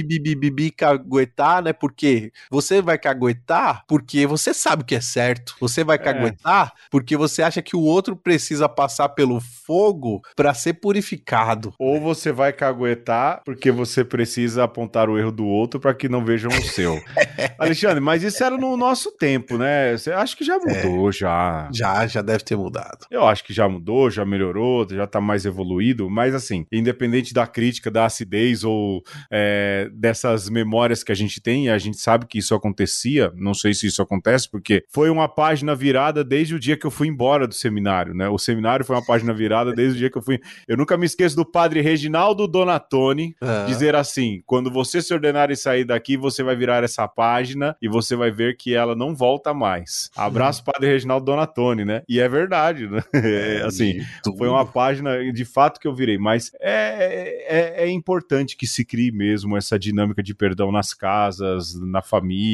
caguetar, 0.76 1.64
né? 1.64 1.74
Porque 1.74 2.32
você 2.50 2.69
vai 2.82 2.98
caguetar 2.98 3.84
porque 3.88 4.26
você 4.28 4.54
sabe 4.54 4.84
que 4.84 4.96
é 4.96 5.02
certo. 5.02 5.56
Você 5.60 5.84
vai 5.84 5.96
é. 5.96 6.00
caguetar 6.00 6.74
é. 6.76 6.80
porque 6.92 7.18
você 7.18 7.42
acha 7.42 7.62
que 7.62 7.76
o 7.76 7.82
outro 7.82 8.16
precisa 8.16 8.70
passar 8.70 9.10
pelo 9.10 9.42
fogo 9.42 10.22
para 10.36 10.54
ser 10.54 10.74
purificado. 10.74 11.74
Ou 11.80 12.00
você 12.00 12.32
vai 12.32 12.54
caguetar 12.54 13.42
porque 13.44 13.72
você 13.72 14.04
precisa 14.04 14.64
apontar 14.64 15.10
o 15.10 15.18
erro 15.18 15.32
do 15.32 15.46
outro 15.46 15.80
para 15.80 15.94
que 15.94 16.08
não 16.08 16.24
vejam 16.24 16.52
o 16.52 16.62
seu. 16.64 17.02
Alexandre, 17.58 18.00
mas 18.00 18.24
isso 18.24 18.44
era 18.44 18.58
no 18.58 18.78
nosso 18.78 19.12
tempo, 19.12 19.58
né? 19.58 19.98
Você 19.98 20.12
acha 20.12 20.36
que 20.36 20.44
já 20.44 20.58
mudou, 20.58 21.10
é. 21.10 21.12
já. 21.12 21.70
Já, 21.72 22.08
já 22.08 22.22
deve 22.22 22.44
ter 22.44 22.56
mudado. 22.56 23.06
Eu 23.10 23.26
acho 23.26 23.44
que 23.44 23.54
já 23.54 23.68
mudou, 23.68 24.10
já 24.10 24.26
melhorou, 24.26 24.88
já 24.90 25.08
tá 25.08 25.20
mais 25.20 25.46
evoluído, 25.46 26.10
mas 26.10 26.34
assim, 26.36 26.66
independente 26.72 27.34
da 27.34 27.48
crítica, 27.48 27.90
da 27.92 28.06
acidez 28.06 28.64
ou 28.64 29.02
é, 29.32 29.90
dessas 29.94 30.50
memórias 30.50 31.04
que 31.04 31.12
a 31.12 31.16
gente 31.16 31.42
tem, 31.42 31.70
a 31.70 31.78
gente 31.78 31.98
sabe 31.98 32.26
que 32.26 32.40
isso 32.40 32.54
acontecia, 32.60 33.32
não 33.36 33.53
sei 33.53 33.74
se 33.74 33.88
isso 33.88 34.01
acontece, 34.01 34.49
porque 34.49 34.84
foi 34.89 35.10
uma 35.10 35.28
página 35.28 35.76
virada 35.76 36.24
desde 36.24 36.55
o 36.55 36.60
dia 36.60 36.78
que 36.78 36.86
eu 36.86 36.91
fui 36.91 37.07
embora 37.07 37.47
do 37.47 37.53
seminário, 37.53 38.14
né? 38.14 38.30
O 38.30 38.38
seminário 38.38 38.86
foi 38.86 38.95
uma 38.95 39.05
página 39.05 39.34
virada 39.34 39.74
desde 39.74 39.95
o 39.95 39.99
dia 39.99 40.10
que 40.10 40.18
eu 40.18 40.22
fui. 40.22 40.39
Eu 40.68 40.78
nunca 40.78 40.97
me 40.97 41.05
esqueço 41.05 41.36
do 41.36 41.45
padre 41.45 41.82
Reginaldo 41.82 42.47
Donatoni 42.47 43.36
uhum. 43.41 43.66
dizer 43.68 43.95
assim: 43.95 44.41
quando 44.45 44.72
você 44.72 45.01
se 45.01 45.14
ordenar 45.14 45.51
e 45.51 45.55
sair 45.55 45.86
daqui, 45.86 46.18
você 46.18 46.43
vai 46.43 46.55
virar 46.55 46.84
essa 46.84 47.07
página 47.07 47.76
e 47.82 47.88
você 47.88 48.16
vai 48.16 48.32
ver 48.32 48.57
que 48.57 48.74
ela 48.74 48.95
não 48.95 49.16
volta 49.16 49.53
mais. 49.53 50.10
Abraço, 50.16 50.60
uhum. 50.60 50.72
padre 50.74 50.89
Reginaldo 50.89 51.26
Donatoni, 51.26 51.86
né? 51.86 52.03
E 52.07 52.20
é 52.20 52.28
verdade, 52.28 52.88
né? 52.88 53.01
É, 53.30 53.62
assim, 53.64 53.99
foi 54.38 54.47
uma 54.47 54.66
página 54.66 55.32
de 55.32 55.45
fato 55.45 55.80
que 55.80 55.88
eu 55.88 55.93
virei, 55.93 56.18
mas 56.18 56.51
é, 56.60 57.45
é, 57.47 57.84
é 57.86 57.89
importante 57.89 58.57
que 58.57 58.66
se 58.66 58.84
crie 58.84 59.12
mesmo 59.12 59.55
essa 59.57 59.78
dinâmica 59.78 60.24
de 60.24 60.34
perdão 60.34 60.72
nas 60.72 60.93
casas, 60.93 61.76
na 61.80 62.01
família, 62.01 62.49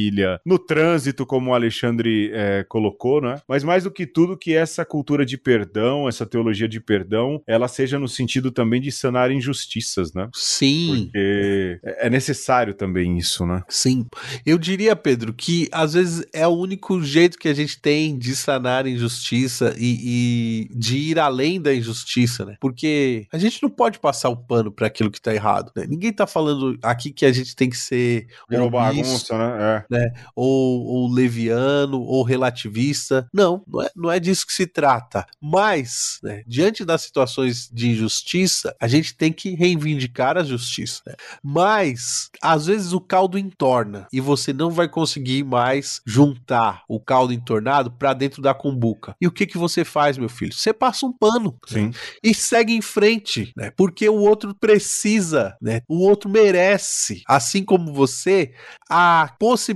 no 0.45 0.57
trânsito, 0.57 1.25
como 1.25 1.51
o 1.51 1.53
Alexandre 1.53 2.31
é, 2.33 2.63
colocou, 2.67 3.21
né? 3.21 3.41
Mas 3.47 3.63
mais 3.63 3.83
do 3.83 3.91
que 3.91 4.05
tudo, 4.05 4.37
que 4.37 4.53
essa 4.53 4.85
cultura 4.85 5.25
de 5.25 5.37
perdão, 5.37 6.07
essa 6.07 6.25
teologia 6.25 6.67
de 6.67 6.79
perdão, 6.79 7.41
ela 7.47 7.67
seja 7.67 7.99
no 7.99 8.07
sentido 8.07 8.51
também 8.51 8.81
de 8.81 8.91
sanar 8.91 9.31
injustiças, 9.31 10.13
né? 10.13 10.29
Sim. 10.33 11.05
Porque 11.05 11.79
é 11.83 12.09
necessário 12.09 12.73
também 12.73 13.17
isso, 13.17 13.45
né? 13.45 13.63
Sim. 13.69 14.05
Eu 14.45 14.57
diria, 14.57 14.95
Pedro, 14.95 15.33
que 15.33 15.67
às 15.71 15.93
vezes 15.93 16.25
é 16.33 16.47
o 16.47 16.51
único 16.51 17.01
jeito 17.01 17.37
que 17.37 17.47
a 17.47 17.53
gente 17.53 17.79
tem 17.79 18.17
de 18.17 18.35
sanar 18.35 18.87
injustiça 18.87 19.75
e, 19.77 20.69
e 20.71 20.77
de 20.77 20.97
ir 20.97 21.19
além 21.19 21.61
da 21.61 21.73
injustiça, 21.73 22.45
né? 22.45 22.57
Porque 22.59 23.27
a 23.31 23.37
gente 23.37 23.61
não 23.61 23.69
pode 23.69 23.99
passar 23.99 24.29
o 24.29 24.37
pano 24.37 24.71
para 24.71 24.87
aquilo 24.87 25.11
que 25.11 25.21
tá 25.21 25.33
errado, 25.33 25.71
né? 25.75 25.85
Ninguém 25.87 26.11
tá 26.11 26.27
falando 26.27 26.77
aqui 26.81 27.11
que 27.11 27.25
a 27.25 27.31
gente 27.31 27.55
tem 27.55 27.69
que 27.69 27.77
ser 27.77 28.27
Virou 28.49 28.69
bagunça, 28.69 29.37
né? 29.37 29.55
É. 29.59 29.84
né? 29.89 30.11
Ou, 30.35 30.85
ou 30.85 31.11
leviano, 31.11 32.01
ou 32.01 32.23
relativista. 32.23 33.27
Não, 33.33 33.63
não 33.67 33.81
é, 33.81 33.89
não 33.95 34.11
é 34.11 34.19
disso 34.19 34.45
que 34.45 34.53
se 34.53 34.67
trata. 34.67 35.25
Mas, 35.41 36.19
né, 36.23 36.43
diante 36.47 36.83
das 36.83 37.01
situações 37.01 37.69
de 37.71 37.89
injustiça, 37.89 38.75
a 38.79 38.87
gente 38.87 39.15
tem 39.15 39.31
que 39.31 39.55
reivindicar 39.55 40.37
a 40.37 40.43
justiça. 40.43 41.01
Né? 41.05 41.13
Mas, 41.43 42.29
às 42.41 42.65
vezes, 42.65 42.93
o 42.93 42.99
caldo 42.99 43.37
entorna 43.37 44.07
e 44.11 44.19
você 44.19 44.53
não 44.53 44.69
vai 44.69 44.87
conseguir 44.87 45.43
mais 45.43 46.01
juntar 46.05 46.83
o 46.87 46.99
caldo 46.99 47.33
entornado 47.33 47.91
para 47.91 48.13
dentro 48.13 48.41
da 48.41 48.53
cumbuca. 48.53 49.15
E 49.19 49.27
o 49.27 49.31
que 49.31 49.45
que 49.45 49.57
você 49.57 49.83
faz, 49.83 50.17
meu 50.17 50.29
filho? 50.29 50.53
Você 50.53 50.73
passa 50.73 51.05
um 51.05 51.13
pano 51.13 51.57
Sim. 51.67 51.91
e 52.23 52.33
segue 52.33 52.73
em 52.73 52.81
frente, 52.81 53.51
né? 53.55 53.71
Porque 53.71 54.07
o 54.09 54.15
outro 54.15 54.53
precisa, 54.53 55.55
né? 55.61 55.81
O 55.87 55.99
outro 55.99 56.29
merece, 56.29 57.21
assim 57.27 57.63
como 57.63 57.93
você, 57.93 58.53
a 58.89 59.33
possibilidade 59.39 59.74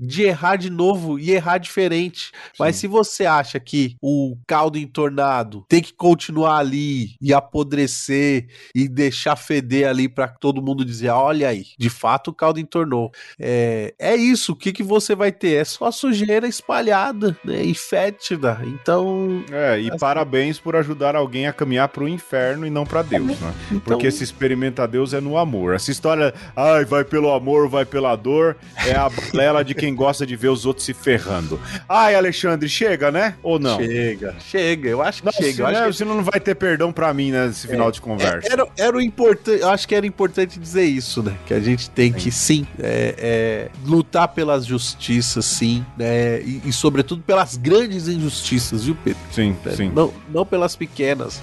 de 0.00 0.22
errar 0.22 0.56
de 0.56 0.70
novo 0.70 1.18
e 1.18 1.30
errar 1.30 1.58
diferente. 1.58 2.32
Mas 2.58 2.76
se 2.76 2.86
você 2.86 3.26
acha 3.26 3.58
que 3.58 3.96
o 4.00 4.36
caldo 4.46 4.78
entornado 4.78 5.64
tem 5.68 5.82
que 5.82 5.92
continuar 5.92 6.58
ali 6.58 7.16
e 7.20 7.32
apodrecer 7.32 8.46
e 8.74 8.88
deixar 8.88 9.36
feder 9.36 9.88
ali 9.88 10.08
para 10.08 10.28
todo 10.28 10.62
mundo 10.62 10.84
dizer, 10.84 11.10
olha 11.10 11.48
aí, 11.48 11.64
de 11.78 11.90
fato 11.90 12.28
o 12.28 12.34
caldo 12.34 12.60
entornou. 12.60 13.10
É, 13.38 13.94
é 13.98 14.16
isso, 14.16 14.52
o 14.52 14.56
que, 14.56 14.72
que 14.72 14.82
você 14.82 15.14
vai 15.14 15.32
ter? 15.32 15.56
É 15.56 15.64
só 15.64 15.90
sujeira 15.90 16.46
espalhada, 16.46 17.36
né? 17.44 17.62
E 17.62 17.74
fétida. 17.74 18.60
Então. 18.64 19.44
É, 19.50 19.80
e 19.80 19.88
assim... 19.88 19.98
parabéns 19.98 20.58
por 20.58 20.76
ajudar 20.76 21.16
alguém 21.16 21.46
a 21.46 21.52
caminhar 21.52 21.88
pro 21.88 22.08
inferno 22.08 22.66
e 22.66 22.70
não 22.70 22.84
para 22.84 23.02
Deus, 23.02 23.38
né? 23.40 23.54
Então... 23.70 23.80
Porque 23.80 24.10
se 24.10 24.24
experimenta 24.24 24.86
Deus 24.86 25.12
é 25.14 25.20
no 25.20 25.36
amor. 25.36 25.74
Essa 25.74 25.90
história, 25.90 26.34
ai, 26.54 26.84
vai 26.84 27.04
pelo 27.04 27.32
amor, 27.32 27.68
vai 27.68 27.84
pela 27.84 28.14
dor, 28.16 28.56
é 28.86 28.94
a 29.06 29.10
balela 29.10 29.64
de 29.64 29.74
quem 29.74 29.94
gosta 29.94 30.26
de 30.26 30.36
ver 30.36 30.48
os 30.48 30.66
outros 30.66 30.84
se 30.86 30.94
ferrando. 30.94 31.60
Ai, 31.88 32.14
Alexandre, 32.14 32.68
chega, 32.68 33.10
né? 33.10 33.34
Ou 33.42 33.58
não? 33.58 33.78
Chega, 33.78 34.34
chega, 34.40 34.88
eu 34.88 35.02
acho 35.02 35.20
que 35.20 35.26
não, 35.26 35.32
chega. 35.32 35.52
Se, 35.52 35.60
eu 35.60 35.66
acho 35.66 35.80
né, 35.80 35.86
que... 35.86 35.92
Você 35.92 36.04
não 36.04 36.22
vai 36.22 36.40
ter 36.40 36.54
perdão 36.54 36.92
para 36.92 37.12
mim 37.12 37.30
nesse 37.30 37.66
né, 37.66 37.72
final 37.72 37.88
é, 37.88 37.92
de 37.92 38.00
conversa. 38.00 38.52
Era, 38.52 38.66
era 38.76 38.96
o 38.96 39.00
importante, 39.00 39.60
eu 39.60 39.68
acho 39.68 39.86
que 39.86 39.94
era 39.94 40.06
importante 40.06 40.58
dizer 40.58 40.84
isso, 40.84 41.22
né? 41.22 41.36
Que 41.46 41.54
a 41.54 41.60
gente 41.60 41.90
tem 41.90 42.12
sim. 42.12 42.18
que 42.18 42.30
sim 42.30 42.66
é, 42.78 43.14
é, 43.18 43.70
lutar 43.84 44.28
pelas 44.28 44.64
justiças, 44.64 45.44
sim, 45.44 45.84
né? 45.96 46.40
E, 46.40 46.62
e, 46.64 46.72
sobretudo 46.72 47.22
pelas 47.22 47.56
grandes 47.56 48.08
injustiças, 48.08 48.84
viu, 48.84 48.96
Pedro? 49.02 49.20
Sim, 49.30 49.56
é, 49.66 49.70
sim. 49.70 49.90
Não, 49.94 50.12
não 50.28 50.46
pelas 50.46 50.76
pequenas. 50.76 51.40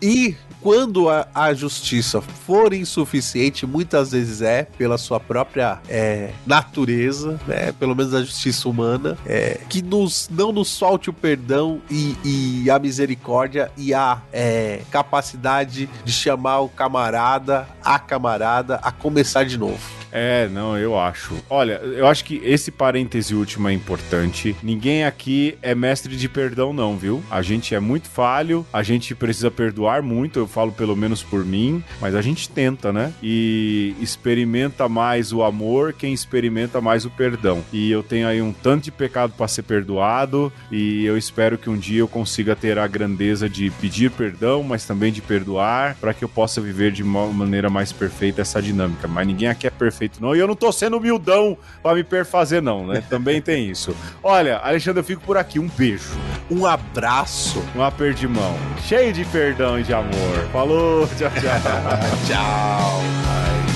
E 0.00 0.36
quando 0.60 1.08
a, 1.08 1.26
a, 1.34 1.54
justiça 1.54 2.20
for 2.20 2.74
insuficiente, 2.74 3.66
muitas 3.66 4.12
vezes 4.12 4.42
é 4.42 4.64
pela 4.64 4.98
sua 4.98 5.18
própria 5.18 5.80
é, 5.88 6.32
natureza, 6.46 7.40
né? 7.46 7.72
pelo 7.72 7.94
menos 7.94 8.14
a 8.14 8.20
justiça 8.20 8.68
humana, 8.68 9.16
é, 9.26 9.60
que 9.68 9.82
nos, 9.82 10.28
não 10.30 10.52
nos 10.52 10.68
solte 10.68 11.08
o 11.08 11.12
perdão 11.12 11.80
e, 11.90 12.16
e 12.24 12.70
a 12.70 12.78
misericórdia 12.78 13.70
e 13.76 13.94
a 13.94 14.20
é, 14.32 14.82
capacidade 14.90 15.88
de 16.04 16.12
chamar 16.12 16.60
o 16.60 16.68
camarada, 16.68 17.66
a 17.82 17.98
camarada, 17.98 18.76
a 18.82 18.92
começar 18.92 19.44
de 19.44 19.56
novo. 19.56 19.99
É, 20.12 20.48
não, 20.48 20.76
eu 20.76 20.98
acho. 20.98 21.34
Olha, 21.48 21.74
eu 21.74 22.06
acho 22.06 22.24
que 22.24 22.40
esse 22.44 22.70
parêntese 22.70 23.34
último 23.34 23.68
é 23.68 23.72
importante. 23.72 24.56
Ninguém 24.62 25.04
aqui 25.04 25.56
é 25.62 25.74
mestre 25.74 26.16
de 26.16 26.28
perdão, 26.28 26.72
não, 26.72 26.96
viu? 26.96 27.22
A 27.30 27.42
gente 27.42 27.74
é 27.74 27.80
muito 27.80 28.08
falho, 28.08 28.66
a 28.72 28.82
gente 28.82 29.14
precisa 29.14 29.50
perdoar 29.50 30.02
muito, 30.02 30.38
eu 30.38 30.46
falo 30.46 30.72
pelo 30.72 30.96
menos 30.96 31.22
por 31.22 31.44
mim, 31.44 31.82
mas 32.00 32.14
a 32.14 32.22
gente 32.22 32.48
tenta, 32.48 32.92
né? 32.92 33.12
E 33.22 33.94
experimenta 34.00 34.88
mais 34.88 35.32
o 35.32 35.42
amor 35.42 35.92
quem 35.92 36.12
experimenta 36.12 36.80
mais 36.80 37.04
o 37.04 37.10
perdão. 37.10 37.62
E 37.72 37.90
eu 37.90 38.02
tenho 38.02 38.26
aí 38.26 38.42
um 38.42 38.52
tanto 38.52 38.84
de 38.84 38.90
pecado 38.90 39.32
para 39.36 39.48
ser 39.48 39.62
perdoado 39.62 40.52
e 40.70 41.04
eu 41.04 41.16
espero 41.16 41.58
que 41.58 41.70
um 41.70 41.76
dia 41.76 42.00
eu 42.00 42.08
consiga 42.08 42.56
ter 42.56 42.78
a 42.78 42.86
grandeza 42.86 43.48
de 43.48 43.70
pedir 43.70 44.10
perdão, 44.10 44.62
mas 44.62 44.84
também 44.84 45.12
de 45.12 45.20
perdoar, 45.20 45.96
para 46.00 46.14
que 46.14 46.24
eu 46.24 46.28
possa 46.28 46.60
viver 46.60 46.92
de 46.92 47.02
uma 47.02 47.26
maneira 47.26 47.68
mais 47.68 47.92
perfeita 47.92 48.40
essa 48.42 48.60
dinâmica. 48.60 49.06
Mas 49.06 49.26
ninguém 49.26 49.48
aqui 49.48 49.66
é 49.66 49.70
perfeito 49.70 49.99
perfeito, 50.00 50.22
não. 50.22 50.34
E 50.34 50.38
eu 50.38 50.46
não 50.46 50.56
tô 50.56 50.72
sendo 50.72 50.96
humildão 50.96 51.56
pra 51.82 51.94
me 51.94 52.02
perfazer, 52.02 52.62
não, 52.62 52.86
né? 52.86 53.02
Também 53.08 53.42
tem 53.42 53.68
isso. 53.68 53.94
Olha, 54.22 54.58
Alexandre, 54.58 55.00
eu 55.00 55.04
fico 55.04 55.22
por 55.22 55.36
aqui. 55.36 55.58
Um 55.58 55.68
beijo. 55.68 56.16
Um 56.50 56.64
abraço. 56.64 57.62
Um 57.76 57.82
aperto 57.82 58.20
de 58.20 58.28
mão. 58.28 58.56
Cheio 58.86 59.12
de 59.12 59.24
perdão 59.26 59.78
e 59.78 59.82
de 59.82 59.92
amor. 59.92 60.48
Falou, 60.52 61.06
tchau, 61.06 61.30
tchau. 61.30 61.60
tchau. 62.26 63.69